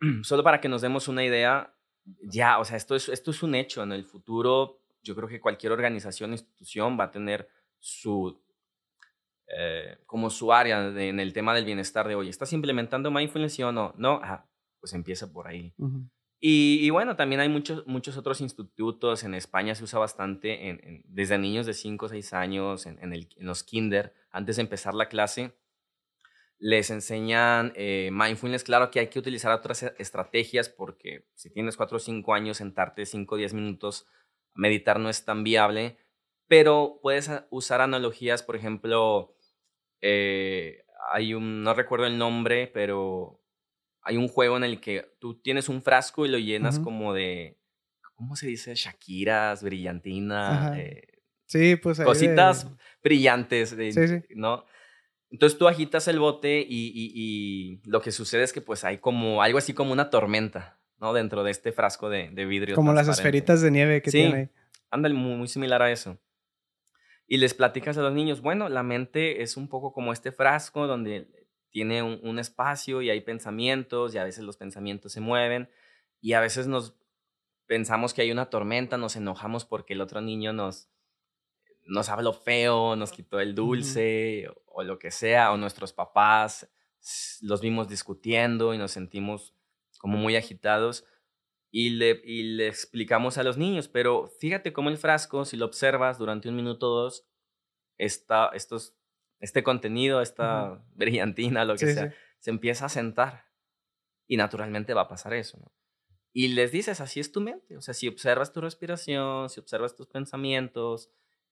solo 0.22 0.42
para 0.42 0.60
que 0.60 0.68
nos 0.68 0.82
demos 0.82 1.08
una 1.08 1.24
idea, 1.24 1.74
ya, 2.22 2.58
o 2.58 2.64
sea, 2.64 2.76
esto 2.76 2.94
es, 2.96 3.08
esto 3.08 3.30
es 3.30 3.42
un 3.42 3.54
hecho. 3.54 3.82
En 3.82 3.92
el 3.92 4.04
futuro, 4.04 4.80
yo 5.02 5.14
creo 5.14 5.28
que 5.28 5.40
cualquier 5.40 5.72
organización, 5.72 6.32
institución 6.32 6.98
va 6.98 7.04
a 7.04 7.10
tener 7.10 7.48
su, 7.78 8.40
eh, 9.46 9.98
como 10.06 10.30
su 10.30 10.52
área 10.52 10.88
en 10.88 11.20
el 11.20 11.32
tema 11.32 11.54
del 11.54 11.64
bienestar 11.64 12.08
de 12.08 12.14
hoy. 12.14 12.28
¿Estás 12.28 12.52
implementando 12.52 13.10
mindfulness 13.10 13.60
o 13.60 13.72
no? 13.72 13.94
No, 13.96 14.20
pues 14.80 14.94
empieza 14.94 15.30
por 15.30 15.48
ahí. 15.48 15.74
Y, 16.40 16.88
bueno, 16.90 17.16
también 17.16 17.40
hay 17.40 17.48
muchos, 17.48 17.84
muchos 17.86 18.16
otros 18.16 18.40
institutos. 18.40 19.24
En 19.24 19.34
España 19.34 19.74
se 19.74 19.82
usa 19.82 19.98
bastante 19.98 20.68
en, 20.68 21.02
desde 21.06 21.36
niños 21.36 21.66
de 21.66 21.74
5 21.74 22.06
o 22.06 22.08
6 22.08 22.32
años, 22.32 22.86
en, 22.86 22.98
en, 23.02 23.12
el, 23.12 23.28
en, 23.36 23.46
los 23.46 23.64
kinder, 23.64 24.14
antes 24.30 24.56
de 24.56 24.62
empezar 24.62 24.94
la 24.94 25.08
clase. 25.08 25.52
Les 26.58 26.90
enseñan 26.90 27.72
eh, 27.74 28.10
mindfulness. 28.12 28.62
Claro 28.62 28.90
que 28.90 29.00
hay 29.00 29.08
que 29.08 29.18
utilizar 29.18 29.52
otras 29.52 29.82
e, 29.82 29.94
estrategias 29.98 30.68
porque 30.68 31.26
si 31.34 31.50
tienes 31.50 31.76
4 31.76 31.96
o 31.96 32.00
5 32.00 32.34
años, 32.34 32.58
sentarte 32.58 33.04
5 33.04 33.34
o 33.34 33.38
10 33.38 33.54
minutos 33.54 34.06
a 34.54 34.60
meditar 34.60 35.00
no 35.00 35.08
es 35.08 35.24
tan 35.24 35.42
viable. 35.42 35.98
Pero 36.46 37.00
puedes 37.02 37.30
usar 37.50 37.80
analogías, 37.80 38.42
por 38.44 38.54
ejemplo, 38.56 39.34
eh, 40.00 40.84
hay 41.10 41.34
un, 41.34 41.62
no 41.62 41.74
recuerdo 41.74 42.06
el 42.06 42.16
nombre, 42.16 42.68
pero 42.68 43.37
hay 44.08 44.16
un 44.16 44.28
juego 44.28 44.56
en 44.56 44.64
el 44.64 44.80
que 44.80 45.04
tú 45.20 45.38
tienes 45.38 45.68
un 45.68 45.82
frasco 45.82 46.24
y 46.24 46.30
lo 46.30 46.38
llenas 46.38 46.78
como 46.78 47.12
de, 47.12 47.58
¿cómo 48.14 48.36
se 48.36 48.46
dice? 48.46 48.74
Shakiras, 48.74 49.62
brillantina. 49.62 50.72
Eh, 50.78 51.02
sí, 51.44 51.76
pues. 51.76 52.00
Cositas 52.00 52.66
brillantes, 53.04 53.76
¿no? 54.34 54.64
Entonces 55.30 55.58
tú 55.58 55.68
agitas 55.68 56.08
el 56.08 56.18
bote 56.20 56.64
y, 56.66 57.82
lo 57.84 58.00
que 58.00 58.10
sucede 58.10 58.44
es 58.44 58.54
que 58.54 58.62
pues 58.62 58.82
hay 58.82 58.96
como 58.96 59.42
algo 59.42 59.58
así 59.58 59.74
como 59.74 59.92
una 59.92 60.08
tormenta, 60.08 60.80
¿no? 60.98 61.12
Dentro 61.12 61.44
de 61.44 61.50
este 61.50 61.72
frasco 61.72 62.08
de, 62.08 62.30
vidrio. 62.46 62.76
Como 62.76 62.94
las 62.94 63.08
esferitas 63.08 63.60
de 63.60 63.70
nieve 63.70 64.00
que 64.00 64.10
tiene 64.10 64.34
ahí. 64.34 64.48
Anda 64.90 65.10
muy, 65.10 65.36
muy 65.36 65.48
similar 65.48 65.82
a 65.82 65.92
eso. 65.92 66.18
Y 67.26 67.36
les 67.36 67.52
platicas 67.52 67.98
a 67.98 68.00
los 68.00 68.14
niños, 68.14 68.40
bueno, 68.40 68.70
la 68.70 68.82
mente 68.82 69.42
es 69.42 69.58
un 69.58 69.68
poco 69.68 69.92
como 69.92 70.14
este 70.14 70.32
frasco 70.32 70.86
donde 70.86 71.28
tiene 71.70 72.02
un, 72.02 72.38
espacio 72.38 73.02
y 73.02 73.10
hay 73.10 73.20
pensamientos 73.20 74.14
y 74.14 74.18
a 74.18 74.24
veces 74.24 74.44
los 74.44 74.56
pensamientos 74.56 75.12
se 75.12 75.20
mueven 75.20 75.70
y 76.20 76.32
a 76.32 76.40
veces 76.40 76.66
nos 76.66 76.94
pensamos 77.66 78.14
que 78.14 78.22
hay 78.22 78.32
una 78.32 78.50
tormenta, 78.50 78.96
nos 78.96 79.16
enojamos 79.16 79.64
porque 79.64 79.94
el 79.94 80.00
otro 80.00 80.20
niño 80.20 80.52
nos, 80.52 80.88
nos 81.84 82.08
habló 82.08 82.32
feo, 82.32 82.96
nos 82.96 83.12
quitó 83.12 83.40
el 83.40 83.54
dulce 83.54 84.48
o, 84.66 84.82
lo 84.82 84.98
que 84.98 85.10
sea, 85.10 85.52
o 85.52 85.56
nuestros 85.56 85.92
papás 85.92 86.70
los 87.42 87.60
vimos 87.60 87.88
discutiendo 87.88 88.74
y 88.74 88.78
nos 88.78 88.92
sentimos 88.92 89.54
como 89.98 90.18
muy 90.18 90.36
agitados 90.36 91.04
y 91.70 91.90
le, 91.90 92.20
y 92.24 92.42
le 92.54 92.66
explicamos 92.66 93.38
a 93.38 93.42
los 93.42 93.58
niños, 93.58 93.88
pero 93.88 94.28
fíjate 94.40 94.72
cómo 94.72 94.88
el 94.88 94.96
frasco, 94.96 95.44
si 95.44 95.56
lo 95.56 95.66
observas 95.66 96.18
durante 96.18 96.48
un 96.48 96.56
minuto 96.56 96.90
o 96.90 97.02
dos, 97.02 97.28
está, 97.98 98.50
estos 98.54 98.97
este 99.40 99.62
contenido, 99.62 100.20
esta 100.20 100.82
brillantina, 100.94 101.64
lo 101.64 101.76
que 101.76 101.94
sea, 101.94 102.14
se 102.38 102.50
empieza 102.50 102.86
a 102.86 102.88
sentar. 102.88 103.46
Y 104.26 104.36
naturalmente 104.36 104.94
va 104.94 105.02
a 105.02 105.08
pasar 105.08 105.32
eso, 105.34 105.58
¿no? 105.58 105.72
Y 106.32 106.48
les 106.48 106.70
dices, 106.70 107.00
así 107.00 107.20
es 107.20 107.32
tu 107.32 107.40
mente. 107.40 107.76
O 107.76 107.80
sea, 107.80 107.94
si 107.94 108.06
observas 108.06 108.52
tu 108.52 108.60
respiración, 108.60 109.48
si 109.48 109.60
observas 109.60 109.96
tus 109.96 110.06
pensamientos 110.06 111.10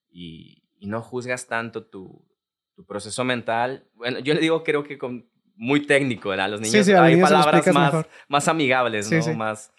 y, 0.09 0.63
no 0.79 1.01
juzgas 1.01 1.47
tanto 1.47 1.85
tu, 1.85 2.23
tu, 2.75 2.85
proceso 2.85 3.23
mental, 3.23 3.89
bueno, 3.95 4.19
yo 4.19 4.35
le 4.35 4.39
digo, 4.39 4.63
creo 4.63 4.83
que 4.83 4.99
con, 4.99 5.27
muy 5.57 5.85
técnico, 5.85 6.29
¿verdad? 6.29 6.51
Los 6.51 6.61
niños 6.61 6.87
hay 6.87 7.19
palabras 7.19 7.67
más, 7.73 8.05
más 8.27 8.47
amigables, 8.47 9.11
¿no? 9.11 9.33
Más, 9.33 9.73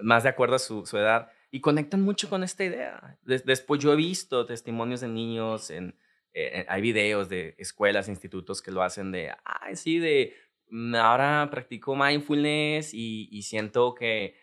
más 0.00 0.24
de 0.24 0.28
acuerdo 0.28 0.56
a 0.56 0.58
su, 0.58 0.84
su, 0.84 0.98
edad. 0.98 1.30
Y 1.50 1.60
conectan 1.60 2.02
mucho 2.02 2.28
con 2.28 2.42
esta 2.42 2.64
idea. 2.64 3.18
después 3.22 3.80
yo 3.80 3.92
he 3.92 3.96
visto 3.96 4.44
testimonios 4.44 5.00
de 5.00 5.08
niños 5.08 5.70
en, 5.70 5.94
eh, 6.34 6.64
hay 6.68 6.80
videos 6.80 7.28
de 7.28 7.54
escuelas, 7.58 8.08
institutos 8.08 8.62
que 8.62 8.70
lo 8.70 8.82
hacen 8.82 9.12
de, 9.12 9.32
ay, 9.44 9.76
sí, 9.76 9.98
de, 9.98 10.34
mm, 10.70 10.94
ahora 10.94 11.48
practico 11.50 11.94
mindfulness 11.94 12.94
y, 12.94 13.42
siento 13.42 13.94
que 13.94 14.36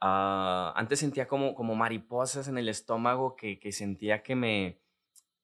ah, 0.00 0.72
antes 0.76 0.98
sentía 0.98 1.28
como, 1.28 1.54
como 1.54 1.74
mariposas 1.74 2.48
en 2.48 2.58
el 2.58 2.68
estómago 2.68 3.36
que, 3.36 3.60
que, 3.60 3.70
sentía 3.70 4.22
que 4.22 4.34
me, 4.34 4.80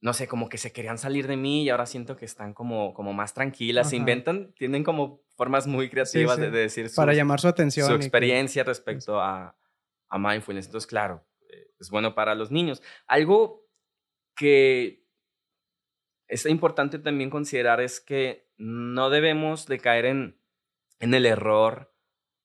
no 0.01 0.13
sé, 0.13 0.29
como 0.29 0.49
que 0.49 0.59
se 0.59 0.73
querían 0.73 0.99
salir 0.99 1.27
de 1.27 1.37
mí 1.37 1.65
y 1.65 1.69
ahora 1.69 1.87
siento 1.87 2.17
que 2.17 2.25
están 2.25 2.53
como, 2.53 2.93
como 2.93 3.13
más 3.13 3.33
tranquilas, 3.33 3.91
se 3.91 3.97
inventan, 3.97 4.53
tienen 4.55 4.85
como 4.85 5.23
formas 5.37 5.67
muy 5.67 5.89
creativas 5.89 6.39
De, 6.39 6.51
decir 6.51 6.89
su, 6.89 6.97
para 6.97 7.15
llamar 7.15 7.41
su 7.41 7.49
atención. 7.49 7.87
Su 7.87 7.95
experiencia 7.95 8.65
respecto 8.65 9.21
a, 9.21 9.57
a 10.09 10.19
mindfulness. 10.19 10.67
Entonces, 10.67 10.87
claro, 10.87 11.25
eh, 11.49 11.71
es 11.79 11.91
bueno 11.91 12.15
para 12.15 12.35
los 12.35 12.51
niños. 12.51 12.83
Algo 13.07 13.67
que 14.35 15.06
es 16.29 16.47
importante 16.47 16.99
también 16.99 17.31
considerar 17.31 17.81
es 17.81 18.01
que 18.01 18.51
no 18.57 19.11
debemos 19.11 19.67
de 19.67 19.79
caer 19.79 20.07
en, 20.07 20.41
en 21.01 21.15
el 21.15 21.27
error 21.27 21.95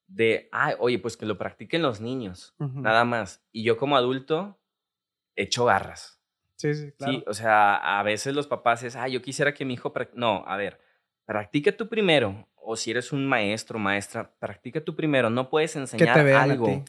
de, 0.08 0.50
ay, 0.52 0.76
oye, 0.80 1.00
pues 1.00 1.16
que 1.18 1.26
lo 1.26 1.38
practiquen 1.38 1.82
los 1.82 2.02
niños, 2.02 2.56
nada 2.60 3.06
más. 3.06 3.46
Y 3.52 3.64
yo 3.64 3.78
como 3.78 3.96
adulto 3.96 4.62
echo 5.36 5.66
garras. 5.66 6.22
Sí, 6.58 6.74
sí, 6.74 6.92
claro. 6.92 7.14
Sí, 7.14 7.24
o 7.28 7.34
sea, 7.34 8.00
a 8.00 8.04
veces 8.04 8.36
los 8.36 8.48
papás 8.48 8.84
es, 8.84 8.96
ay, 8.96 9.14
yo 9.14 9.22
quisiera 9.22 9.54
que 9.54 9.66
mi 9.66 9.76
hijo... 9.76 9.94
No, 10.14 10.44
a 10.46 10.58
ver, 10.58 10.80
practica 11.26 11.76
tú 11.76 11.88
primero. 11.88 12.48
O 12.56 12.76
si 12.76 12.92
eres 12.92 13.12
un 13.12 13.26
maestro, 13.26 13.80
maestra, 13.80 14.36
practica 14.38 14.84
tú 14.84 14.96
primero. 14.96 15.30
No 15.30 15.50
puedes 15.50 15.76
enseñar 15.76 16.20
algo 16.20 16.84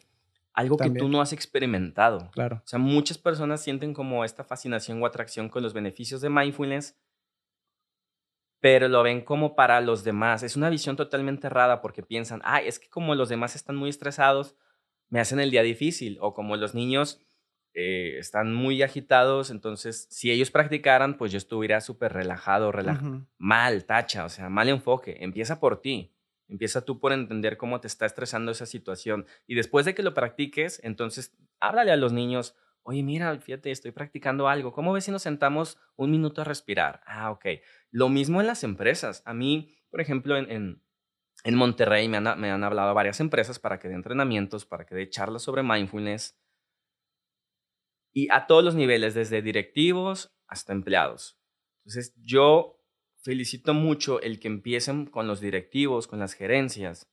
algo 0.55 0.77
que 0.77 0.91
tú 0.91 1.09
no 1.09 1.21
has 1.21 1.33
experimentado. 1.33 2.31
Claro. 2.33 2.57
O 2.65 2.67
sea, 2.67 2.79
muchas 2.79 3.19
personas 3.19 3.63
sienten 3.63 3.95
como 3.95 4.25
esta 4.25 4.45
fascinación 4.45 5.03
o 5.03 5.07
atracción 5.07 5.49
con 5.49 5.63
los 5.63 5.73
beneficios 5.73 6.21
de 6.21 6.31
mindfulness, 6.31 6.99
pero 8.61 8.89
lo 8.89 9.03
ven 9.03 9.23
como 9.23 9.57
para 9.57 9.81
los 9.81 10.05
demás. 10.05 10.43
Es 10.43 10.57
una 10.57 10.71
visión 10.71 10.97
totalmente 10.97 11.47
errada 11.47 11.81
porque 11.81 12.03
piensan, 12.03 12.41
ah, 12.45 12.61
es 12.61 12.79
que 12.79 12.89
como 12.89 13.15
los 13.15 13.29
demás 13.29 13.57
están 13.57 13.77
muy 13.77 13.91
estresados, 13.91 14.55
me 15.09 15.21
hacen 15.21 15.41
el 15.41 15.51
día 15.51 15.63
difícil. 15.63 16.19
O 16.21 16.33
como 16.33 16.57
los 16.57 16.75
niños 16.75 17.21
eh, 17.75 18.19
están 18.19 18.55
muy 18.55 18.83
agitados, 18.83 19.51
entonces 19.51 20.07
si 20.11 20.31
ellos 20.31 20.51
practicaran, 20.51 21.17
pues 21.17 21.33
yo 21.33 21.39
estuviera 21.39 21.81
súper 21.81 22.13
relajado, 22.13 22.73
mal, 23.39 23.85
tacha, 23.85 24.25
o 24.27 24.29
sea, 24.29 24.49
mal 24.49 24.69
enfoque. 24.69 25.17
Empieza 25.21 25.59
por 25.59 25.81
ti. 25.81 26.15
Empieza 26.49 26.85
tú 26.85 27.01
por 27.01 27.13
entender 27.13 27.57
cómo 27.57 27.81
te 27.81 27.87
está 27.87 28.07
estresando 28.07 28.53
esa 28.53 28.67
situación. 28.67 29.27
Y 29.47 29.55
después 29.55 29.87
de 29.87 29.95
que 29.95 30.03
lo 30.03 30.15
practiques, 30.15 30.81
entonces 30.83 31.37
háblale 31.61 31.93
a 31.93 31.97
los 31.97 32.13
niños. 32.13 32.57
Oye, 32.83 33.03
mira, 33.03 33.39
fíjate, 33.39 33.71
estoy 33.71 33.93
practicando 33.93 34.49
algo. 34.49 34.73
¿Cómo 34.73 34.93
ves 34.93 35.05
si 35.05 35.11
nos 35.11 35.23
sentamos 35.23 35.79
un 35.97 36.11
minuto 36.11 36.41
a 36.41 36.45
respirar? 36.45 37.01
Ah, 37.07 37.31
ok. 37.31 37.47
Lo 37.91 38.09
mismo 38.09 38.41
en 38.41 38.47
las 38.47 38.65
empresas. 38.65 39.23
A 39.25 39.35
mí, 39.35 39.75
por 39.91 40.01
ejemplo, 40.01 40.37
en, 40.37 40.83
en, 41.45 41.55
Monterrey 41.55 42.09
me 42.09 42.19
han, 42.19 42.41
me 42.41 42.51
han 42.51 42.65
hablado 42.65 42.93
varias 42.93 43.21
empresas 43.21 43.59
para 43.59 43.79
que 43.79 43.89
dé 43.89 43.95
entrenamientos, 43.95 44.67
para 44.67 44.85
que 44.85 44.95
dé 44.95 45.09
charlas 45.09 45.43
sobre 45.43 45.63
mindfulness. 45.63 46.39
Y 48.13 48.29
a 48.31 48.47
todos 48.47 48.63
los 48.63 48.75
niveles, 48.75 49.15
desde 49.15 49.41
directivos 49.41 50.37
hasta 50.47 50.73
empleados. 50.73 51.39
Entonces, 51.85 52.15
yo 52.21 52.82
felicito 53.23 53.73
mucho 53.73 54.21
el 54.21 54.41
que 54.41 54.49
empiecen 54.49 55.07
con 55.07 55.27
los 55.27 55.41
directivos, 55.41 56.07
con 56.07 56.19
las 56.19 56.35
gerencias, 56.35 57.11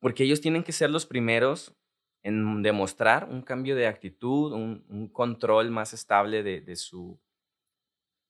porque 0.00 0.24
ellos 0.24 0.40
tienen 0.40 0.64
que 0.64 0.72
ser 0.72 0.90
los 0.90 1.06
primeros 1.06 1.76
en 2.24 2.62
demostrar 2.62 3.28
un 3.30 3.42
cambio 3.42 3.76
de 3.76 3.86
actitud, 3.86 4.52
un, 4.52 5.08
control 5.12 5.70
más 5.70 5.92
estable 5.92 6.42
de, 6.42 6.76
su, 6.76 7.20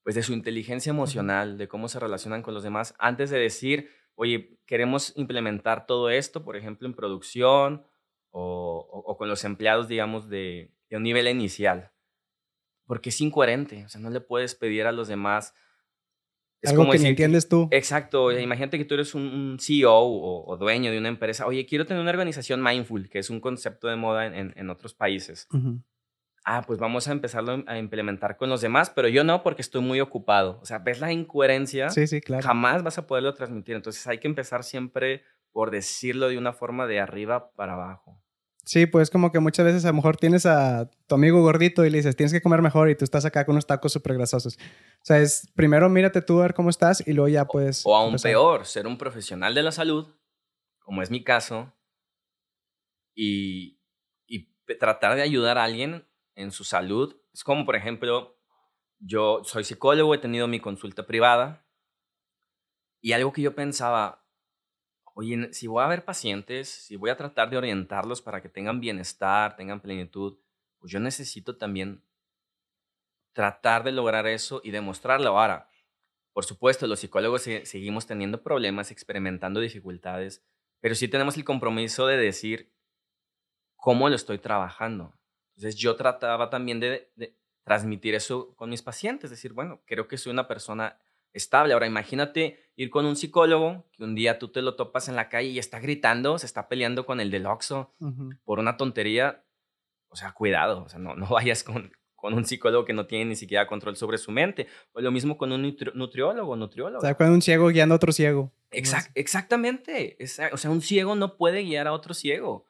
pues 0.03 0.15
de 0.15 0.23
su 0.23 0.33
inteligencia 0.33 0.91
emocional, 0.91 1.59
de 1.59 1.69
cómo 1.69 1.89
se 1.89 2.01
relacionan 2.01 2.43
con 2.43 2.55
los 2.55 2.63
demás, 2.63 2.95
antes 2.99 3.31
de 3.31 3.39
decir, 3.39 3.91
oye, 4.15 4.59
queremos 4.67 5.13
implementar 5.17 5.87
todo 5.87 6.11
esto, 6.11 6.45
por 6.45 6.57
ejemplo, 6.57 6.89
en 6.89 6.95
producción 6.95 7.87
o, 8.31 9.17
con 9.19 9.29
los 9.29 9.45
empleados, 9.45 9.89
digamos, 9.89 10.29
de, 10.29 10.75
de 10.89 10.97
un 10.97 11.03
nivel 11.03 11.29
inicial. 11.29 11.93
Porque 12.87 13.11
es 13.11 13.21
incoherente, 13.21 13.85
o 13.85 13.89
sea, 13.89 14.01
no 14.01 14.11
le 14.11 14.21
puedes 14.21 14.55
pedir 14.55 14.87
a 14.87 14.93
los 14.93 15.09
demás 15.09 15.55
es 16.63 16.71
Algo 16.71 16.85
como 16.85 16.93
que 16.93 17.01
ni 17.01 17.09
entiendes 17.09 17.49
tú. 17.49 17.69
Exacto. 17.73 18.31
Imagínate 18.31 18.79
que 18.79 18.85
tú 18.85 18.95
eres 18.95 19.15
un, 19.17 19.59
CEO 19.61 19.93
o, 19.93 20.57
dueño 20.57 20.93
de 20.93 20.99
una 20.99 21.09
empresa. 21.09 21.47
Oye, 21.47 21.67
quiero 21.67 21.87
tener 21.87 22.01
una 22.01 22.11
organización 22.11 22.63
mindful, 22.63 23.09
que 23.09 23.19
es 23.19 23.31
un 23.31 23.41
concepto 23.41 23.89
de 23.89 23.97
moda 23.97 24.27
en, 24.27 24.55
en, 24.57 24.71
otros 24.71 24.95
países. 24.95 25.49
Ah, 26.45 26.63
pues 26.65 26.79
vamos 26.79 27.09
a 27.09 27.13
empezarlo 27.13 27.65
a 27.67 27.79
implementar 27.79 28.37
con 28.37 28.49
los 28.49 28.61
demás, 28.61 28.91
pero 28.91 29.09
yo 29.09 29.25
no 29.25 29.43
porque 29.43 29.63
estoy 29.63 29.83
muy 29.83 30.01
ocupado. 30.01 30.61
O 30.63 30.65
sea, 30.65 30.79
ves 30.79 31.01
la 31.01 31.13
incoherencia. 31.13 31.91
Sí, 31.91 32.07
sí, 32.07 32.21
claro. 32.21 32.47
Jamás 32.47 32.85
vas 32.85 32.97
a 32.99 33.09
poderlo 33.09 33.35
transmitir. 33.35 33.75
Entonces 33.75 34.07
hay 34.07 34.19
que 34.19 34.29
empezar 34.29 34.63
siempre 34.63 35.23
por 35.51 35.73
decirlo 35.73 36.29
de 36.29 36.39
una 36.39 36.53
forma 36.53 36.87
de 36.87 37.01
arriba 37.01 37.51
para 37.53 37.75
abajo. 37.75 38.22
Sí, 38.65 38.87
pues 38.87 39.11
como 39.11 39.33
que 39.33 39.41
muchas 39.41 39.67
veces 39.67 39.85
a 39.85 39.89
lo 39.89 39.95
mejor 39.95 40.17
tienes 40.17 40.47
a 40.47 40.89
tu 41.09 41.15
amigo 41.17 41.43
gordito 41.43 41.85
y 41.85 41.91
le 41.91 41.99
dices, 41.99 42.15
tienes 42.15 42.33
que 42.33 42.41
comer 42.41 42.63
mejor 42.63 42.89
y 42.91 42.95
tú 42.95 43.05
estás 43.05 43.25
acá 43.25 43.45
con 43.45 43.55
unos 43.55 43.67
tacos 43.67 43.93
súper 43.93 44.15
grasosos. 44.15 44.57
O 44.57 45.05
sea, 45.05 45.19
es 45.19 45.51
primero 45.55 45.89
mírate 45.89 46.23
tú 46.23 46.39
a 46.39 46.43
ver 46.43 46.55
cómo 46.55 46.71
estás 46.71 47.07
y 47.07 47.13
luego 47.13 47.29
ya 47.29 47.45
puedes... 47.47 47.83
O 47.85 47.97
aún 47.97 48.17
peor, 48.17 48.65
ser 48.65 48.87
un 48.87 48.99
profesional 48.99 49.55
de 49.55 49.65
la 49.65 49.73
salud, 49.73 50.15
como 50.79 51.03
es 51.03 51.11
mi 51.11 51.25
caso, 51.25 51.73
y, 53.15 53.81
y 54.27 54.55
tratar 54.79 55.17
de 55.17 55.23
ayudar 55.23 55.59
a 55.59 55.65
alguien 55.65 56.07
en 56.37 56.53
su 56.53 56.63
salud. 56.63 57.17
Es 57.33 57.43
como, 57.43 57.67
por 57.67 57.75
ejemplo, 57.75 58.39
yo 59.01 59.43
soy 59.45 59.65
psicólogo, 59.65 60.15
he 60.15 60.19
tenido 60.19 60.47
mi 60.47 60.61
consulta 60.61 61.05
privada 61.05 61.67
y 63.03 63.13
algo 63.13 63.33
que 63.33 63.43
yo 63.43 63.55
pensaba, 63.55 64.22
oye, 65.15 65.53
si 65.53 65.67
voy 65.67 65.83
a 65.83 65.89
ver 65.89 66.05
pacientes, 66.05 66.69
si 66.69 66.97
voy 66.97 67.11
a 67.11 67.17
tratar 67.17 67.51
de 67.51 67.57
orientarlos 67.57 68.23
para 68.23 68.41
que 68.41 68.49
tengan 68.49 68.81
bienestar, 68.81 69.57
tengan 69.57 69.81
plenitud, 69.81 70.39
pues 70.79 70.93
yo 70.93 71.01
necesito 71.01 71.57
también 71.57 72.03
tratar 73.33 73.85
de 73.85 73.93
lograr 73.93 74.27
eso 74.27 74.61
y 74.65 74.71
demostrarlo. 74.71 75.39
Ahora, 75.39 75.69
por 76.33 76.45
supuesto, 76.45 76.87
los 76.87 77.01
psicólogos 77.01 77.43
seguimos 77.43 78.07
teniendo 78.07 78.43
problemas, 78.43 78.91
experimentando 78.91 79.61
dificultades, 79.61 80.45
pero 80.81 80.95
sí 80.95 81.09
tenemos 81.09 81.37
el 81.37 81.45
compromiso 81.45 82.07
de 82.07 82.17
decir 82.17 82.73
cómo 83.77 84.09
lo 84.09 84.17
estoy 84.17 84.39
trabajando. 84.39 85.15
Entonces 85.57 85.77
yo 85.77 85.97
trataba 85.97 86.51
también 86.51 86.81
de, 86.81 87.13
transmitir 87.65 88.15
eso 88.15 88.55
con 88.57 88.71
mis 88.71 88.83
pacientes, 88.83 89.31
decir, 89.31 89.53
bueno, 89.53 89.83
creo 89.87 90.09
que 90.09 90.19
soy 90.19 90.33
una 90.33 90.49
persona 90.49 90.99
estable. 91.33 91.75
Ahora 91.75 91.87
imagínate 91.87 92.59
ir 92.77 92.91
con 92.91 93.07
un 93.07 93.17
psicólogo 93.17 93.87
que 93.93 94.05
un 94.05 94.15
día 94.15 94.39
tú 94.39 94.49
te 94.49 94.63
lo 94.63 94.77
topas 94.77 95.09
en 95.09 95.17
la 95.17 95.29
calle 95.29 95.49
y 95.49 95.59
está 95.59 95.81
gritando, 95.81 96.39
se 96.39 96.47
está 96.47 96.69
peleando 96.69 97.07
con 97.07 97.21
el 97.21 97.31
del 97.31 97.47
Oxxo 97.47 97.95
por 98.45 98.59
una 98.59 98.77
tontería. 98.77 99.45
O 100.09 100.17
sea, 100.17 100.33
cuidado, 100.33 100.85
o 100.85 100.89
sea, 100.89 100.99
no, 100.99 101.15
no 101.15 101.27
vayas 101.31 101.65
con, 101.65 101.93
con 102.23 102.35
un 102.35 102.45
psicólogo 102.45 102.85
que 102.85 102.93
no 102.93 103.07
tiene 103.07 103.25
ni 103.27 103.37
siquiera 103.37 103.67
control 103.67 103.97
sobre 103.97 104.19
su 104.19 104.31
mente. 104.31 104.69
O 104.93 105.01
lo 105.01 105.11
mismo 105.11 105.37
con 105.39 105.53
un 105.53 105.63
nutriólogo, 105.95 106.55
nutriólogo. 106.57 106.99
O 106.99 107.01
sea, 107.01 107.15
con 107.15 107.31
un 107.31 107.43
ciego 107.43 107.69
guiando 107.69 107.95
a 107.95 107.97
otro 107.97 108.13
ciego. 108.13 108.53
exactamente. 108.71 110.17
o 110.53 110.57
sea, 110.57 110.71
un 110.71 110.83
ciego 110.83 111.15
no 111.15 111.37
puede 111.37 111.63
guiar 111.63 111.87
a 111.87 111.93
otro 111.93 112.15
ciego. 112.15 112.67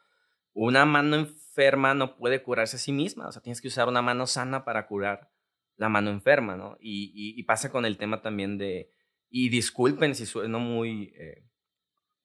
Una 0.54 0.84
mano 0.84 1.16
enferma 1.16 1.94
no 1.94 2.16
puede 2.16 2.42
curarse 2.42 2.76
a 2.76 2.78
sí 2.78 2.92
misma. 2.92 3.28
O 3.28 3.32
sea, 3.32 3.42
tienes 3.42 3.60
que 3.60 3.68
usar 3.68 3.88
una 3.88 4.02
mano 4.02 4.26
sana 4.26 4.64
para 4.64 4.86
curar 4.86 5.31
la 5.76 5.88
mano 5.88 6.10
enferma, 6.10 6.56
¿no? 6.56 6.76
Y, 6.80 7.42
pasa 7.44 7.70
con 7.70 7.84
el 7.84 7.96
tema 7.96 8.22
también 8.22 8.58
de, 8.58 8.90
y 9.30 9.48
disculpen 9.48 10.14
si 10.14 10.26
sueno 10.26 10.58
muy, 10.58 11.12
eh, 11.16 11.44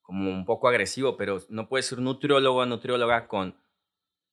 como 0.01 0.29
un 0.29 0.45
poco 0.45 0.67
agresivo, 0.67 1.17
pero 1.17 1.39
no 1.49 1.67
puede 1.67 1.83
ser 1.83 1.99
nutriólogo 1.99 2.59
o 2.59 2.65
nutrióloga 2.65 3.27
con 3.27 3.57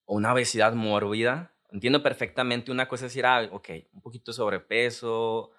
una 0.06 0.32
obesidad 0.32 0.74
mórbida. 0.74 1.54
Entiendo 1.70 2.02
perfectamente 2.02 2.70
una 2.70 2.86
cosa 2.88 3.06
es 3.06 3.12
decir, 3.12 3.26
ah, 3.26 3.48
ok, 3.50 3.70
un 3.92 4.00
poquito 4.00 4.30
de 4.30 4.36
sobrepeso, 4.36 5.50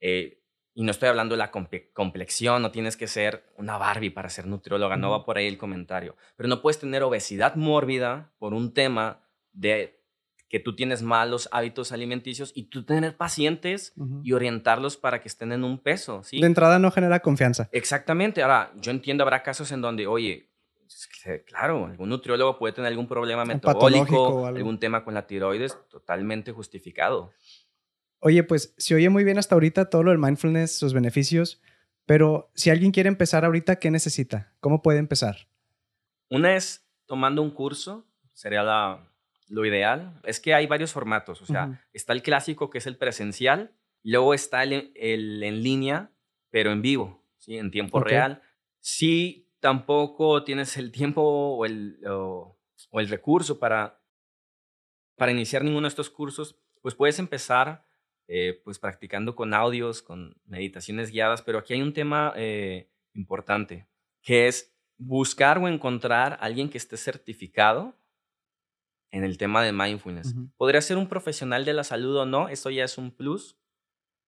eh, 0.00 0.42
y 0.74 0.84
no 0.84 0.90
estoy 0.90 1.10
hablando 1.10 1.34
de 1.34 1.38
la 1.38 1.50
complexión, 1.50 2.62
no 2.62 2.70
tienes 2.70 2.96
que 2.96 3.06
ser 3.06 3.52
una 3.56 3.76
Barbie 3.76 4.10
para 4.10 4.30
ser 4.30 4.46
nutrióloga, 4.46 4.96
no 4.96 5.10
va 5.10 5.24
por 5.24 5.36
ahí 5.36 5.46
el 5.46 5.58
comentario. 5.58 6.16
Pero 6.36 6.48
no 6.48 6.62
puedes 6.62 6.78
tener 6.80 7.02
obesidad 7.02 7.56
mórbida 7.56 8.32
por 8.38 8.54
un 8.54 8.72
tema 8.72 9.22
de 9.52 10.01
que 10.52 10.60
tú 10.60 10.76
tienes 10.76 11.00
malos 11.00 11.48
hábitos 11.50 11.92
alimenticios 11.92 12.52
y 12.54 12.64
tú 12.64 12.84
tener 12.84 13.16
pacientes 13.16 13.94
y 14.22 14.32
orientarlos 14.32 14.98
para 14.98 15.22
que 15.22 15.28
estén 15.28 15.50
en 15.50 15.64
un 15.64 15.78
peso. 15.78 16.22
¿sí? 16.24 16.42
De 16.42 16.46
entrada 16.46 16.78
no 16.78 16.90
genera 16.90 17.20
confianza. 17.20 17.70
Exactamente. 17.72 18.42
Ahora, 18.42 18.70
yo 18.78 18.90
entiendo, 18.90 19.24
habrá 19.24 19.42
casos 19.42 19.72
en 19.72 19.80
donde, 19.80 20.06
oye, 20.06 20.50
claro, 21.46 21.86
algún 21.86 22.10
nutriólogo 22.10 22.58
puede 22.58 22.74
tener 22.74 22.88
algún 22.88 23.08
problema 23.08 23.46
metabólico, 23.46 24.44
algún 24.44 24.78
tema 24.78 25.04
con 25.04 25.14
la 25.14 25.26
tiroides, 25.26 25.78
totalmente 25.88 26.52
justificado. 26.52 27.32
Oye, 28.18 28.42
pues 28.42 28.74
se 28.76 28.94
oye 28.94 29.08
muy 29.08 29.24
bien 29.24 29.38
hasta 29.38 29.54
ahorita 29.54 29.88
todo 29.88 30.02
lo 30.02 30.10
del 30.10 30.20
mindfulness, 30.20 30.76
sus 30.76 30.92
beneficios, 30.92 31.62
pero 32.04 32.50
si 32.54 32.68
alguien 32.68 32.92
quiere 32.92 33.08
empezar 33.08 33.46
ahorita, 33.46 33.76
¿qué 33.76 33.90
necesita? 33.90 34.52
¿Cómo 34.60 34.82
puede 34.82 34.98
empezar? 34.98 35.48
Una 36.28 36.54
es 36.56 36.84
tomando 37.06 37.40
un 37.40 37.52
curso, 37.52 38.04
sería 38.34 38.62
la, 38.62 39.08
lo 39.48 39.64
ideal. 39.64 40.20
Es 40.24 40.40
que 40.40 40.54
hay 40.54 40.66
varios 40.66 40.92
formatos, 40.92 41.42
o 41.42 41.46
sea, 41.46 41.84
está 41.92 42.12
el 42.12 42.22
clásico 42.22 42.70
que 42.70 42.78
es 42.78 42.86
el 42.86 42.96
presencial, 42.96 43.72
luego 44.02 44.34
está 44.34 44.62
el, 44.64 44.92
en 44.94 45.62
línea, 45.62 46.10
pero 46.50 46.72
en 46.72 46.82
vivo, 46.82 47.24
¿sí? 47.38 47.58
en 47.58 47.70
tiempo 47.70 48.00
real. 48.00 48.42
Si 48.80 49.48
tampoco 49.60 50.44
tienes 50.44 50.76
el 50.76 50.90
tiempo 50.90 51.22
o 51.22 51.64
el, 51.64 52.00
o 52.06 52.58
el 52.92 53.08
recurso 53.08 53.58
para, 53.58 54.00
para 55.16 55.32
iniciar 55.32 55.64
ninguno 55.64 55.86
de 55.86 55.88
estos 55.88 56.10
cursos, 56.10 56.58
pues 56.80 56.94
puedes 56.94 57.18
empezar 57.18 57.84
eh, 58.28 58.60
pues 58.64 58.78
practicando 58.78 59.34
con 59.34 59.52
audios, 59.52 60.00
con 60.00 60.40
meditaciones 60.46 61.10
guiadas, 61.10 61.42
pero 61.42 61.58
aquí 61.58 61.74
hay 61.74 61.82
un 61.82 61.92
tema 61.92 62.32
eh, 62.36 62.90
importante, 63.14 63.88
que 64.22 64.46
es 64.48 64.74
buscar 64.96 65.58
o 65.58 65.68
encontrar 65.68 66.34
a 66.34 66.36
alguien 66.36 66.70
que 66.70 66.78
esté 66.78 66.96
certificado 66.96 67.96
en 69.12 69.24
el 69.24 69.38
tema 69.38 69.62
de 69.62 69.72
mindfulness. 69.72 70.34
Podría 70.56 70.80
ser 70.80 70.96
un 70.96 71.06
profesional 71.06 71.64
de 71.64 71.74
la 71.74 71.84
salud 71.84 72.16
o 72.16 72.26
no, 72.26 72.48
eso 72.48 72.70
ya 72.70 72.84
es 72.84 72.98
un 72.98 73.14
plus, 73.14 73.58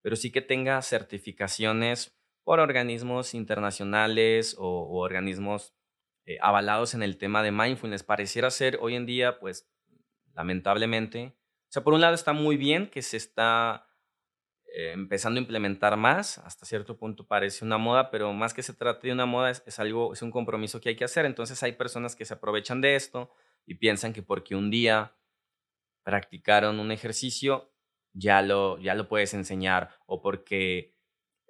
pero 0.03 0.15
sí 0.15 0.31
que 0.31 0.43
tenga 0.43 0.81
certificaciones 0.83 2.17
por 2.45 2.61
organismos 2.61 3.33
internacionales 3.35 4.55
o, 4.59 5.01
organismos 5.01 5.75
eh, 6.27 6.37
avalados 6.43 6.95
en 6.95 7.03
el 7.03 7.17
tema 7.17 7.43
de 7.43 7.51
mindfulness. 7.51 8.03
Pareciera 8.03 8.51
ser 8.51 8.79
hoy 8.81 8.95
en 8.95 9.07
día, 9.07 9.41
pues, 9.41 9.67
lamentablemente, 10.35 11.35
o 11.39 11.73
sea, 11.75 11.83
por 11.83 11.95
un 11.95 12.03
lado 12.03 12.15
está 12.15 12.35
muy 12.35 12.57
bien 12.57 12.89
que 12.89 13.01
se 13.01 13.17
está 13.17 13.89
eh, 14.67 14.93
empezando 14.93 15.39
a 15.39 15.43
implementar 15.43 15.97
más. 15.97 16.39
Hasta 16.39 16.67
cierto 16.67 16.99
punto 16.99 17.27
parece 17.27 17.65
una 17.65 17.79
moda, 17.79 18.11
pero 18.11 18.33
más 18.35 18.53
que 18.53 18.63
se 18.63 18.75
trate 18.75 19.09
de 19.09 19.15
una 19.15 19.27
moda, 19.27 19.51
es, 19.51 19.79
algo, 19.79 20.13
es 20.13 20.21
un 20.21 20.31
compromiso 20.31 20.81
que 20.81 20.91
hay 20.91 20.97
que 20.97 21.05
hacer. 21.05 21.25
Entonces 21.25 21.63
hay 21.63 21.73
personas 21.73 22.15
que 22.15 22.27
se 22.27 22.35
aprovechan 22.35 22.83
de 22.83 22.97
esto 22.97 23.33
y 23.67 23.77
piensan 23.77 24.13
que 24.13 24.23
porque 24.23 24.55
un 24.55 24.71
día 24.71 25.17
practicaron 26.03 26.81
un 26.81 26.93
ejercicio, 26.93 27.73
ya 28.13 28.43
lo, 28.43 28.79
ya 28.79 28.95
lo 28.95 29.09
puedes 29.09 29.35
enseñar. 29.35 29.91
O 30.07 30.21
porque, 30.21 30.95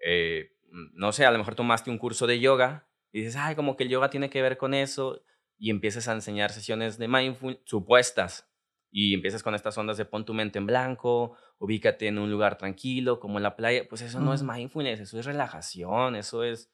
eh, 0.04 0.56
no 0.92 1.12
sé, 1.12 1.26
a 1.26 1.30
lo 1.30 1.38
mejor 1.38 1.54
tomaste 1.54 1.90
un 1.90 1.98
curso 1.98 2.26
de 2.26 2.40
yoga 2.40 2.88
y 3.12 3.20
dices, 3.20 3.36
ay, 3.36 3.54
como 3.54 3.76
que 3.76 3.84
el 3.84 3.90
yoga 3.90 4.10
tiene 4.10 4.30
que 4.30 4.42
ver 4.42 4.56
con 4.56 4.74
eso. 4.74 5.24
Y 5.56 5.70
empiezas 5.70 6.08
a 6.08 6.12
enseñar 6.12 6.50
sesiones 6.50 6.98
de 6.98 7.08
mindfulness 7.08 7.60
supuestas. 7.64 8.50
Y 8.90 9.14
empiezas 9.14 9.42
con 9.42 9.54
estas 9.54 9.76
ondas 9.76 9.96
de 9.96 10.04
pon 10.04 10.24
tu 10.24 10.34
mente 10.34 10.58
en 10.58 10.66
blanco 10.66 11.36
ubícate 11.58 12.08
en 12.08 12.18
un 12.18 12.30
lugar 12.30 12.58
tranquilo, 12.58 13.20
como 13.20 13.38
en 13.38 13.42
la 13.42 13.56
playa, 13.56 13.86
pues 13.88 14.02
eso 14.02 14.20
no 14.20 14.34
es 14.34 14.42
mindfulness, 14.42 15.00
eso 15.00 15.18
es 15.18 15.26
relajación, 15.26 16.16
eso 16.16 16.44
es 16.44 16.70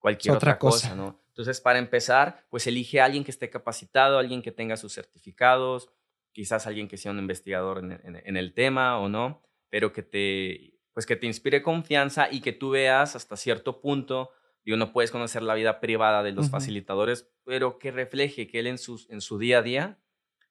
cualquier 0.00 0.34
otra, 0.34 0.58
cosa, 0.58 0.96
¿no? 0.96 1.20
Entonces, 1.28 1.60
para 1.60 1.78
empezar, 1.78 2.44
pues 2.50 2.66
elige 2.66 3.00
a 3.00 3.04
alguien 3.04 3.22
que 3.22 3.30
esté 3.30 3.48
capacitado, 3.48 4.18
alguien 4.18 4.42
que 4.42 4.50
tenga 4.50 4.76
sus 4.76 4.92
certificados, 4.92 5.88
quizás 6.32 6.66
alguien 6.66 6.88
que 6.88 6.96
sea 6.96 7.12
un 7.12 7.18
investigador 7.18 7.78
en, 7.78 8.36
el 8.36 8.52
tema 8.52 8.98
o 8.98 9.08
no, 9.08 9.42
pero 9.68 9.92
que 9.92 10.02
te, 10.02 10.80
pues 10.92 11.06
que 11.06 11.16
te 11.16 11.26
inspire 11.26 11.62
confianza 11.62 12.28
y 12.30 12.40
que 12.40 12.52
tú 12.52 12.70
veas 12.70 13.14
hasta 13.14 13.36
cierto 13.36 13.80
punto, 13.80 14.30
y 14.64 14.72
uno 14.72 14.92
puedes 14.92 15.10
conocer 15.10 15.42
la 15.42 15.54
vida 15.54 15.80
privada 15.80 16.22
de 16.22 16.32
los 16.32 16.50
facilitadores, 16.50 17.30
pero 17.44 17.78
que 17.78 17.90
refleje 17.90 18.46
que 18.48 18.58
él 18.58 18.66
en, 18.66 18.78
sus, 18.78 19.08
en 19.08 19.20
su 19.20 19.38
día 19.38 19.58
a 19.58 19.62
día, 19.62 19.98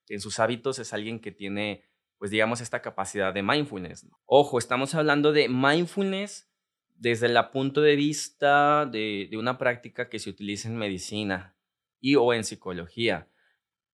en 0.08 0.22
sus 0.22 0.40
hábitos, 0.40 0.80
es 0.80 0.94
alguien 0.94 1.20
que 1.20 1.32
tiene 1.32 1.84
pues 2.20 2.32
digamos, 2.32 2.60
esta 2.60 2.82
capacidad 2.82 3.34
de 3.34 3.42
mindfulness. 3.42 4.06
Ojo, 4.26 4.60
estamos 4.60 4.94
hablando 4.94 5.32
de 5.32 5.48
mindfulness 5.48 6.49
desde 7.00 7.28
el 7.28 7.38
punto 7.52 7.82
de 7.82 7.96
vista 7.96 8.86
de, 8.86 9.30
una 9.38 9.58
práctica 9.58 10.10
que 10.10 10.20
se 10.20 10.30
utiliza 10.30 10.68
en 10.68 10.76
medicina 10.76 11.56
y 12.02 12.16
o 12.16 12.34
en 12.34 12.44
psicología. 12.44 13.30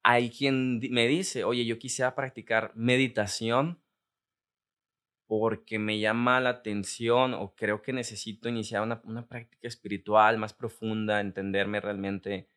Hay 0.03 0.31
quien 0.31 0.79
me 0.91 1.07
dice, 1.07 1.43
oye, 1.43 1.65
yo 1.65 1.77
quisiera 1.77 2.15
practicar 2.15 2.71
meditación 2.75 3.79
porque 5.27 5.79
me 5.79 5.99
llama 5.99 6.39
la 6.39 6.49
atención 6.49 7.33
o 7.35 7.55
creo 7.55 7.81
que 7.81 7.93
necesito 7.93 8.49
iniciar 8.49 8.81
una, 8.81 9.01
una 9.05 9.27
práctica 9.27 9.67
espiritual 9.67 10.37
más 10.37 10.53
profunda, 10.53 11.21
entenderme 11.21 11.79
realmente 11.81 12.49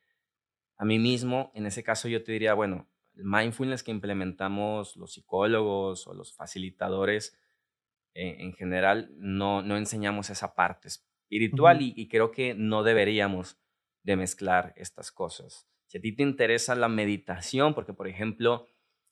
a 0.77 0.85
mí 0.85 0.99
mismo. 0.99 1.51
En 1.55 1.67
ese 1.67 1.83
caso 1.83 2.09
yo 2.09 2.23
te 2.25 2.33
diría, 2.33 2.55
bueno, 2.55 2.89
el 3.17 3.25
mindfulness 3.25 3.83
que 3.83 3.91
implementamos 3.91 4.97
los 4.97 5.13
psicólogos 5.13 6.07
o 6.07 6.15
los 6.15 6.35
facilitadores 6.35 7.39
eh, 8.19 8.37
en 8.41 8.53
general, 8.53 9.11
no, 9.17 9.63
no 9.63 9.77
enseñamos 9.77 10.31
esa 10.31 10.55
parte 10.55 10.89
espiritual 10.89 11.83
y, 11.83 12.09
creo 12.09 12.31
que 12.31 12.55
no 12.55 12.83
deberíamos 12.83 13.59
de 14.03 14.17
mezclar 14.17 14.73
estas 14.77 15.13
cosas. 15.13 15.69
Si 15.87 15.99
a 15.99 16.01
ti 16.01 16.15
te 16.15 16.23
interesa 16.23 16.75
la 16.75 16.89
meditación, 16.89 17.75
porque 17.75 17.93
por 17.93 18.09
ejemplo, 18.09 18.67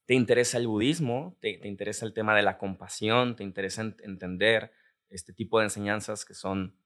te 0.07 0.15
interesa 0.15 0.59
el 0.59 0.67
budismo, 0.67 1.37
te, 1.41 1.59
te 1.59 1.69
interesa 1.69 2.07
el 2.07 2.15
tema 2.15 2.35
de 2.35 2.43
la 2.43 2.59
compasión, 2.59 3.37
te 3.37 3.45
interesa 3.45 3.83
entender 4.03 4.73
este 5.09 5.33
tipo 5.33 5.59
de 5.59 5.67
enseñanzas 5.67 6.25
que 6.25 6.35
son 6.35 6.77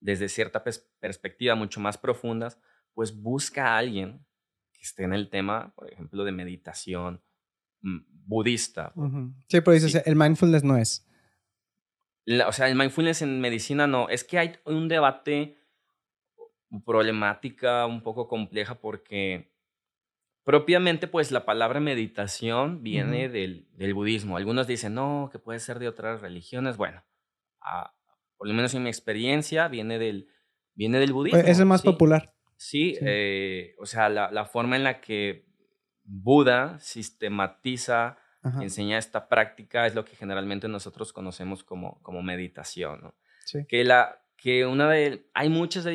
desde 0.00 0.28
cierta 0.28 0.64
perspectiva 1.00 1.54
mucho 1.54 1.80
más 1.80 1.96
profundas, 1.96 2.58
pues 2.94 3.20
busca 3.22 3.68
a 3.68 3.78
alguien 3.78 4.24
esté 4.84 5.04
en 5.04 5.14
el 5.14 5.28
tema, 5.30 5.72
por 5.74 5.90
ejemplo, 5.90 6.24
de 6.24 6.32
meditación 6.32 7.22
mm, 7.80 7.98
budista. 8.26 8.92
Sí, 9.48 9.60
pero 9.60 9.72
dices, 9.72 10.02
el 10.04 10.16
mindfulness 10.16 10.62
no 10.62 10.76
es. 10.76 11.06
O 12.46 12.52
sea, 12.52 12.68
el 12.68 12.76
mindfulness 12.76 13.22
en 13.22 13.40
medicina 13.40 13.86
no. 13.86 14.08
Es 14.08 14.24
que 14.24 14.38
hay 14.38 14.56
un 14.64 14.88
debate, 14.88 15.56
problemática 16.84 17.86
un 17.86 18.02
poco 18.02 18.26
compleja 18.26 18.76
porque 18.80 19.52
propiamente 20.42 21.06
pues 21.06 21.30
la 21.30 21.44
palabra 21.44 21.80
meditación 21.80 22.82
viene 22.82 23.28
del, 23.28 23.68
del, 23.72 23.94
budismo. 23.94 24.36
Algunos 24.36 24.66
dicen, 24.66 24.94
no, 24.94 25.28
que 25.30 25.38
puede 25.38 25.60
ser 25.60 25.78
de 25.78 25.88
otras 25.88 26.20
religiones. 26.20 26.76
Bueno, 26.76 27.04
por 28.36 28.48
lo 28.48 28.54
menos 28.54 28.74
en 28.74 28.82
mi 28.82 28.88
experiencia 28.88 29.68
viene 29.68 29.98
del, 29.98 30.28
viene 30.74 30.98
del 30.98 31.12
budismo. 31.12 31.38
Es 31.38 31.58
el 31.58 31.66
más 31.66 31.82
popular. 31.82 32.34
Sí, 32.56 32.96
eh, 33.00 33.74
o 33.78 33.86
sea, 33.86 34.08
la, 34.08 34.30
la, 34.30 34.44
forma 34.44 34.76
en 34.76 34.84
la 34.84 35.00
que 35.00 35.44
Buda 36.04 36.78
sistematiza 36.78 38.18
y 38.60 38.62
enseña 38.62 38.98
esta 38.98 39.28
práctica 39.28 39.86
es 39.86 39.94
lo 39.94 40.04
que 40.04 40.16
generalmente 40.16 40.68
nosotros 40.68 41.12
conocemos 41.12 41.64
como, 41.64 42.00
como 42.02 42.22
meditación. 42.22 43.00
¿no? 43.02 43.14
Sí. 43.44 43.64
Que, 43.66 43.84
la, 43.84 44.22
que 44.36 44.66
una 44.66 44.90
de, 44.90 45.26
hay 45.32 45.48
muchas 45.48 45.86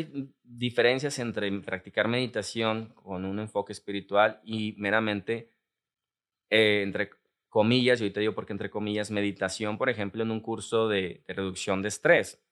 diferencias 0.43 1.20
entre 1.20 1.52
practicar 1.62 2.08
meditación 2.08 2.93
con 2.95 3.26
un 3.26 3.39
enfoque 3.39 3.72
espiritual 3.72 4.39
y 4.43 4.74
meramente, 4.78 5.52
eh, 6.50 6.82
entre 6.84 7.12
comillas, 7.50 8.00
yo 8.00 8.12
te 8.12 8.20
digo 8.20 8.34
porque 8.34 8.54
entre 8.54 8.70
comillas, 8.70 9.12
meditación, 9.12 9.78
por 9.78 9.89
ejemplo, 9.89 10.24
en 10.24 10.32
un 10.32 10.39
curso 10.39 10.88
de, 10.88 11.24
de 11.28 11.34
reducción 11.34 11.82
de 11.82 11.89
estrés. 11.89 12.43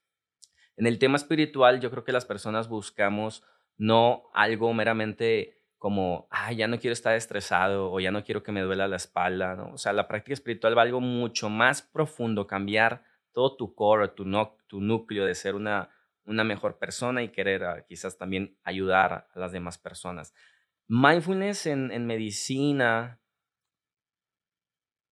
En 0.76 0.86
el 0.86 1.00
tema 1.00 1.18
espiritual, 1.18 1.80
yo 1.80 1.90
creo 1.90 2.04
que 2.04 2.12
las 2.12 2.26
personas 2.26 2.70
buscamos 2.70 3.44
no 3.78 4.24
algo 4.34 4.74
meramente 4.74 5.57
como, 5.78 6.28
ah, 6.32 6.52
ya 6.52 6.68
no 6.68 6.80
quiero 6.80 6.94
estar 6.94 7.16
estresado 7.16 7.92
o 7.92 8.00
ya 8.00 8.12
no 8.12 8.24
quiero 8.24 8.44
que 8.44 8.52
me 8.52 8.62
duela 8.62 8.88
la 8.88 8.96
espalda, 8.96 9.56
¿no? 9.56 9.74
O 9.74 9.78
sea, 9.78 9.94
la 9.94 10.08
práctica 10.08 10.34
espiritual 10.34 10.78
va 10.78 10.82
algo 10.82 11.02
mucho 11.02 11.50
más 11.50 11.82
profundo, 11.82 12.48
cambiar 12.48 13.04
todo 13.32 13.56
tu 13.56 13.76
core, 13.76 14.08
tu, 14.10 14.26
no, 14.26 14.58
tu 14.68 14.82
núcleo 14.82 15.26
de 15.26 15.36
ser 15.36 15.54
una, 15.56 15.90
una 16.26 16.44
mejor 16.44 16.80
persona 16.80 17.22
y 17.22 17.30
querer 17.30 17.64
ah, 17.64 17.86
quizás 17.88 18.18
también 18.18 18.58
ayudar 18.64 19.28
a 19.34 19.40
las 19.40 19.52
demás 19.52 19.78
personas. 19.78 20.34
Mindfulness 20.88 21.68
en, 21.68 21.92
en 21.92 22.08
medicina 22.08 23.20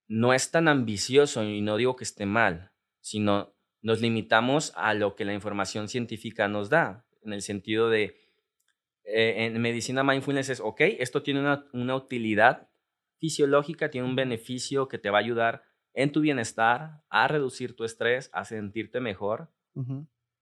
no 0.07 0.33
es 0.33 0.49
tan 0.49 0.67
ambicioso 0.67 1.43
y 1.43 1.61
no 1.61 1.77
digo 1.77 1.95
que 1.95 2.03
esté 2.03 2.25
mal, 2.25 2.71
sino 3.01 3.53
nos 3.81 4.01
limitamos 4.01 4.73
a 4.75 4.95
lo 4.95 5.15
que 5.15 5.25
la 5.25 5.33
información 5.33 5.89
científica 5.89 6.47
nos 6.47 6.69
da, 6.69 7.05
en 7.23 7.33
el 7.33 7.43
sentido 7.43 7.89
de, 7.89 8.24
eh, 9.05 9.45
en 9.45 9.61
medicina 9.61 10.03
mindfulness 10.03 10.49
es, 10.49 10.59
ok, 10.59 10.81
esto 10.81 11.21
tiene 11.21 11.39
una, 11.39 11.65
una, 11.73 11.95
utilidad 11.95 12.67
fisiológica, 13.19 13.89
tiene 13.89 14.07
un 14.07 14.15
beneficio 14.15 14.87
que 14.87 14.97
te 14.97 15.09
va 15.09 15.19
a 15.19 15.21
ayudar 15.21 15.63
en 15.93 16.11
tu 16.11 16.21
bienestar, 16.21 17.03
a 17.09 17.27
reducir 17.27 17.75
tu 17.75 17.83
estrés, 17.83 18.29
a 18.33 18.43
sentirte 18.45 18.99
mejor, 18.99 19.49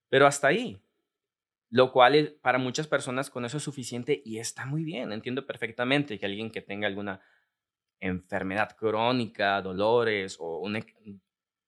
pero 0.09 0.27
hasta 0.27 0.47
ahí. 0.47 0.81
Lo 1.69 1.91
cual 1.91 2.37
para 2.41 2.57
muchas 2.57 2.87
personas 2.87 3.29
con 3.29 3.45
eso 3.45 3.57
es 3.57 3.63
suficiente 3.63 4.21
y 4.23 4.37
está 4.37 4.65
muy 4.65 4.83
bien. 4.83 5.11
Entiendo 5.11 5.45
perfectamente 5.45 6.19
que 6.19 6.25
alguien 6.25 6.51
que 6.51 6.61
tenga 6.61 6.87
alguna 6.87 7.21
enfermedad 7.99 8.75
crónica, 8.75 9.61
dolores 9.61 10.37
o 10.39 10.59
un 10.59 10.83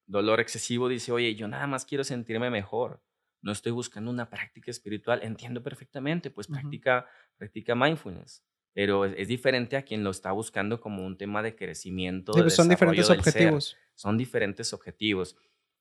dolor 0.06 0.40
excesivo 0.40 0.88
dice, 0.88 1.12
oye, 1.12 1.36
yo 1.36 1.48
nada 1.48 1.68
más 1.68 1.86
quiero 1.86 2.04
sentirme 2.04 2.50
mejor 2.50 3.02
no 3.46 3.52
estoy 3.52 3.72
buscando 3.72 4.10
una 4.10 4.28
práctica 4.28 4.72
espiritual, 4.72 5.20
entiendo 5.22 5.62
perfectamente, 5.62 6.32
pues 6.32 6.48
practica, 6.48 7.06
practica 7.38 7.76
mindfulness. 7.76 8.44
Pero 8.74 9.06
es, 9.06 9.28
diferente 9.28 9.78
a 9.78 9.84
quien 9.84 10.04
lo 10.04 10.10
está 10.10 10.32
buscando 10.32 10.82
como 10.82 11.06
un 11.06 11.16
tema 11.16 11.44
de 11.44 11.56
crecimiento. 11.56 12.34
Sí, 12.34 12.42
pues, 12.42 12.56
son 12.56 12.70
diferentes 12.70 13.08
objetivos. 13.08 13.78
Son 13.94 14.18
diferentes 14.18 14.74
objetivos. 14.74 15.38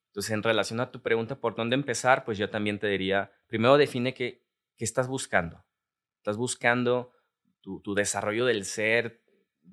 Entonces, 0.09 0.33
en 0.33 0.43
relación 0.43 0.79
a 0.81 0.91
tu 0.91 1.01
pregunta, 1.01 1.41
¿por 1.41 1.57
dónde 1.57 1.75
empezar? 1.75 2.27
Pues 2.27 2.37
yo 2.37 2.51
también 2.51 2.79
te 2.79 2.87
diría, 2.87 3.33
primero 3.47 3.79
define 3.79 4.13
qué, 4.13 4.47
qué 4.77 4.85
estás 4.85 5.09
buscando. 5.09 5.65
¿Estás 6.19 6.37
buscando 6.37 7.13
tu, 7.63 7.81
tu 7.81 7.95
desarrollo 7.95 8.45
del 8.45 8.67
ser, 8.67 9.23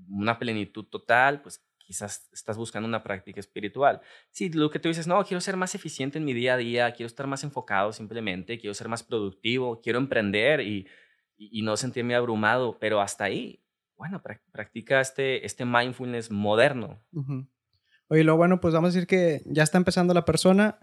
una 0.07 0.39
plenitud 0.39 0.85
total? 0.85 1.41
Pues 1.41 1.61
quizás 1.91 2.29
estás 2.31 2.55
buscando 2.55 2.87
una 2.87 3.03
práctica 3.03 3.41
espiritual. 3.41 3.99
Si 4.31 4.49
lo 4.49 4.69
que 4.69 4.79
tú 4.79 4.87
dices, 4.87 5.07
no, 5.07 5.21
quiero 5.25 5.41
ser 5.41 5.57
más 5.57 5.75
eficiente 5.75 6.19
en 6.19 6.23
mi 6.23 6.33
día 6.33 6.53
a 6.53 6.57
día, 6.57 6.93
quiero 6.93 7.07
estar 7.07 7.27
más 7.27 7.43
enfocado 7.43 7.91
simplemente, 7.91 8.57
quiero 8.59 8.73
ser 8.73 8.87
más 8.87 9.03
productivo, 9.03 9.81
quiero 9.81 9.99
emprender 9.99 10.61
y, 10.61 10.87
y, 11.35 11.61
no 11.63 11.75
sentirme 11.75 12.15
abrumado, 12.15 12.77
pero 12.79 13.01
hasta 13.01 13.25
ahí, 13.25 13.61
bueno, 13.97 14.21
practica 14.53 15.01
este, 15.01 15.45
este 15.45 15.65
mindfulness 15.65 16.31
moderno. 16.31 17.03
Oye, 18.07 18.23
lo 18.23 18.37
bueno, 18.37 18.61
pues 18.61 18.73
vamos 18.73 18.91
a 18.91 18.93
decir 18.93 19.05
que 19.05 19.41
ya 19.45 19.63
está 19.63 19.77
empezando 19.77 20.13
la 20.13 20.23
persona, 20.23 20.79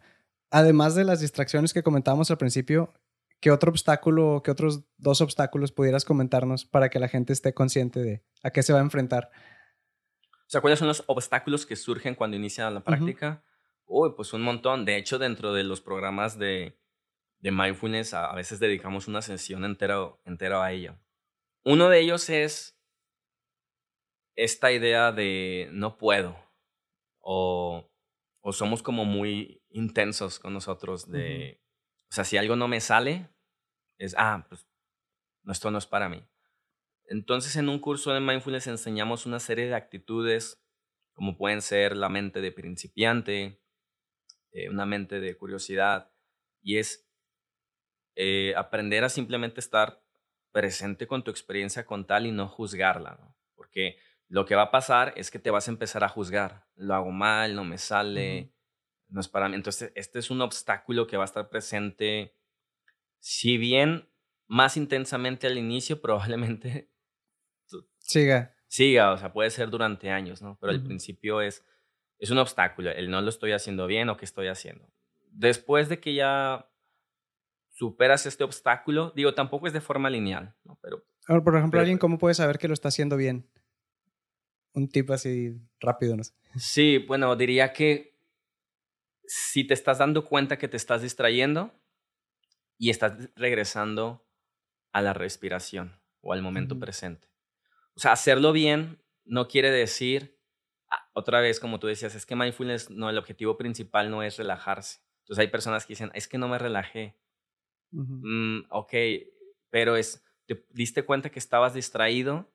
además 0.51 0.95
de 0.95 1.05
las 1.05 1.21
distracciones 1.21 1.73
que 1.73 1.83
comentábamos 1.83 2.31
al 2.31 2.37
principio, 2.37 2.93
¿qué 3.41 3.51
otro 3.51 3.71
obstáculo, 3.71 4.43
qué 4.45 4.51
otros 4.51 4.85
dos 4.99 5.23
obstáculos 5.23 5.73
pudieras 5.73 6.05
comentarnos 6.05 6.67
para 6.67 6.91
que 6.91 6.99
la 6.99 7.09
gente 7.09 7.33
esté 7.33 7.55
consciente 7.55 8.03
de 8.03 8.23
a 8.43 8.51
qué 8.51 8.63
se 8.63 8.75
va 8.75 8.81
a 8.81 8.83
enfrentar? 8.83 9.31
O 10.49 10.51
sea, 10.51 10.63
¿cuáles 10.63 10.79
son 10.79 10.89
los 10.89 11.05
obstáculos 11.07 11.67
que 11.67 11.77
surgen 11.77 12.15
cuando 12.15 12.39
inicia 12.39 12.71
la 12.71 12.81
práctica? 12.81 13.45
Uy, 13.85 14.15
pues 14.17 14.33
un 14.33 14.41
montón. 14.41 14.87
De 14.87 14.97
hecho, 14.97 15.19
dentro 15.19 15.53
de 15.53 15.63
los 15.63 15.83
programas 15.83 16.39
de, 16.39 16.81
de 17.41 17.51
mindfulness, 17.51 18.15
a, 18.15 18.35
veces 18.35 18.59
dedicamos 18.59 19.09
una 19.09 19.21
sesión 19.21 19.67
entera, 19.67 19.99
entera 20.25 20.65
a 20.65 20.73
ello. 20.73 20.99
Uno 21.65 21.91
de 21.91 22.01
ellos 22.01 22.31
es 22.31 22.81
esta 24.37 24.73
idea 24.73 25.13
de 25.13 25.69
no 25.73 25.99
puedo 25.99 26.35
o, 27.19 27.93
o 28.41 28.53
somos 28.55 28.83
como 28.83 29.05
muy 29.05 29.63
intensos 29.69 30.39
con 30.39 30.55
nosotros 30.55 31.11
de, 31.11 31.61
o 32.11 32.15
sea, 32.15 32.25
si 32.25 32.39
algo 32.39 32.57
no 32.57 32.69
me 32.69 32.81
sale, 32.81 33.29
es, 33.99 34.15
ah, 34.17 34.47
pues 34.49 34.67
esto 35.47 35.71
no 35.71 35.77
es 35.77 35.87
para 35.87 36.09
mí. 36.09 36.27
Entonces, 37.09 37.57
en 37.57 37.69
un 37.69 37.79
curso 37.79 38.13
de 38.13 38.21
mindfulness 38.21 38.67
enseñamos 38.67 39.25
una 39.25 39.41
serie 39.41 39.67
de 39.67 39.75
actitudes, 39.75 40.63
como 41.15 41.37
pueden 41.37 41.63
ser 41.63 41.97
la 41.97 42.09
mente 42.09 42.41
de 42.41 42.53
principiante, 42.53 43.61
eh, 44.53 44.69
una 44.69 44.87
mente 44.87 45.19
de 45.21 45.37
curiosidad, 45.37 46.13
y 46.63 46.77
es 46.77 47.09
eh, 48.15 48.53
aprender 48.57 49.05
a 49.05 49.09
simplemente 49.09 49.61
estar 49.61 50.03
presente 50.53 51.07
con 51.07 51.25
tu 51.25 51.31
experiencia 51.31 51.87
con 51.87 52.07
tal 52.07 52.27
y 52.27 52.33
no 52.33 52.47
juzgarla, 52.47 53.35
porque 53.55 53.97
lo 54.29 54.45
que 54.45 54.55
va 54.55 54.63
a 54.63 54.71
pasar 54.71 55.15
es 55.17 55.31
que 55.31 55.39
te 55.39 55.51
vas 55.51 55.69
a 55.69 55.71
empezar 55.71 56.05
a 56.05 56.09
juzgar, 56.09 56.67
lo 56.75 56.95
hago 56.95 57.11
mal, 57.11 57.55
no 57.55 57.65
me 57.65 57.79
sale, 57.79 58.53
no 59.09 59.21
es 59.21 59.29
para 59.29 59.49
mí. 59.49 59.55
Entonces, 59.55 59.93
este 59.95 60.19
es 60.19 60.31
un 60.31 60.43
obstáculo 60.43 61.07
que 61.07 61.17
va 61.17 61.25
a 61.25 61.27
estar 61.27 61.49
presente, 61.49 62.37
si 63.19 63.57
bien 63.57 64.11
más 64.47 64.77
intensamente 64.77 65.47
al 65.47 65.57
inicio, 65.57 66.01
probablemente 66.03 66.91
Siga. 68.09 68.55
Siga, 68.69 69.13
o 69.13 69.19
sea, 69.19 69.33
puede 69.33 69.51
ser 69.51 69.69
durante 69.69 70.11
años, 70.11 70.41
¿no? 70.41 70.57
Pero 70.61 70.73
al 70.73 70.83
principio 70.83 71.43
es, 71.43 71.63
es 72.19 72.31
un 72.31 72.39
obstáculo, 72.39 72.91
el 72.91 73.11
no 73.11 73.21
lo 73.21 73.29
estoy 73.29 73.53
haciendo 73.53 73.87
bien 73.87 74.09
o 74.09 74.17
qué 74.17 74.25
estoy 74.25 74.49
haciendo. 74.49 74.91
Después 75.31 75.89
de 75.91 76.01
que 76.01 76.15
ya 76.15 76.71
superas 77.71 78.25
este 78.25 78.45
obstáculo, 78.45 79.13
digo, 79.15 79.35
tampoco 79.35 79.67
es 79.67 79.75
de 79.75 79.83
forma 79.83 80.09
lineal, 80.09 80.55
¿no? 80.65 80.79
Pero... 80.83 81.05
por 81.45 81.57
ejemplo, 81.57 81.79
alguien, 81.81 81.99
¿cómo 81.99 82.19
puede 82.19 82.35
saber 82.35 82.59
que 82.59 82.67
lo 82.67 82.75
está 82.75 82.89
haciendo 82.89 83.17
bien? 83.17 83.47
Un 84.73 84.89
tipo 84.89 85.13
así 85.13 85.61
rápido, 85.79 86.17
no 86.17 86.25
sé. 86.25 86.33
Sí, 86.57 86.99
bueno, 86.99 87.37
diría 87.37 87.73
que 87.73 88.19
si 89.27 89.65
te 89.65 89.75
estás 89.75 89.99
dando 89.99 90.25
cuenta 90.25 90.57
que 90.57 90.69
te 90.69 90.79
estás 90.79 91.03
distrayendo 91.03 91.73
y 92.79 92.89
estás 92.89 93.29
regresando 93.37 94.27
a 94.93 95.03
la 95.03 95.13
respiración 95.13 96.01
o 96.23 96.33
al 96.33 96.41
momento 96.41 96.79
presente. 96.79 97.28
O 97.99 98.01
sea, 98.01 98.13
hacerlo 98.13 98.53
bien 98.53 99.03
no 99.25 99.49
quiere 99.49 99.73
decir, 99.73 100.39
ah, 100.89 101.11
otra 101.15 101.41
vez, 101.41 101.59
como 101.59 101.81
tú 101.81 101.89
decías, 101.89 102.15
es 102.15 102.27
que 102.27 102.37
mindfulness, 102.37 102.91
no, 102.91 103.11
el 103.11 103.19
objetivo 103.19 103.57
principal 103.57 104.09
no 104.09 104.23
es 104.23 104.37
relajarse. 104.37 105.01
Entonces 105.23 105.41
hay 105.41 105.49
personas 105.49 105.85
que 105.85 105.95
dicen, 105.95 106.13
es 106.15 106.29
que 106.29 106.39
no 106.39 106.47
me 106.47 106.59
relajé. 106.59 107.19
Mm, 107.91 108.67
ok, 108.71 108.93
pero 109.71 109.97
es, 109.97 110.25
te 110.47 110.65
diste 110.71 111.05
cuenta 111.05 111.31
que 111.31 111.41
estabas 111.41 111.75
distraído 111.75 112.49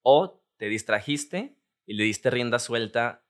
o 0.00 0.42
te 0.56 0.70
distrajiste 0.70 1.54
y 1.84 1.92
le 1.92 2.04
diste 2.04 2.30
rienda 2.30 2.58
suelta 2.58 3.26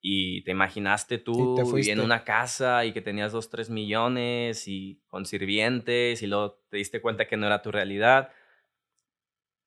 y 0.00 0.44
te 0.44 0.52
imaginaste 0.52 1.18
tú 1.18 1.56
en 1.58 1.98
una 1.98 2.22
casa 2.22 2.84
y 2.84 2.92
que 2.92 3.00
tenías 3.00 3.32
dos, 3.32 3.50
tres 3.50 3.70
millones 3.70 4.68
y 4.68 5.02
con 5.08 5.26
sirvientes 5.26 6.22
y 6.22 6.28
luego 6.28 6.62
te 6.70 6.76
diste 6.76 7.00
cuenta 7.00 7.26
que 7.26 7.36
no 7.36 7.46
era 7.46 7.60
tu 7.60 7.72
realidad. 7.72 8.30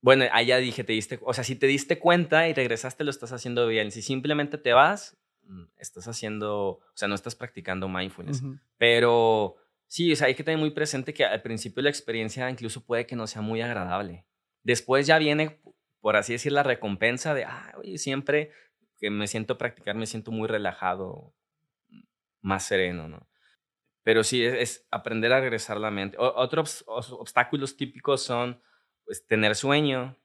Bueno, 0.02 0.26
allá 0.32 0.58
dije, 0.58 0.84
te 0.84 0.94
diste, 0.94 1.20
o 1.22 1.34
sea, 1.34 1.44
si 1.44 1.56
te 1.56 1.68
diste 1.68 2.00
cuenta 2.00 2.48
y 2.48 2.54
regresaste, 2.54 3.04
lo 3.04 3.12
estás 3.12 3.34
haciendo 3.34 3.68
bien. 3.68 3.92
Si 3.92 4.02
simplemente 4.02 4.58
te 4.58 4.74
vas, 4.74 5.18
mm, 5.44 5.64
estás 5.78 6.08
haciendo, 6.08 6.68
o 6.68 6.92
sea, 6.94 7.08
no 7.08 7.16
estás 7.16 7.36
practicando 7.36 7.90
mindfulness. 7.90 8.44
Pero 8.78 9.58
sí, 9.88 10.14
o 10.14 10.16
sea, 10.16 10.28
hay 10.28 10.36
que 10.36 10.44
tener 10.44 10.60
muy 10.60 10.72
presente 10.72 11.14
que 11.14 11.26
al 11.26 11.42
principio 11.42 11.84
la 11.84 11.90
experiencia 11.90 12.50
incluso 12.50 12.86
puede 12.86 13.06
que 13.06 13.16
no 13.16 13.28
sea 13.28 13.42
muy 13.42 13.62
agradable. 13.62 14.26
Después 14.64 15.08
ya 15.08 15.18
viene 15.18 15.60
por 16.02 16.16
así 16.16 16.34
decir, 16.34 16.52
la 16.52 16.64
recompensa 16.64 17.34
de, 17.34 17.46
ah, 17.46 17.74
oye, 17.78 17.98
siempre 17.98 18.52
que 19.00 19.10
me 19.10 19.28
siento 19.28 19.58
practicar, 19.58 19.96
me 19.96 20.06
siento 20.06 20.32
muy 20.32 20.48
relajado, 20.48 21.34
más 22.42 22.66
sereno, 22.66 23.08
¿no? 23.08 23.28
Pero 24.04 24.24
sí, 24.24 24.44
es, 24.44 24.88
aprender 24.92 25.32
a 25.34 25.42
regresar 25.42 25.78
la 25.78 25.92
mente. 25.92 26.18
otros 26.20 26.84
obstáculos 26.88 27.76
típicos 27.76 28.24
son 28.24 28.62
pues, 29.10 29.26
tener 29.26 29.56
sueño, 29.56 30.16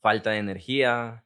falta 0.00 0.30
de 0.30 0.38
energía, 0.38 1.24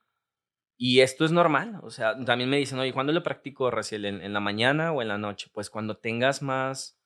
y 0.78 1.00
esto 1.00 1.26
es 1.26 1.30
normal, 1.30 1.78
o 1.82 1.90
sea, 1.90 2.18
también 2.24 2.48
me 2.48 2.56
dicen, 2.56 2.78
oye, 2.78 2.94
¿cuándo 2.94 3.12
lo 3.12 3.22
practico, 3.22 3.70
Raciel? 3.70 4.06
¿En, 4.06 4.32
la 4.32 4.40
mañana 4.40 4.90
o 4.90 5.02
en 5.02 5.08
la 5.08 5.18
noche? 5.18 5.50
Pues 5.52 5.68
cuando 5.68 5.98
tengas 5.98 6.40
más, 6.40 6.98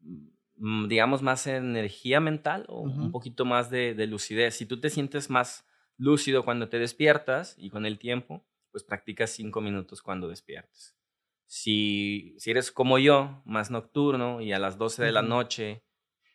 mm, 0.00 0.88
digamos, 0.88 1.20
más 1.20 1.46
energía 1.46 2.18
mental 2.18 2.64
o 2.68 2.80
un 2.80 3.12
poquito 3.12 3.44
más 3.44 3.68
de, 3.68 3.94
lucidez. 4.06 4.54
Si 4.54 4.64
tú 4.64 4.80
te 4.80 4.88
sientes 4.88 5.28
más 5.28 5.66
lúcido 5.98 6.42
cuando 6.42 6.70
te 6.70 6.78
despiertas 6.78 7.56
y 7.58 7.68
con 7.68 7.84
el 7.84 7.98
tiempo, 7.98 8.42
pues 8.70 8.84
practicas 8.84 9.28
cinco 9.32 9.60
minutos 9.60 10.00
cuando 10.00 10.28
despiertes. 10.28 10.96
Si, 11.44 12.34
si 12.38 12.50
eres 12.50 12.72
como 12.72 12.98
yo, 12.98 13.42
más 13.44 13.70
nocturno 13.70 14.40
y 14.40 14.54
a 14.54 14.58
las 14.58 14.78
12 14.78 15.04
de 15.04 15.12
la 15.12 15.20
noche 15.20 15.84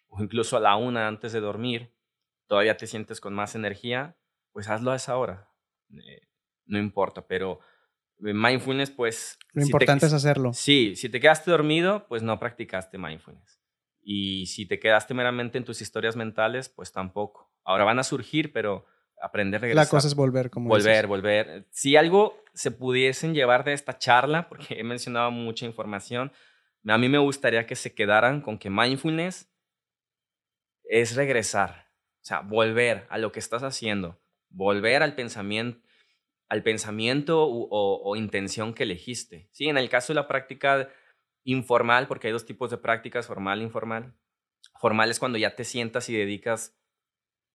o 0.07 0.21
incluso 0.21 0.55
a 0.55 0.59
la 0.59 0.75
una 0.75 1.07
antes 1.07 1.33
de 1.33 1.39
dormir, 1.39 1.91
todavía 2.49 2.75
te 2.75 2.87
sientes 2.87 3.21
con 3.21 3.33
más 3.33 3.55
energía, 3.55 4.17
pues 4.51 4.67
hazlo 4.67 4.91
a 4.91 4.95
esa 4.95 5.15
hora. 5.15 5.49
Eh, 5.91 6.27
no 6.65 6.79
importa, 6.79 7.25
pero 7.27 7.59
eh, 8.25 8.33
mindfulness, 8.33 8.89
pues... 8.89 9.37
Lo 9.53 9.63
importante 9.63 10.07
es 10.07 10.13
hacerlo. 10.13 10.51
Sí, 10.51 10.95
si 10.95 11.09
te 11.09 11.19
quedaste 11.19 11.51
dormido, 11.51 12.07
pues 12.07 12.23
no 12.23 12.39
practicaste 12.39 12.97
mindfulness. 12.97 13.61
Y 14.01 14.47
si 14.47 14.65
te 14.65 14.79
quedaste 14.79 15.13
meramente 15.13 15.59
en 15.59 15.63
tus 15.63 15.81
historias 15.81 16.15
mentales, 16.15 16.69
pues 16.69 16.91
tampoco. 16.91 17.53
Ahora 17.63 17.83
van 17.83 17.99
a 17.99 18.03
surgir, 18.03 18.51
pero 18.51 18.85
aprender 19.21 19.61
regresar. 19.61 19.85
La 19.85 19.89
cosa 19.89 20.07
es 20.07 20.15
volver, 20.15 20.49
como 20.49 20.69
Volver, 20.69 21.05
volver. 21.05 21.67
Si 21.69 21.95
algo 21.95 22.43
se 22.53 22.71
pudiesen 22.71 23.35
llevar 23.35 23.63
de 23.63 23.73
esta 23.73 23.99
charla, 23.99 24.49
porque 24.49 24.79
he 24.79 24.83
mencionado 24.83 25.29
mucha 25.29 25.67
información, 25.67 26.31
a 26.87 26.97
mí 26.97 27.09
me 27.09 27.19
gustaría 27.19 27.67
que 27.67 27.75
se 27.75 27.93
quedaran 27.93 28.41
con 28.41 28.57
que 28.57 28.71
mindfulness 28.71 29.51
es 30.83 31.15
regresar, 31.15 31.88
sea, 32.29 32.41
volver 32.41 33.07
a 33.09 33.17
lo 33.17 33.31
que 33.31 33.39
estás 33.39 33.63
haciendo, 33.63 34.21
volver 34.49 35.03
al 35.03 35.15
pensamiento, 35.15 35.81
o, 37.41 38.15
intención 38.15 38.73
que 38.73 38.83
elegiste. 38.83 39.49
Sí, 39.51 39.67
en 39.67 39.77
el 39.77 39.89
caso 39.89 40.13
de 40.13 40.15
la 40.15 40.27
práctica 40.27 40.89
informal, 41.43 42.07
porque 42.07 42.27
hay 42.27 42.33
dos 42.33 42.45
tipos 42.45 42.69
de 42.69 42.77
prácticas, 42.77 43.27
formal 43.27 43.61
e 43.61 43.63
informal. 43.63 44.13
Formal 44.79 45.09
es 45.09 45.19
cuando 45.19 45.37
ya 45.37 45.55
te 45.55 45.63
sientas 45.63 46.09
y 46.09 46.15
dedicas 46.15 46.77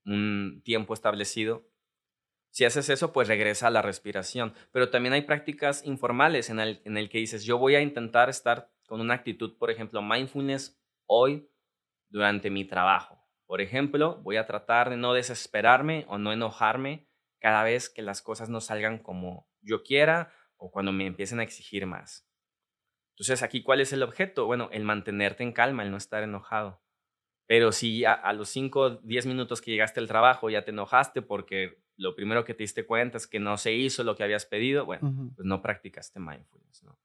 un 0.05 0.62
tiempo 0.64 0.93
establecido. 0.95 1.70
Si 2.51 2.64
haces 2.64 2.89
eso, 2.89 3.12
pues 3.12 3.29
regresa 3.29 3.68
a 3.68 3.70
la 3.70 3.83
respiración. 3.83 4.55
Pero 4.72 4.91
también 4.91 5.12
hay 5.12 5.22
prácticas 5.22 5.85
informales 5.85 6.51
en 6.51 6.61
el, 6.61 6.81
en 6.85 6.97
el 6.97 7.09
que 7.09 7.18
dices, 7.18 7.45
yo 7.45 7.59
voy 7.59 7.75
a 7.75 7.81
intentar 7.81 8.29
estar 8.29 8.72
con 8.87 9.01
una 9.01 9.14
actitud, 9.14 9.57
por 9.57 9.70
ejemplo, 9.70 10.03
mindfulness 10.03 10.81
hoy 11.07 11.49
durante 12.09 12.51
mi 12.51 12.64
trabajo. 12.64 13.24
Por 13.55 13.61
ejemplo, 13.61 14.21
voy 14.25 14.37
a 14.37 14.47
tratar 14.47 14.91
de 14.91 14.97
no 14.97 15.15
desesperarme 15.15 16.07
o 16.09 16.19
no 16.19 16.33
enojarme 16.33 17.07
cada 17.39 17.63
vez 17.63 17.89
que 17.89 18.03
las 18.03 18.21
cosas 18.21 18.49
no 18.49 18.61
salgan 18.61 18.99
como 18.99 19.49
yo 19.63 19.85
quiera 19.85 20.33
o 20.57 20.73
cuando 20.73 20.91
me 20.91 21.07
empiecen 21.07 21.39
a 21.39 21.45
exigir 21.45 21.87
más. 21.87 22.29
Entonces, 23.11 23.45
aquí, 23.45 23.63
¿cuál 23.63 23.81
es 23.81 23.93
el 23.93 24.03
objeto? 24.03 24.47
Bueno, 24.47 24.71
el 24.73 24.83
mantenerte 24.83 25.45
en 25.45 25.53
calma, 25.53 25.85
el 25.85 25.93
no 25.93 25.97
estar 25.97 26.25
enojado. 26.25 26.83
Pero 27.47 27.71
si 27.71 28.05
a, 28.05 28.33
los 28.33 28.49
5, 28.49 28.97
10 29.05 29.27
minutos 29.27 29.61
que 29.61 29.71
llegaste 29.71 30.01
al 30.01 30.09
trabajo 30.09 30.51
ya 30.51 30.65
te 30.65 30.73
enojaste 30.73 31.23
porque 31.23 31.81
lo 31.97 32.17
primero 32.17 32.45
que 32.45 32.55
te 32.55 32.65
diste 32.65 32.85
cuenta 32.85 33.19
es 33.19 33.29
que 33.29 33.39
no 33.39 33.57
se 33.57 33.73
hizo 33.73 34.03
lo 34.03 34.17
que 34.17 34.25
habías 34.25 34.47
pedido, 34.47 34.85
bueno, 34.85 35.31
pues 35.37 35.47
no 35.47 35.63
practicaste 35.63 36.19
mindfulness, 36.19 36.83
¿no? 36.83 36.99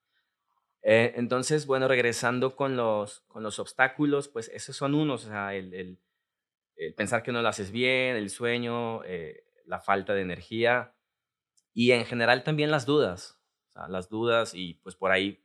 Eh, 0.81 1.13
entonces, 1.15 1.67
bueno, 1.67 1.87
regresando 1.87 2.55
con 2.55 2.75
los, 2.75 3.19
con 3.27 3.43
los 3.43 3.59
obstáculos, 3.59 4.29
pues 4.29 4.49
esos 4.49 4.75
son 4.75 4.95
unos, 4.95 5.25
o 5.25 5.29
sea, 5.29 5.53
el, 5.53 5.99
pensar 6.95 7.23
que 7.23 7.31
no 7.31 7.41
lo 7.41 7.47
haces 7.47 7.71
bien, 7.71 8.15
el 8.15 8.29
sueño, 8.29 9.03
eh, 9.03 9.43
la 9.65 9.79
falta 9.79 10.13
de 10.13 10.21
energía 10.21 10.95
y 11.73 11.91
en 11.91 12.05
general 12.05 12.43
también 12.43 12.71
las 12.71 12.85
dudas, 12.85 13.39
o 13.67 13.71
sea, 13.71 13.87
las 13.87 14.09
dudas 14.09 14.53
y 14.55 14.75
pues 14.75 14.95
por 14.95 15.11
ahí, 15.11 15.43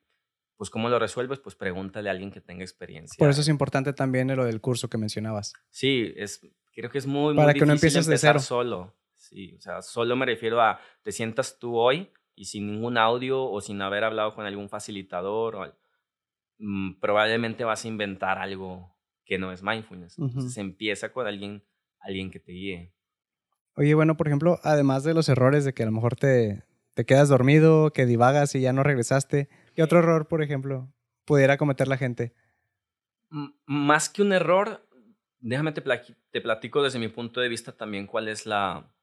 pues 0.57 0.71
cómo 0.71 0.89
lo 0.89 0.99
resuelves, 0.99 1.41
pues 1.41 1.55
pregúntale 1.55 2.09
a 2.09 2.13
alguien 2.13 2.31
que 2.31 2.41
tenga 2.41 2.63
experiencia. 2.63 3.17
Por 3.19 3.29
eso 3.31 3.41
es 3.41 3.49
importante 3.49 3.93
también 3.93 4.35
lo 4.35 4.45
del 4.45 4.61
curso 4.61 4.89
que 4.89 4.99
mencionabas. 4.99 5.53
Sí, 5.71 6.13
es, 6.17 6.41
creo 6.73 6.91
que 6.91 6.99
es 6.99 7.07
muy, 7.07 7.35
Para 7.35 7.49
muy 7.49 7.55
que 7.55 7.65
difícil 7.65 7.69
no 7.69 7.75
empieces 7.75 8.07
de 8.07 8.19
cero. 8.19 8.39
solo. 8.41 8.95
Sí, 9.17 9.55
o 9.57 9.61
sea, 9.61 9.83
solo 9.83 10.17
me 10.17 10.27
refiero 10.27 10.61
a, 10.61 10.79
te 11.03 11.11
sientas 11.11 11.59
tú 11.59 11.77
hoy 11.77 12.13
y 12.35 12.45
sin 12.45 12.67
ningún 12.67 12.99
audio 12.99 13.43
o 13.45 13.61
sin 13.61 13.81
haber 13.83 14.05
hablado 14.05 14.35
con 14.35 14.45
algún 14.47 14.69
facilitador, 14.69 15.57
o, 15.57 15.77
mm, 16.59 17.01
probablemente 17.01 17.65
vas 17.65 17.85
a 17.85 17.89
inventar 17.89 18.39
algo 18.39 18.94
que 19.25 19.39
no 19.39 19.53
es 19.53 19.63
mindfulness. 19.63 20.19
Entonces 20.19 20.57
empieza 20.59 21.13
con 21.13 21.27
alguien, 21.27 21.63
alguien 22.01 22.31
que 22.31 22.41
te 22.41 22.53
guíe. 22.53 22.93
Oye, 23.77 23.95
bueno, 23.95 24.17
por 24.17 24.29
ejemplo, 24.29 24.61
además 24.63 25.05
de 25.05 25.15
los 25.15 25.29
errores 25.29 25.65
de 25.65 25.75
que 25.75 25.83
a 25.83 25.87
lo 25.87 25.93
mejor 25.93 26.15
te, 26.17 26.63
te 26.95 27.05
quedas 27.05 27.29
dormido, 27.29 27.93
que 27.93 28.07
divagas 28.07 28.55
y 28.55 28.61
ya 28.61 28.73
no 28.73 28.83
regresaste, 28.83 29.49
¿qué 29.75 29.83
otro 29.83 29.99
error, 29.99 30.29
por 30.29 30.43
ejemplo, 30.43 30.93
pudiera 31.25 31.57
cometer 31.57 31.89
la 31.89 31.97
gente? 31.97 32.35
más 33.67 34.09
que 34.09 34.23
un 34.23 34.33
error, 34.33 34.87
déjame 35.41 35.73
te, 35.73 35.83
te 36.31 36.41
platico 36.41 36.85
desde 36.85 37.01
mi 37.01 37.09
punto 37.09 37.41
de 37.41 37.49
vista 37.49 37.73
también 37.73 38.07
cuál 38.07 38.29
es 38.29 38.47
la 38.47 38.95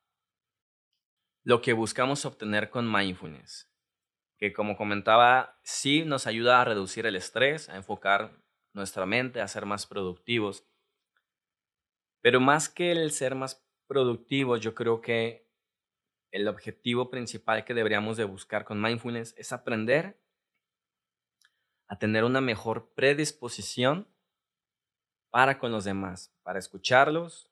lo 1.43 1.61
que 1.61 1.73
buscamos 1.73 2.25
obtener 2.25 2.69
con 2.69 2.91
mindfulness. 2.91 3.69
Que 4.37 4.53
como 4.53 4.77
comentaba, 4.77 5.59
sí 5.63 6.03
nos 6.05 6.27
ayuda 6.27 6.61
a 6.61 6.65
reducir 6.65 7.05
el 7.05 7.15
estrés, 7.15 7.69
a 7.69 7.75
enfocar 7.75 8.40
nuestra 8.73 9.05
mente, 9.05 9.41
a 9.41 9.47
ser 9.47 9.65
más 9.65 9.85
productivos. 9.85 10.65
Pero 12.21 12.39
más 12.39 12.69
que 12.69 12.91
el 12.91 13.11
ser 13.11 13.35
más 13.35 13.65
productivos, 13.87 14.61
yo 14.61 14.75
creo 14.75 15.01
que 15.01 15.49
el 16.31 16.47
objetivo 16.47 17.09
principal 17.09 17.65
que 17.65 17.73
deberíamos 17.73 18.17
de 18.17 18.23
buscar 18.23 18.63
con 18.63 18.81
mindfulness 18.81 19.35
es 19.37 19.51
aprender 19.51 20.21
a 21.87 21.97
tener 21.97 22.23
una 22.23 22.39
mejor 22.39 22.93
predisposición 22.93 24.07
para 25.29 25.59
con 25.59 25.71
los 25.71 25.83
demás, 25.83 26.33
para 26.43 26.59
escucharlos, 26.59 27.49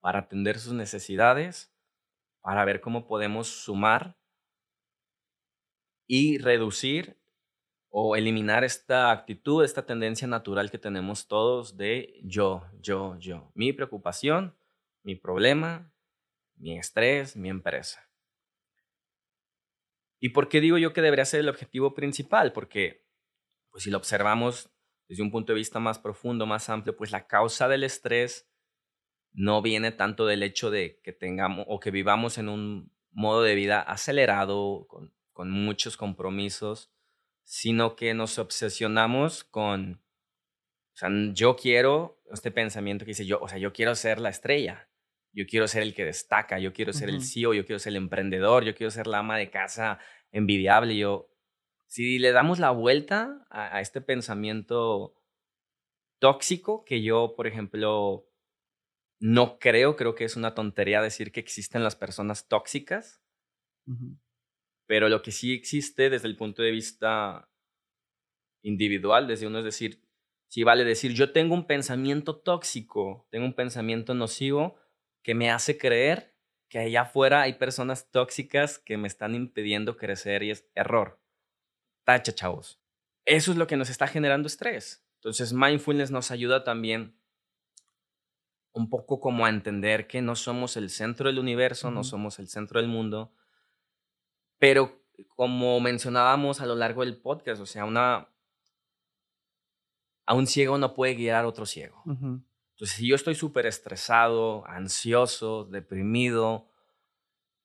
para 0.00 0.20
atender 0.20 0.58
sus 0.58 0.72
necesidades, 0.72 1.74
para 2.40 2.64
ver 2.64 2.80
cómo 2.80 3.06
podemos 3.06 3.48
sumar 3.48 4.16
y 6.06 6.38
reducir 6.38 7.18
o 7.98 8.14
eliminar 8.14 8.62
esta 8.62 9.10
actitud, 9.10 9.64
esta 9.64 9.86
tendencia 9.86 10.28
natural 10.28 10.70
que 10.70 10.76
tenemos 10.76 11.28
todos 11.28 11.78
de 11.78 12.20
yo, 12.22 12.62
yo, 12.82 13.16
yo. 13.18 13.50
Mi 13.54 13.72
preocupación, 13.72 14.54
mi 15.02 15.14
problema, 15.14 15.90
mi 16.56 16.76
estrés, 16.76 17.36
mi 17.36 17.48
empresa. 17.48 18.06
¿Y 20.20 20.28
por 20.28 20.50
qué 20.50 20.60
digo 20.60 20.76
yo 20.76 20.92
que 20.92 21.00
debería 21.00 21.24
ser 21.24 21.40
el 21.40 21.48
objetivo 21.48 21.94
principal? 21.94 22.52
Porque, 22.52 23.06
pues 23.70 23.84
si 23.84 23.90
lo 23.90 23.96
observamos 23.96 24.70
desde 25.08 25.22
un 25.22 25.30
punto 25.30 25.54
de 25.54 25.58
vista 25.58 25.80
más 25.80 25.98
profundo, 25.98 26.44
más 26.44 26.68
amplio, 26.68 26.94
pues 26.94 27.12
la 27.12 27.26
causa 27.26 27.66
del 27.66 27.82
estrés 27.82 28.46
no 29.32 29.62
viene 29.62 29.90
tanto 29.90 30.26
del 30.26 30.42
hecho 30.42 30.70
de 30.70 31.00
que 31.02 31.14
tengamos 31.14 31.64
o 31.66 31.80
que 31.80 31.90
vivamos 31.90 32.36
en 32.36 32.50
un 32.50 32.92
modo 33.10 33.40
de 33.40 33.54
vida 33.54 33.80
acelerado, 33.80 34.84
con, 34.86 35.14
con 35.32 35.50
muchos 35.50 35.96
compromisos, 35.96 36.92
sino 37.46 37.94
que 37.94 38.12
nos 38.12 38.40
obsesionamos 38.40 39.44
con, 39.44 40.02
o 40.94 40.96
sea, 40.96 41.08
yo 41.32 41.54
quiero, 41.54 42.20
este 42.32 42.50
pensamiento 42.50 43.04
que 43.04 43.12
dice 43.12 43.24
yo, 43.24 43.38
o 43.40 43.48
sea, 43.48 43.56
yo 43.58 43.72
quiero 43.72 43.94
ser 43.94 44.18
la 44.18 44.30
estrella, 44.30 44.90
yo 45.32 45.46
quiero 45.46 45.68
ser 45.68 45.84
el 45.84 45.94
que 45.94 46.04
destaca, 46.04 46.58
yo 46.58 46.72
quiero 46.72 46.92
ser 46.92 47.08
el 47.08 47.22
CEO, 47.22 47.54
yo 47.54 47.64
quiero 47.64 47.78
ser 47.78 47.90
el 47.90 47.98
emprendedor, 47.98 48.64
yo 48.64 48.74
quiero 48.74 48.90
ser 48.90 49.06
la 49.06 49.18
ama 49.18 49.38
de 49.38 49.50
casa 49.50 50.00
envidiable. 50.32 50.96
Yo, 50.96 51.30
si 51.86 52.18
le 52.18 52.32
damos 52.32 52.58
la 52.58 52.70
vuelta 52.70 53.46
a, 53.50 53.80
este 53.80 54.00
pensamiento 54.00 55.14
tóxico, 56.18 56.84
que 56.84 57.02
yo, 57.02 57.34
por 57.36 57.46
ejemplo, 57.46 58.28
no 59.20 59.58
creo, 59.58 59.94
creo 59.94 60.14
que 60.14 60.24
es 60.24 60.36
una 60.36 60.54
tontería 60.54 61.00
decir 61.00 61.30
que 61.30 61.40
existen 61.40 61.84
las 61.84 61.94
personas 61.94 62.48
tóxicas, 62.48 63.22
pero 64.86 65.08
lo 65.08 65.22
que 65.22 65.32
sí 65.32 65.52
existe 65.52 66.10
desde 66.10 66.28
el 66.28 66.36
punto 66.36 66.62
de 66.62 66.70
vista 66.70 67.48
individual, 68.62 69.26
desde 69.26 69.46
uno 69.46 69.58
es 69.58 69.64
decir, 69.64 70.02
si 70.48 70.62
vale 70.62 70.84
decir, 70.84 71.12
yo 71.12 71.32
tengo 71.32 71.54
un 71.54 71.66
pensamiento 71.66 72.36
tóxico, 72.36 73.26
tengo 73.30 73.46
un 73.46 73.54
pensamiento 73.54 74.14
nocivo, 74.14 74.76
que 75.22 75.34
me 75.34 75.50
hace 75.50 75.76
creer 75.76 76.36
que 76.68 76.78
allá 76.78 77.02
afuera 77.02 77.42
hay 77.42 77.54
personas 77.54 78.10
tóxicas 78.10 78.78
que 78.78 78.96
me 78.96 79.08
están 79.08 79.34
impidiendo 79.34 79.96
crecer 79.96 80.42
y 80.42 80.50
es 80.50 80.68
error. 80.74 81.20
Tacha, 82.04 82.32
chavos. 82.32 82.80
Eso 83.24 83.50
es 83.50 83.58
lo 83.58 83.66
que 83.66 83.76
nos 83.76 83.90
está 83.90 84.06
generando 84.06 84.46
estrés. 84.46 85.04
Entonces, 85.16 85.52
mindfulness 85.52 86.10
nos 86.10 86.30
ayuda 86.30 86.62
también 86.62 87.16
un 88.72 88.88
poco 88.88 89.20
como 89.20 89.46
a 89.46 89.48
entender 89.48 90.06
que 90.06 90.22
no 90.22 90.36
somos 90.36 90.76
el 90.76 90.90
centro 90.90 91.28
del 91.28 91.38
universo, 91.38 91.90
no 91.90 92.04
somos 92.04 92.38
el 92.38 92.46
centro 92.46 92.80
del 92.80 92.88
mundo, 92.88 93.32
pero 94.58 95.02
como 95.34 95.80
mencionábamos 95.80 96.60
a 96.60 96.66
lo 96.66 96.74
largo 96.74 97.04
del 97.04 97.16
podcast, 97.16 97.60
o 97.60 97.66
sea, 97.66 97.84
una, 97.84 98.28
a 100.26 100.34
un 100.34 100.46
ciego 100.46 100.78
no 100.78 100.94
puede 100.94 101.14
guiar 101.14 101.44
a 101.44 101.48
otro 101.48 101.66
ciego. 101.66 102.02
Entonces, 102.06 102.96
si 102.96 103.08
yo 103.08 103.14
estoy 103.14 103.34
súper 103.34 103.66
estresado, 103.66 104.66
ansioso, 104.66 105.64
deprimido, 105.64 106.68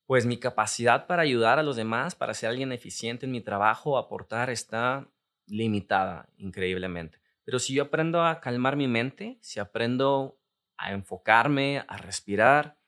pues 0.05 0.25
mi 0.25 0.37
capacidad 0.37 1.07
para 1.07 1.23
ayudar 1.23 1.59
a 1.59 1.63
los 1.63 1.75
demás, 1.75 2.15
para 2.15 2.33
ser 2.33 2.49
alguien 2.49 2.71
eficiente 2.71 3.25
en 3.25 3.31
mi 3.31 3.41
trabajo, 3.41 3.97
aportar, 3.97 4.49
está 4.49 5.07
limitada 5.47 6.29
increíblemente. 6.37 7.19
Pero 7.43 7.59
si 7.59 7.73
yo 7.73 7.83
aprendo 7.83 8.23
a 8.23 8.39
calmar 8.39 8.75
mi 8.75 8.87
mente, 8.87 9.37
si 9.41 9.59
aprendo 9.59 10.39
a 10.77 10.91
enfocarme, 10.91 11.83
a 11.87 11.97
respirar, 11.97 12.80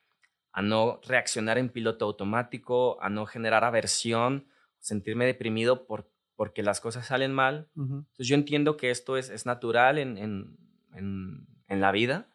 a 0.54 0.62
no 0.62 1.01
reaccionar 1.04 1.58
en 1.58 1.70
piloto 1.70 2.06
automático, 2.06 3.01
a 3.01 3.10
no 3.10 3.26
generar 3.26 3.64
aversión, 3.64 4.47
sentirme 4.80 5.26
deprimido 5.26 5.88
por, 5.88 6.12
porque 6.36 6.62
las 6.62 6.80
cosas 6.80 7.08
salen 7.08 7.34
mal. 7.34 7.70
Entonces 7.76 8.28
yo 8.28 8.36
entiendo 8.36 8.78
que 8.78 8.91
esto 8.91 9.18
es, 9.18 9.30
es 9.30 9.47
natural 9.47 9.97
en, 9.97 10.18
en, 10.18 10.58
en, 10.93 11.47
en, 11.68 11.82
la 11.82 11.91
vida. 11.91 12.30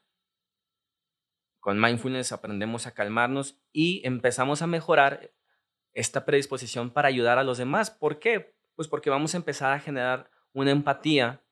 Con 1.60 1.80
mindfulness 1.80 2.32
aprendemos 2.32 2.88
a 2.88 2.94
calmarnos 2.94 3.60
y 3.72 4.04
empezamos 4.04 4.62
a 4.62 4.66
mejorar 4.66 5.32
esta 5.92 6.24
predisposición 6.24 6.90
para 6.90 7.08
ayudar 7.08 7.38
a 7.38 7.44
los 7.44 7.58
demás. 7.58 7.90
¿Por 7.90 8.18
qué? 8.18 8.56
Pues 8.74 8.88
porque 8.88 9.10
vamos 9.10 9.34
a 9.34 9.36
empezar 9.36 9.72
a 9.72 9.80
generar 9.80 10.28
una 10.52 10.72
empatía, 10.72 11.44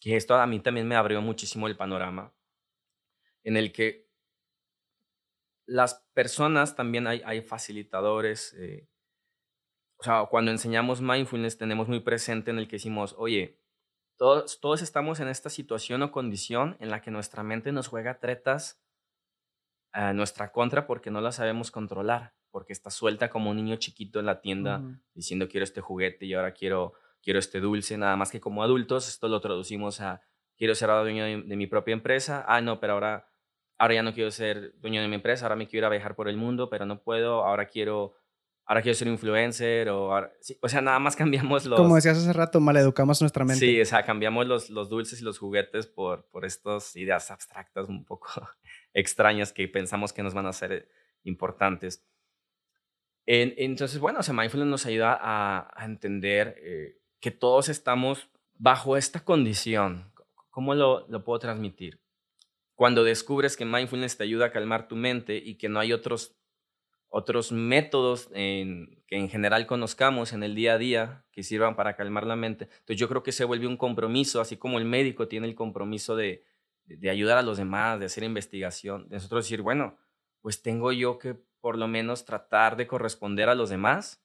que 0.00 0.16
esto 0.16 0.36
a 0.36 0.46
mí 0.46 0.60
también 0.60 0.86
me 0.86 0.94
abrió 0.94 1.20
muchísimo 1.20 1.66
el 1.66 1.76
panorama, 1.76 2.32
en 3.42 3.56
el 3.56 3.72
que 3.72 4.05
las 5.66 6.06
personas 6.14 6.76
también 6.76 7.06
hay, 7.06 7.22
hay 7.24 7.42
facilitadores, 7.42 8.54
eh, 8.54 8.88
o 9.98 10.04
sea, 10.04 10.26
cuando 10.26 10.50
enseñamos 10.50 11.00
mindfulness 11.00 11.58
tenemos 11.58 11.88
muy 11.88 12.00
presente 12.00 12.50
en 12.50 12.58
el 12.58 12.68
que 12.68 12.76
decimos, 12.76 13.14
oye, 13.18 13.58
todos, 14.16 14.60
todos 14.60 14.82
estamos 14.82 15.20
en 15.20 15.28
esta 15.28 15.50
situación 15.50 16.02
o 16.02 16.12
condición 16.12 16.76
en 16.80 16.90
la 16.90 17.00
que 17.00 17.10
nuestra 17.10 17.42
mente 17.42 17.72
nos 17.72 17.88
juega 17.88 18.18
tretas 18.18 18.82
a 19.92 20.12
nuestra 20.12 20.52
contra 20.52 20.86
porque 20.86 21.10
no 21.10 21.20
la 21.20 21.32
sabemos 21.32 21.70
controlar, 21.70 22.34
porque 22.50 22.72
está 22.72 22.90
suelta 22.90 23.30
como 23.30 23.50
un 23.50 23.56
niño 23.56 23.76
chiquito 23.76 24.20
en 24.20 24.26
la 24.26 24.40
tienda 24.40 24.82
diciendo 25.14 25.48
quiero 25.48 25.64
este 25.64 25.80
juguete 25.80 26.26
y 26.26 26.34
ahora 26.34 26.52
quiero, 26.52 26.94
quiero 27.22 27.38
este 27.38 27.60
dulce, 27.60 27.96
nada 27.96 28.16
más 28.16 28.30
que 28.30 28.40
como 28.40 28.62
adultos 28.62 29.08
esto 29.08 29.28
lo 29.28 29.40
traducimos 29.40 30.00
a 30.00 30.22
quiero 30.56 30.74
ser 30.74 30.88
dueño 30.88 31.24
de, 31.24 31.42
de 31.42 31.56
mi 31.56 31.66
propia 31.66 31.92
empresa, 31.92 32.44
ah, 32.48 32.60
no, 32.60 32.80
pero 32.80 32.94
ahora, 32.94 33.30
ahora 33.78 33.94
ya 33.94 34.02
no 34.02 34.12
quiero 34.12 34.30
ser 34.30 34.74
dueño 34.80 35.00
de 35.02 35.08
mi 35.08 35.16
empresa, 35.16 35.44
ahora 35.44 35.56
me 35.56 35.66
quiero 35.66 35.86
ir 35.86 35.86
a 35.86 35.96
viajar 35.96 36.14
por 36.16 36.28
el 36.28 36.36
mundo, 36.36 36.68
pero 36.70 36.86
no 36.86 37.02
puedo, 37.02 37.44
ahora 37.44 37.66
quiero 37.66 38.16
ahora 38.66 38.82
quiero 38.82 38.96
ser 38.96 39.08
influencer 39.08 39.88
o, 39.88 40.10
o 40.60 40.68
sea, 40.68 40.80
nada 40.80 40.98
más 40.98 41.16
cambiamos 41.16 41.64
los... 41.64 41.78
Como 41.78 41.94
decías 41.94 42.18
hace 42.18 42.32
rato, 42.32 42.60
maleducamos 42.60 43.20
nuestra 43.20 43.44
mente. 43.44 43.64
Sí, 43.64 43.80
o 43.80 43.84
sea, 43.84 44.04
cambiamos 44.04 44.46
los, 44.46 44.70
los 44.70 44.88
dulces 44.88 45.20
y 45.20 45.24
los 45.24 45.38
juguetes 45.38 45.86
por, 45.86 46.26
por 46.26 46.44
estas 46.44 46.94
ideas 46.96 47.30
abstractas 47.30 47.88
un 47.88 48.04
poco 48.04 48.28
extrañas 48.92 49.52
que 49.52 49.66
pensamos 49.68 50.12
que 50.12 50.22
nos 50.22 50.34
van 50.34 50.46
a 50.46 50.52
ser 50.52 50.88
importantes. 51.22 52.04
entonces, 53.26 53.98
bueno, 53.98 54.20
o 54.20 54.22
sea, 54.22 54.34
mindfulness 54.34 54.68
nos 54.68 54.86
ayuda 54.86 55.18
a, 55.20 55.70
a 55.74 55.84
entender 55.84 56.56
eh, 56.58 56.98
que 57.20 57.30
todos 57.30 57.68
estamos 57.68 58.28
bajo 58.54 58.96
esta 58.96 59.24
condición. 59.24 60.12
¿Cómo 60.50 60.74
lo, 60.74 61.06
lo 61.08 61.22
puedo 61.24 61.38
transmitir? 61.38 62.00
Cuando 62.76 63.02
descubres 63.02 63.56
que 63.56 63.64
mindfulness 63.64 64.16
te 64.16 64.22
ayuda 64.22 64.46
a 64.46 64.52
calmar 64.52 64.86
tu 64.86 64.94
mente 64.94 65.36
y 65.36 65.56
que 65.56 65.68
no 65.68 65.80
hay 65.80 65.92
otros 65.92 66.36
otros 67.08 67.50
métodos 67.52 68.28
que 68.28 68.98
en 69.08 69.28
general 69.28 69.66
conozcamos 69.66 70.32
en 70.32 70.42
el 70.42 70.54
día 70.54 70.74
a 70.74 70.78
día 70.78 71.24
que 71.32 71.42
sirvan 71.42 71.74
para 71.74 71.96
calmar 71.96 72.26
la 72.26 72.36
mente. 72.36 72.64
Entonces 72.64 72.98
yo 72.98 73.08
creo 73.08 73.22
que 73.22 73.32
se 73.32 73.44
vuelve 73.44 73.66
un 73.66 73.76
compromiso, 73.76 74.40
así 74.40 74.56
como 74.56 74.78
el 74.78 74.84
médico 74.84 75.28
tiene 75.28 75.46
el 75.46 75.54
compromiso 75.54 76.14
de, 76.14 76.44
de 76.84 77.10
ayudar 77.10 77.38
a 77.38 77.42
los 77.42 77.56
demás, 77.56 77.98
de 78.00 78.06
hacer 78.06 78.24
investigación, 78.24 79.08
de 79.08 79.16
nosotros 79.16 79.44
decir, 79.44 79.62
bueno, 79.62 79.96
pues 80.40 80.62
tengo 80.62 80.92
yo 80.92 81.18
que 81.18 81.36
por 81.60 81.78
lo 81.78 81.88
menos 81.88 82.24
tratar 82.24 82.76
de 82.76 82.86
corresponder 82.86 83.48
a 83.48 83.54
los 83.54 83.70
demás 83.70 84.22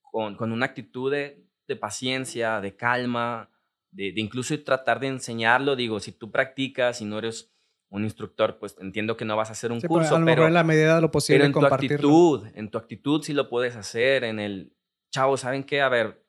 con, 0.00 0.34
con, 0.36 0.52
una 0.52 0.66
actitud 0.66 1.10
de, 1.10 1.46
de, 1.66 1.76
paciencia, 1.76 2.60
de 2.60 2.76
calma, 2.76 3.49
de, 3.90 4.12
de 4.12 4.20
incluso 4.20 4.58
tratar 4.62 5.00
de 5.00 5.08
enseñarlo. 5.08 5.76
Digo, 5.76 6.00
si 6.00 6.12
tú 6.12 6.30
practicas 6.30 7.00
y 7.00 7.04
no 7.04 7.18
eres 7.18 7.52
un 7.88 8.04
instructor, 8.04 8.58
pues 8.58 8.76
entiendo 8.80 9.16
que 9.16 9.24
no 9.24 9.36
vas 9.36 9.48
a 9.48 9.52
hacer 9.52 9.72
un 9.72 9.80
curso, 9.80 10.20
pero 10.24 10.46
en 10.46 10.54
la 10.54 10.62
medida 10.64 10.94
de 10.94 11.00
lo 11.00 11.10
posible 11.10 11.44
en 11.44 11.52
tu 11.52 11.64
actitud, 11.64 12.46
en 12.54 12.70
tu 12.70 12.78
actitud 12.78 13.22
sí 13.22 13.32
lo 13.32 13.48
puedes 13.48 13.74
hacer, 13.74 14.22
en 14.22 14.38
el, 14.38 14.72
chavo, 15.10 15.36
¿saben 15.36 15.64
qué? 15.64 15.82
A 15.82 15.88
ver, 15.88 16.24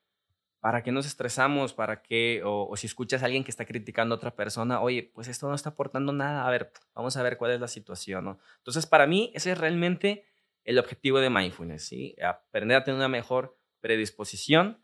¿para 0.59 0.83
qué 0.83 0.91
nos 0.91 1.05
estresamos? 1.05 1.73
¿Para 1.73 2.01
qué? 2.01 2.41
O, 2.43 2.75
si 2.75 2.87
escuchas 2.87 3.21
a 3.21 3.25
alguien 3.25 3.43
que 3.43 3.51
está 3.51 3.65
criticando 3.65 4.15
a 4.15 4.17
otra 4.17 4.35
persona, 4.35 4.81
oye, 4.81 5.11
pues 5.13 5.27
esto 5.27 5.47
no 5.47 5.55
está 5.55 5.69
aportando 5.69 6.11
nada, 6.11 6.45
a 6.45 6.51
ver, 6.51 6.71
vamos 6.93 7.15
a 7.15 7.23
ver 7.23 7.37
cuál 7.37 7.51
es 7.51 7.59
la 7.59 7.67
situación, 7.67 8.25
¿no? 8.25 8.39
Entonces, 8.57 8.85
para 8.85 9.07
mí, 9.07 9.31
ese 9.33 9.51
es 9.51 9.57
realmente 9.57 10.25
el 10.63 10.77
objetivo 10.77 11.19
de 11.19 11.29
mindfulness, 11.29 11.85
¿sí? 11.85 12.15
Aprender 12.21 12.77
a 12.77 12.83
tener 12.83 12.97
una 12.97 13.07
mejor 13.07 13.57
predisposición 13.79 14.83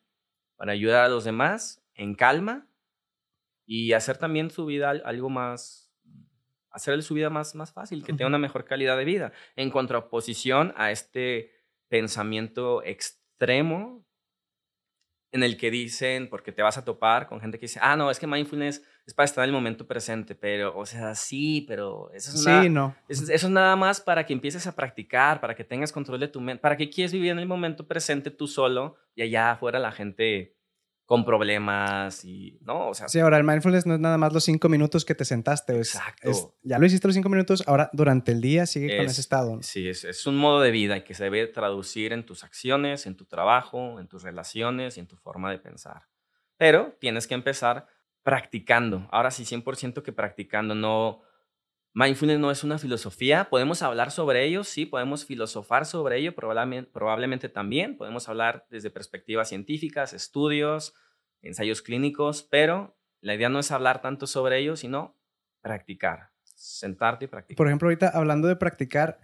para 0.56 0.72
ayudar 0.72 1.04
a 1.04 1.10
los 1.10 1.24
demás 1.24 1.84
en 1.94 2.16
calma 2.16 2.67
y 3.68 3.94
hacer 3.94 4.18
también 4.18 4.50
su 4.50 4.66
vida 4.66 4.90
algo 4.90 5.30
más 5.30 5.88
hacerle 6.78 7.02
su 7.02 7.16
vida 7.16 7.30
más, 7.30 7.56
más 7.56 7.74
fácil, 7.74 8.04
que 8.04 8.14
tenga 8.14 8.28
una 8.28 8.38
mejor 8.38 8.64
calidad 8.64 8.98
de 8.98 9.06
vida, 9.06 9.34
en 9.56 9.72
contraposición 9.72 10.74
a 10.78 10.92
este 10.92 11.52
pensamiento 11.90 12.84
extremo 12.84 14.06
en 15.32 15.44
el 15.44 15.58
que 15.58 15.72
dicen, 15.72 16.30
porque 16.30 16.52
te 16.52 16.62
vas 16.62 16.78
a 16.78 16.86
topar 16.86 17.28
con 17.28 17.42
gente 17.42 17.60
que 17.60 17.66
dice, 17.66 17.80
ah, 17.82 17.96
no, 17.96 18.10
es 18.10 18.20
que 18.20 18.28
mindfulness 18.28 18.84
es 19.06 19.14
para 19.14 19.26
estar 19.26 19.44
en 19.44 19.50
el 19.50 19.54
momento 19.54 19.86
presente, 19.86 20.36
pero, 20.36 20.78
o 20.78 20.86
sea, 20.86 21.16
sí, 21.16 21.66
pero 21.68 22.12
eso 22.14 22.32
es, 22.32 22.44
sí, 22.44 22.70
no. 22.70 22.96
eso, 23.10 23.32
es 23.32 23.50
nada 23.50 23.76
más 23.76 24.00
para 24.00 24.26
que 24.26 24.34
empieces 24.34 24.68
a 24.68 24.76
practicar, 24.76 25.42
para 25.42 25.56
que 25.56 25.64
tengas 25.64 25.92
control 25.92 26.20
de 26.20 26.28
tu 26.28 26.40
mente, 26.40 26.62
para 26.62 26.78
que 26.78 26.90
quieres 26.90 27.12
vivir 27.12 27.32
en 27.32 27.40
el 27.40 27.48
momento 27.48 27.88
presente 27.88 28.32
tú 28.32 28.48
solo 28.48 28.96
y 29.16 29.24
allá 29.24 29.52
afuera 29.52 29.80
la 29.80 29.92
gente 29.92 30.57
con 31.08 31.24
problemas 31.24 32.26
y, 32.26 32.60
¿no? 32.64 32.90
O 32.90 32.94
sea, 32.94 33.08
sí, 33.08 33.18
ahora 33.20 33.38
el 33.38 33.46
mindfulness 33.46 33.86
no 33.86 33.94
es 33.94 34.00
nada 34.02 34.18
más 34.18 34.34
los 34.34 34.44
cinco 34.44 34.68
minutos 34.68 35.06
que 35.06 35.16
te 35.16 35.24
sentaste. 35.24 35.78
exacto. 35.78 36.54
ya 36.64 36.78
lo 36.78 36.86
hiciste 36.86 37.08
los 37.08 37.16
cinco 37.16 37.30
minutos, 37.30 37.64
ahora 37.66 37.90
durante 37.94 38.34
el 38.34 38.42
día 38.42 38.66
sigue 38.66 38.98
con 38.98 39.06
ese 39.06 39.22
estado. 39.22 39.58
Sí, 39.64 39.88
es, 39.88 40.04
es, 40.04 40.28
un 40.28 40.36
modo 40.36 40.60
de 40.60 40.70
vida 40.70 41.06
que 41.06 41.14
se 41.14 41.24
debe 41.24 41.48
traducir 41.48 42.12
en 42.12 42.26
tus 42.26 42.44
acciones, 42.44 43.06
en 43.06 43.16
tu 43.16 43.24
trabajo, 43.24 44.02
en 44.02 44.10
tus 44.10 44.24
relaciones 44.24 44.98
y 44.98 45.00
en 45.00 45.08
tu 45.08 45.16
forma 45.16 45.50
de 45.50 45.60
pensar. 45.60 46.10
Pero 46.58 46.98
tienes 47.00 47.26
que 47.26 47.36
empezar 47.36 47.88
practicando. 48.22 49.08
Ahora 49.10 49.32
sí, 49.32 49.44
100% 49.46 50.04
que 50.04 50.12
practicando, 50.12 50.76
no... 50.76 51.22
Mindfulness 51.98 52.38
no 52.38 52.52
es 52.52 52.64
una 52.64 52.78
filosofía, 52.78 53.50
podemos 53.50 53.82
hablar 53.82 54.12
sobre 54.12 54.46
ello, 54.46 54.64
sí, 54.64 54.86
podemos 54.86 55.26
filosofar 55.26 55.84
sobre 55.88 56.20
ello, 56.20 56.36
probablemente, 56.36 57.50
también, 57.50 57.98
podemos 57.98 58.30
hablar 58.30 58.68
desde 58.70 58.92
perspectivas 58.92 59.50
científicas, 59.50 60.14
estudios, 60.14 60.94
ensayos 61.42 61.82
clínicos, 61.82 62.44
pero 62.52 62.96
la 63.20 63.34
idea 63.34 63.50
no 63.50 63.58
es 63.58 63.72
hablar 63.72 64.00
tanto 64.00 64.28
sobre 64.28 64.60
ello, 64.60 64.76
sino 64.76 65.18
practicar, 65.62 66.30
sentarte 66.44 67.26
y 67.26 67.30
practicar. 67.30 67.58
Por 67.58 67.66
ejemplo, 67.66 67.88
ahorita 67.88 68.10
hablando 68.10 68.48
de 68.48 68.58
practicar, 68.58 69.20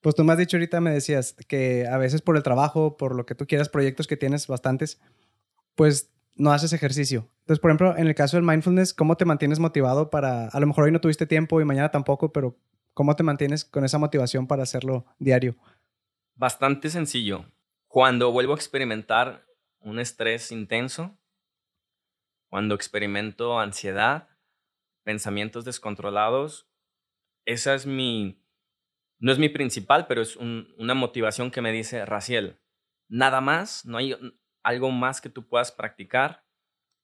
pues 0.00 0.14
tú 0.14 0.22
me 0.22 0.32
has 0.32 0.38
dicho 0.38 0.56
ahorita, 0.56 0.80
me 0.80 0.92
decías 0.92 1.34
que 1.48 1.88
a 1.88 1.98
veces 1.98 2.22
por 2.22 2.36
el 2.36 2.44
trabajo, 2.44 2.96
por 2.96 3.16
lo 3.16 3.26
que 3.26 3.34
tú 3.34 3.48
quieras, 3.48 3.68
proyectos 3.68 4.06
que 4.06 4.16
tienes 4.16 4.46
bastantes, 4.46 5.00
pues 5.74 6.12
no 6.34 6.52
haces 6.52 6.72
ejercicio. 6.72 7.28
Entonces, 7.40 7.60
por 7.60 7.70
ejemplo, 7.70 7.96
en 7.96 8.06
el 8.06 8.14
caso 8.14 8.36
del 8.36 8.46
mindfulness, 8.46 8.94
¿cómo 8.94 9.16
te 9.16 9.24
mantienes 9.24 9.58
motivado 9.58 10.10
para, 10.10 10.48
a 10.48 10.60
lo 10.60 10.66
mejor 10.66 10.84
hoy 10.84 10.92
no 10.92 11.00
tuviste 11.00 11.26
tiempo 11.26 11.60
y 11.60 11.64
mañana 11.64 11.90
tampoco, 11.90 12.32
pero 12.32 12.56
¿cómo 12.94 13.16
te 13.16 13.22
mantienes 13.22 13.64
con 13.64 13.84
esa 13.84 13.98
motivación 13.98 14.46
para 14.46 14.62
hacerlo 14.62 15.04
diario? 15.18 15.56
Bastante 16.34 16.90
sencillo. 16.90 17.44
Cuando 17.88 18.32
vuelvo 18.32 18.52
a 18.52 18.56
experimentar 18.56 19.44
un 19.80 19.98
estrés 19.98 20.52
intenso, 20.52 21.18
cuando 22.48 22.74
experimento 22.74 23.58
ansiedad, 23.58 24.28
pensamientos 25.02 25.64
descontrolados, 25.64 26.68
esa 27.44 27.74
es 27.74 27.86
mi, 27.86 28.42
no 29.18 29.32
es 29.32 29.38
mi 29.38 29.48
principal, 29.48 30.06
pero 30.06 30.22
es 30.22 30.36
una 30.36 30.94
motivación 30.94 31.50
que 31.50 31.60
me 31.60 31.72
dice, 31.72 32.04
Raciel, 32.04 32.60
nada 33.08 33.40
más, 33.40 33.84
no 33.84 33.98
hay, 33.98 34.14
algo 34.62 34.90
más 34.90 35.20
que 35.20 35.28
tú 35.28 35.46
puedas 35.46 35.72
practicar, 35.72 36.44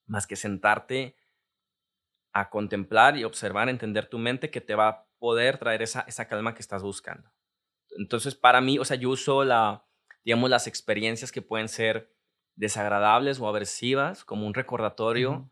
más 0.06 0.26
que 0.26 0.36
sentarte 0.36 1.16
a 2.32 2.50
contemplar 2.50 3.16
y 3.16 3.24
observar, 3.24 3.68
entender 3.68 4.06
tu 4.06 4.18
mente 4.18 4.50
que 4.50 4.60
te 4.60 4.74
va 4.74 4.88
a 4.88 5.06
poder 5.18 5.58
traer 5.58 5.82
esa, 5.82 6.02
esa 6.02 6.28
calma 6.28 6.54
que 6.54 6.62
estás 6.62 6.82
buscando. 6.82 7.30
Entonces, 7.98 8.34
para 8.34 8.60
mí, 8.60 8.78
o 8.78 8.84
sea, 8.84 8.96
yo 8.96 9.10
uso 9.10 9.44
la, 9.44 9.84
digamos, 10.24 10.50
las 10.50 10.66
experiencias 10.66 11.32
que 11.32 11.42
pueden 11.42 11.68
ser 11.68 12.14
desagradables 12.54 13.40
o 13.40 13.48
aversivas 13.48 14.24
como 14.24 14.46
un 14.46 14.54
recordatorio 14.54 15.50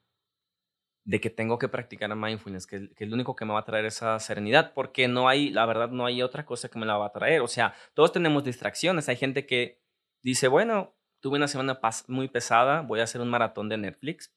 de 1.04 1.20
que 1.20 1.30
tengo 1.30 1.58
que 1.58 1.68
practicar 1.68 2.14
mindfulness, 2.14 2.66
que, 2.66 2.92
que, 2.94 3.04
es 3.04 3.10
lo 3.10 3.14
único 3.14 3.36
que 3.36 3.44
me 3.44 3.52
va 3.52 3.60
a 3.60 3.64
traer 3.64 3.84
esa 3.84 4.18
serenidad, 4.18 4.74
porque 4.74 5.06
no 5.06 5.28
hay, 5.28 5.50
la 5.50 5.64
verdad, 5.64 5.88
no 5.90 6.04
hay 6.04 6.20
otra 6.20 6.44
cosa 6.44 6.68
que 6.68 6.80
me 6.80 6.86
la 6.86 6.98
va 6.98 7.06
a 7.06 7.12
traer. 7.12 7.40
O 7.42 7.48
sea, 7.48 7.74
todos 7.94 8.12
tenemos 8.12 8.42
distracciones. 8.42 9.08
Hay 9.08 9.16
gente 9.16 9.46
que 9.46 9.80
dice, 10.22 10.48
bueno, 10.48 10.95
tuve 11.20 11.36
una 11.36 11.48
semana 11.48 11.78
muy 12.08 12.28
pesada, 12.28 12.82
voy 12.82 13.00
a 13.00 13.04
hacer 13.04 13.20
un 13.20 13.28
maratón 13.28 13.68
de 13.68 13.78
Netflix, 13.78 14.32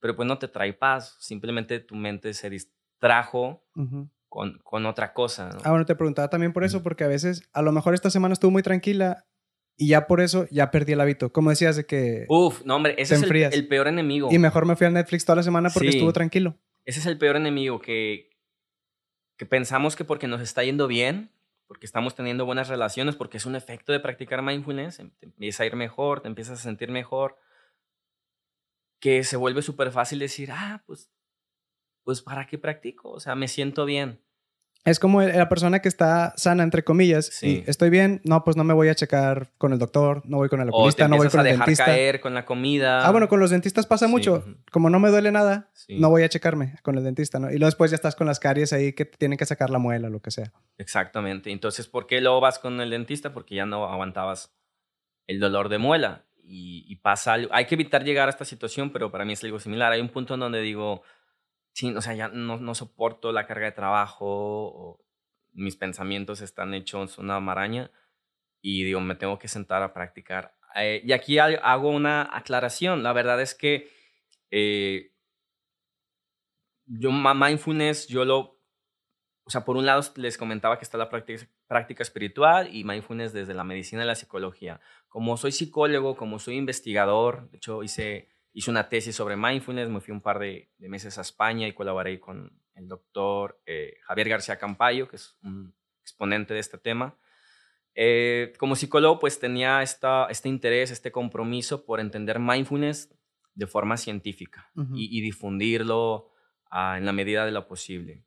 pero 0.00 0.16
pues 0.16 0.26
no 0.26 0.38
te 0.38 0.48
trae 0.48 0.72
paz, 0.72 1.16
simplemente 1.20 1.80
tu 1.80 1.94
mente 1.94 2.34
se 2.34 2.50
distrajo 2.50 3.64
con, 4.28 4.58
con, 4.62 4.86
otra 4.86 5.12
cosa. 5.12 5.50
Ah, 5.62 5.70
bueno, 5.70 5.86
te 5.86 5.94
preguntaba 5.94 6.28
también 6.28 6.52
por 6.52 6.64
eso, 6.64 6.82
porque 6.82 7.04
a 7.04 7.08
veces, 7.08 7.48
a 7.52 7.62
lo 7.62 7.72
mejor 7.72 7.94
esta 7.94 8.10
semana 8.10 8.32
estuvo 8.32 8.50
muy 8.50 8.62
tranquila 8.62 9.24
y 9.76 9.88
ya 9.88 10.06
por 10.06 10.20
eso 10.20 10.46
ya 10.50 10.70
perdí 10.70 10.92
el 10.92 11.00
hábito. 11.00 11.32
Como 11.32 11.50
decías 11.50 11.76
de 11.76 11.86
que... 11.86 12.26
Uf, 12.28 12.64
no 12.64 12.76
hombre, 12.76 12.94
ese 12.98 13.14
es 13.14 13.22
el, 13.22 13.68
peor 13.68 13.88
enemigo. 13.88 14.28
Y 14.30 14.38
mejor 14.38 14.66
me 14.66 14.76
fui 14.76 14.86
a 14.86 14.90
Netflix 14.90 15.24
toda 15.24 15.36
la 15.36 15.42
semana 15.42 15.70
porque 15.70 15.88
estuvo 15.88 16.12
tranquilo. 16.12 16.56
Ese 16.84 17.00
es 17.00 17.06
el 17.06 17.18
peor 17.18 17.36
enemigo, 17.36 17.80
que, 17.80 18.30
que 19.36 19.46
pensamos 19.46 19.96
que 19.96 20.04
porque 20.04 20.28
nos 20.28 20.40
está 20.40 20.62
yendo 20.62 20.86
bien, 20.86 21.30
porque 21.66 21.86
estamos 21.86 22.14
teniendo 22.14 22.46
buenas 22.46 22.68
relaciones, 22.68 23.16
porque 23.16 23.38
es 23.38 23.46
un 23.46 23.56
efecto 23.56 23.92
de 23.92 24.00
practicar 24.00 24.42
mindfulness, 24.42 25.00
em, 25.00 25.10
te 25.10 25.26
empieza 25.26 25.62
a 25.62 25.66
ir 25.66 25.76
mejor, 25.76 26.20
te 26.20 26.28
empiezas 26.28 26.60
a 26.60 26.62
sentir 26.62 26.90
mejor, 26.90 27.36
que 29.00 29.22
se 29.24 29.36
vuelve 29.36 29.62
súper 29.62 29.90
fácil 29.92 30.18
decir, 30.18 30.50
ah, 30.52 30.82
pues, 30.86 31.10
pues 32.04 32.22
¿para 32.22 32.46
qué 32.46 32.58
practico? 32.58 33.10
O 33.10 33.20
sea, 33.20 33.34
me 33.34 33.48
siento 33.48 33.84
bien. 33.84 34.23
Es 34.84 34.98
como 34.98 35.22
la 35.22 35.48
persona 35.48 35.80
que 35.80 35.88
está 35.88 36.34
sana, 36.36 36.62
entre 36.62 36.84
comillas. 36.84 37.26
Sí. 37.32 37.64
estoy 37.66 37.88
bien, 37.88 38.20
no, 38.24 38.44
pues 38.44 38.56
no 38.56 38.64
me 38.64 38.74
voy 38.74 38.88
a 38.88 38.94
checar 38.94 39.50
con 39.56 39.72
el 39.72 39.78
doctor, 39.78 40.20
no 40.26 40.36
voy 40.36 40.50
con 40.50 40.60
el 40.60 40.68
oculista, 40.68 41.08
no 41.08 41.16
voy 41.16 41.28
con 41.28 41.40
a 41.40 41.50
el 41.50 41.58
dejar 41.58 41.86
caer 41.86 42.20
con 42.20 42.34
la 42.34 42.44
comida. 42.44 43.06
Ah, 43.06 43.10
bueno, 43.10 43.28
con 43.28 43.40
los 43.40 43.48
dentistas 43.48 43.86
pasa 43.86 44.08
mucho. 44.08 44.44
Como 44.70 44.90
no 44.90 45.00
me 45.00 45.08
duele 45.08 45.32
nada, 45.32 45.70
no 45.88 46.10
voy 46.10 46.22
a 46.22 46.28
checarme 46.28 46.74
con 46.82 46.98
el 46.98 47.04
dentista, 47.04 47.38
¿no? 47.38 47.48
Y 47.48 47.54
luego 47.54 47.66
después 47.66 47.90
ya 47.90 47.94
estás 47.94 48.14
con 48.14 48.26
las 48.26 48.40
caries 48.40 48.74
ahí 48.74 48.92
que 48.92 49.06
tienen 49.06 49.38
que 49.38 49.46
sacar 49.46 49.70
la 49.70 49.78
muela, 49.78 50.10
lo 50.10 50.20
que 50.20 50.30
sea. 50.30 50.52
Exactamente. 50.76 51.50
Entonces, 51.50 51.88
¿por 51.88 52.06
qué 52.06 52.20
luego 52.20 52.40
vas 52.40 52.58
con 52.58 52.78
el 52.80 52.90
dentista? 52.90 53.32
Porque 53.32 53.54
ya 53.54 53.64
no 53.64 53.86
aguantabas 53.86 54.54
el 55.26 55.40
dolor 55.40 55.70
de 55.70 55.78
muela. 55.78 56.26
Y, 56.46 56.84
y 56.88 56.96
pasa 56.96 57.32
algo. 57.32 57.48
Hay 57.54 57.64
que 57.64 57.74
evitar 57.74 58.04
llegar 58.04 58.28
a 58.28 58.30
esta 58.30 58.44
situación, 58.44 58.90
pero 58.90 59.10
para 59.10 59.24
mí 59.24 59.32
es 59.32 59.42
algo 59.42 59.58
similar. 59.58 59.92
Hay 59.92 60.02
un 60.02 60.10
punto 60.10 60.34
en 60.34 60.40
donde 60.40 60.60
digo 60.60 61.02
sí, 61.74 61.94
o 61.94 62.00
sea, 62.00 62.14
ya 62.14 62.28
no, 62.28 62.58
no 62.58 62.74
soporto 62.74 63.32
la 63.32 63.46
carga 63.46 63.66
de 63.66 63.72
trabajo, 63.72 64.26
o 64.26 65.04
mis 65.52 65.76
pensamientos 65.76 66.40
están 66.40 66.72
hechos 66.72 67.18
una 67.18 67.38
maraña 67.40 67.90
y 68.62 68.84
digo, 68.84 69.00
me 69.00 69.16
tengo 69.16 69.38
que 69.38 69.48
sentar 69.48 69.82
a 69.82 69.92
practicar. 69.92 70.56
Eh, 70.76 71.02
y 71.04 71.12
aquí 71.12 71.38
hago 71.38 71.90
una 71.90 72.28
aclaración. 72.32 73.02
La 73.02 73.12
verdad 73.12 73.40
es 73.40 73.54
que 73.54 73.90
eh, 74.50 75.12
yo 76.86 77.10
mindfulness, 77.12 78.08
yo 78.08 78.24
lo, 78.24 78.60
o 79.44 79.50
sea, 79.50 79.64
por 79.64 79.76
un 79.76 79.86
lado 79.86 80.02
les 80.16 80.38
comentaba 80.38 80.78
que 80.78 80.84
está 80.84 80.96
la 80.96 81.10
práctica, 81.10 81.46
práctica 81.66 82.02
espiritual 82.02 82.74
y 82.74 82.84
mindfulness 82.84 83.32
desde 83.32 83.54
la 83.54 83.64
medicina 83.64 84.04
y 84.04 84.06
la 84.06 84.14
psicología. 84.14 84.80
Como 85.08 85.36
soy 85.36 85.52
psicólogo, 85.52 86.16
como 86.16 86.38
soy 86.38 86.56
investigador, 86.56 87.50
de 87.50 87.58
hecho 87.58 87.82
hice 87.82 88.33
hice 88.54 88.70
una 88.70 88.88
tesis 88.88 89.14
sobre 89.14 89.36
mindfulness, 89.36 89.90
me 89.90 90.00
fui 90.00 90.12
un 90.12 90.20
par 90.20 90.38
de, 90.38 90.70
meses 90.78 91.18
a 91.18 91.22
España 91.22 91.66
y 91.66 91.74
colaboré 91.74 92.18
con 92.20 92.56
el 92.74 92.88
doctor 92.88 93.60
eh, 93.66 93.98
Javier 94.04 94.28
García 94.28 94.56
Campayo, 94.56 95.08
que 95.08 95.16
es 95.16 95.36
un 95.42 95.74
exponente 96.00 96.54
de 96.54 96.60
este 96.60 96.78
tema. 96.78 97.18
Eh, 97.96 98.52
como 98.58 98.76
psicólogo, 98.76 99.18
pues 99.18 99.38
tenía 99.38 99.82
esta, 99.82 100.26
este 100.30 100.48
interés, 100.48 100.90
este 100.90 101.12
compromiso 101.12 101.84
por 101.84 102.00
entender 102.00 102.38
mindfulness 102.38 103.12
de 103.54 103.66
forma 103.66 103.96
científica 103.96 104.70
y, 104.94 105.20
difundirlo 105.20 106.30
ah, 106.70 106.96
en 106.98 107.06
la 107.06 107.12
medida 107.12 107.44
de 107.44 107.52
lo 107.52 107.68
posible. 107.68 108.24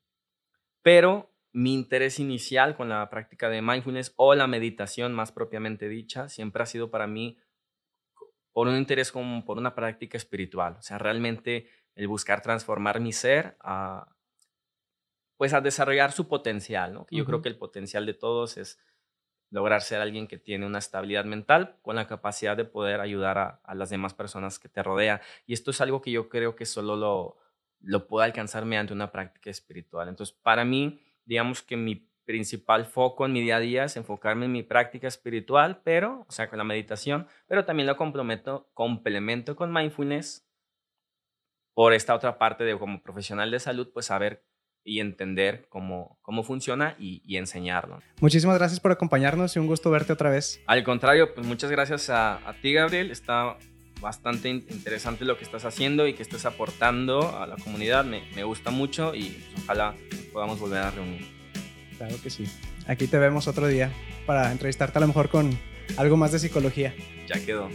Pero 0.82 1.34
mi 1.52 1.74
interés 1.74 2.20
inicial 2.20 2.76
con 2.76 2.88
la 2.90 3.10
práctica 3.10 3.50
de 3.50 3.62
mindfulness 3.62 4.14
o 4.16 4.36
la 4.36 4.48
meditación 4.48 5.14
más 5.14 5.32
propiamente 5.32 5.90
dicha 5.90 6.30
siempre 6.30 6.64
ha 6.64 6.66
sido 6.66 6.90
para 6.90 7.08
mí 7.08 7.38
por 8.58 8.68
un 8.68 8.76
interés 8.76 9.12
como 9.12 9.46
por 9.46 9.60
una 9.60 9.76
práctica 9.76 10.18
espiritual. 10.18 10.78
O 10.80 10.82
sea, 10.82 10.98
realmente 10.98 11.70
el 11.94 12.08
buscar 12.08 12.42
transformar 12.42 13.00
mi 13.00 13.14
ser 13.14 13.56
a, 13.60 14.16
pues 15.36 15.54
a 15.54 15.62
desarrollar 15.62 16.12
su 16.12 16.28
potencial, 16.28 16.92
¿no? 16.92 17.06
Yo 17.12 17.24
creo 17.24 17.44
que 17.44 17.50
el 17.50 17.58
potencial 17.60 18.08
de 18.08 18.16
todos 18.16 18.58
es 18.58 18.80
lograr 19.52 19.84
ser 19.84 20.02
alguien 20.02 20.28
que 20.28 20.40
tiene 20.40 20.66
una 20.66 20.80
estabilidad 20.80 21.24
mental 21.24 21.78
con 21.84 21.98
la 21.98 22.08
capacidad 22.08 22.58
de 22.58 22.66
poder 22.66 23.00
ayudar 23.00 23.62
a, 23.64 23.76
las 23.76 23.92
demás 23.92 24.16
personas 24.16 24.58
que 24.58 24.70
te 24.70 24.82
rodean. 24.82 25.22
Y 25.46 25.54
esto 25.54 25.70
es 25.70 25.80
algo 25.80 26.02
que 26.02 26.10
yo 26.10 26.28
creo 26.28 26.56
que 26.56 26.66
solo 26.66 26.96
lo, 26.96 27.38
lo 27.80 28.08
puedo 28.08 28.24
alcanzar 28.24 28.66
mediante 28.66 28.92
una 28.92 29.12
práctica 29.12 29.52
espiritual. 29.52 30.10
Entonces, 30.10 30.36
para 30.36 30.66
mí, 30.66 31.00
digamos 31.26 31.62
que 31.62 31.78
mi 31.78 32.10
principal 32.28 32.86
foco 32.86 33.26
en 33.26 33.32
mi 33.32 33.42
día 33.42 33.56
a 33.56 33.60
día 33.62 33.86
es 33.86 33.96
enfocarme 33.96 34.46
en 34.46 34.52
mi 34.52 34.62
práctica 34.62 35.08
espiritual, 35.08 35.82
pero, 35.84 36.26
o 36.28 36.32
sea, 36.32 36.50
con 36.50 36.58
la 36.58 36.66
meditación, 36.66 37.26
pero 37.48 37.66
también 37.66 37.88
lo 37.88 37.96
complemento, 37.96 38.70
complemento 38.74 39.56
con 39.56 39.74
mindfulness 39.74 40.46
por 41.74 41.94
esta 41.94 42.14
otra 42.14 42.38
parte 42.38 42.66
de 42.66 42.78
como 42.78 43.02
profesional 43.02 43.50
de 43.50 43.60
salud, 43.60 43.90
pues 43.94 44.08
saber 44.08 44.44
y 44.84 45.00
entender 45.00 45.68
cómo, 45.70 46.20
cómo 46.22 46.44
funciona 46.44 46.96
y, 47.00 47.38
enseñarlo. 47.38 48.02
Muchísimas 48.20 48.58
gracias 48.58 48.80
por 48.80 48.92
acompañarnos 48.92 49.56
y 49.56 49.60
un 49.60 49.68
gusto 49.68 49.90
verte 49.90 50.14
otra 50.14 50.30
vez. 50.30 50.62
Al 50.68 50.84
contrario, 50.84 51.34
pues 51.34 51.48
muchas 51.48 51.72
gracias 51.72 52.10
a, 52.10 52.48
a 52.48 52.54
ti, 52.62 52.74
Gabriel. 52.74 53.12
Está 53.12 53.58
bastante 54.02 54.50
interesante 54.50 55.26
lo 55.26 55.38
que 55.38 55.44
estás 55.44 55.66
haciendo 55.66 56.08
y 56.08 56.14
que 56.14 56.24
estás 56.24 56.46
aportando 56.46 57.38
a 57.38 57.48
la 57.48 57.56
comunidad. 57.58 58.06
Me, 58.06 58.24
me 58.36 58.44
gusta 58.44 58.72
mucho 58.72 59.14
y 59.14 59.30
pues, 59.30 59.64
ojalá 59.64 59.96
podamos 60.34 60.60
volver 60.60 60.80
a 60.80 60.92
reunir. 60.92 61.37
Claro 61.98 62.16
que 62.22 62.30
sí. 62.30 62.46
Aquí 62.88 63.08
te 63.08 63.18
vemos 63.18 63.48
otro 63.48 63.68
día 63.68 63.92
para 64.26 64.52
entrevistarte 64.52 64.98
a 64.98 65.02
lo 65.02 65.08
mejor 65.08 65.30
con 65.30 65.58
algo 65.98 66.18
más 66.18 66.32
de 66.32 66.40
psicología. 66.40 66.94
Ya 67.28 67.44
quedó. 67.44 67.70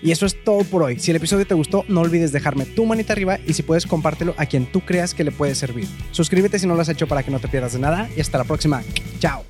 Y 0.00 0.12
eso 0.12 0.26
es 0.26 0.44
todo 0.44 0.62
por 0.64 0.82
hoy. 0.82 0.98
Si 0.98 1.10
el 1.10 1.16
episodio 1.16 1.46
te 1.46 1.54
gustó, 1.54 1.84
no 1.88 2.00
olvides 2.00 2.30
dejarme 2.30 2.66
tu 2.66 2.86
manita 2.86 3.12
arriba 3.12 3.38
y 3.46 3.52
si 3.52 3.62
puedes 3.62 3.86
compártelo 3.86 4.34
a 4.36 4.46
quien 4.46 4.66
tú 4.66 4.80
creas 4.80 5.12
que 5.12 5.24
le 5.24 5.32
puede 5.32 5.54
servir. 5.54 5.88
Suscríbete 6.12 6.58
si 6.58 6.66
no 6.66 6.74
lo 6.74 6.82
has 6.82 6.88
hecho 6.88 7.08
para 7.08 7.22
que 7.22 7.30
no 7.30 7.40
te 7.40 7.48
pierdas 7.48 7.72
de 7.72 7.80
nada 7.80 8.08
y 8.16 8.20
hasta 8.20 8.38
la 8.38 8.44
próxima. 8.44 8.82
Chao. 9.18 9.44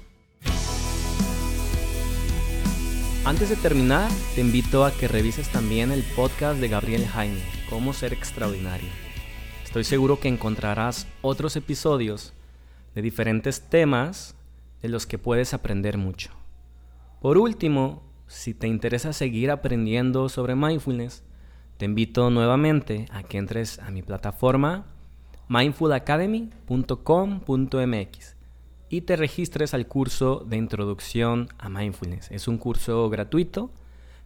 Antes 3.25 3.51
de 3.51 3.57
terminar, 3.57 4.11
te 4.35 4.41
invito 4.41 4.87
a 4.87 4.93
que 4.93 5.07
revises 5.07 5.49
también 5.49 5.93
el 5.93 6.03
podcast 6.03 6.61
de 6.61 6.69
Gabriel 6.69 7.07
Jaime, 7.07 7.41
Cómo 7.69 7.93
ser 7.93 8.15
extraordinario. 8.15 8.89
Estoy 9.65 9.85
seguro 9.85 10.19
que 10.19 10.29
encontrarás 10.29 11.07
otros 11.21 11.55
episodios 11.57 12.33
de 12.99 13.03
diferentes 13.03 13.61
temas 13.61 14.35
de 14.83 14.89
los 14.89 15.07
que 15.07 15.19
puedes 15.19 15.55
aprender 15.55 15.99
mucho. 15.99 16.33
Por 17.21 17.39
último, 17.39 18.03
si 18.27 18.55
te 18.55 18.67
interesa 18.67 19.13
seguir 19.13 19.53
aprendiendo 19.53 20.29
sobre 20.29 20.57
mindfulness, 20.57 21.23
te 21.77 21.85
invito 21.85 22.29
nuevamente 22.31 23.07
a 23.13 23.23
que 23.23 23.39
entres 23.39 23.79
a 23.79 23.93
mi 23.93 24.03
plataforma 24.03 24.87
mindfulacademy.com.mx 25.47 28.37
y 28.89 29.03
te 29.03 29.15
registres 29.15 29.75
al 29.75 29.87
curso 29.87 30.45
de 30.45 30.57
introducción 30.57 31.51
a 31.57 31.69
mindfulness. 31.69 32.33
Es 32.33 32.49
un 32.49 32.59
curso 32.59 33.09
gratuito 33.11 33.71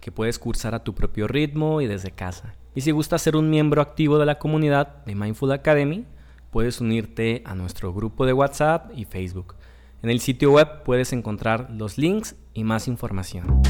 que 0.01 0.13
puedes 0.13 0.39
cursar 0.39 0.75
a 0.75 0.83
tu 0.83 0.95
propio 0.95 1.29
ritmo 1.29 1.83
y 1.83 1.87
desde 1.87 2.11
casa. 2.11 2.55
Y 2.75 2.81
si 2.81 2.91
gustas 2.91 3.21
ser 3.21 3.37
un 3.37 3.51
miembro 3.51 3.83
activo 3.83 4.19
de 4.19 4.25
la 4.25 4.39
comunidad 4.39 5.05
de 5.05 5.15
Mindful 5.15 5.53
Academy, 5.53 6.07
puedes 6.53 6.83
unirte 6.83 7.43
a 7.47 7.55
nuestro 7.57 7.93
grupo 7.95 8.27
de 8.27 8.35
WhatsApp 8.35 8.93
y 8.95 9.07
Facebook. 9.07 9.57
En 10.03 10.11
el 10.11 10.21
sitio 10.21 10.53
web 10.53 10.83
puedes 10.85 11.13
encontrar 11.15 11.71
los 11.71 11.97
links 11.97 12.37
y 12.53 12.63
más 12.63 12.87
información. 12.89 13.63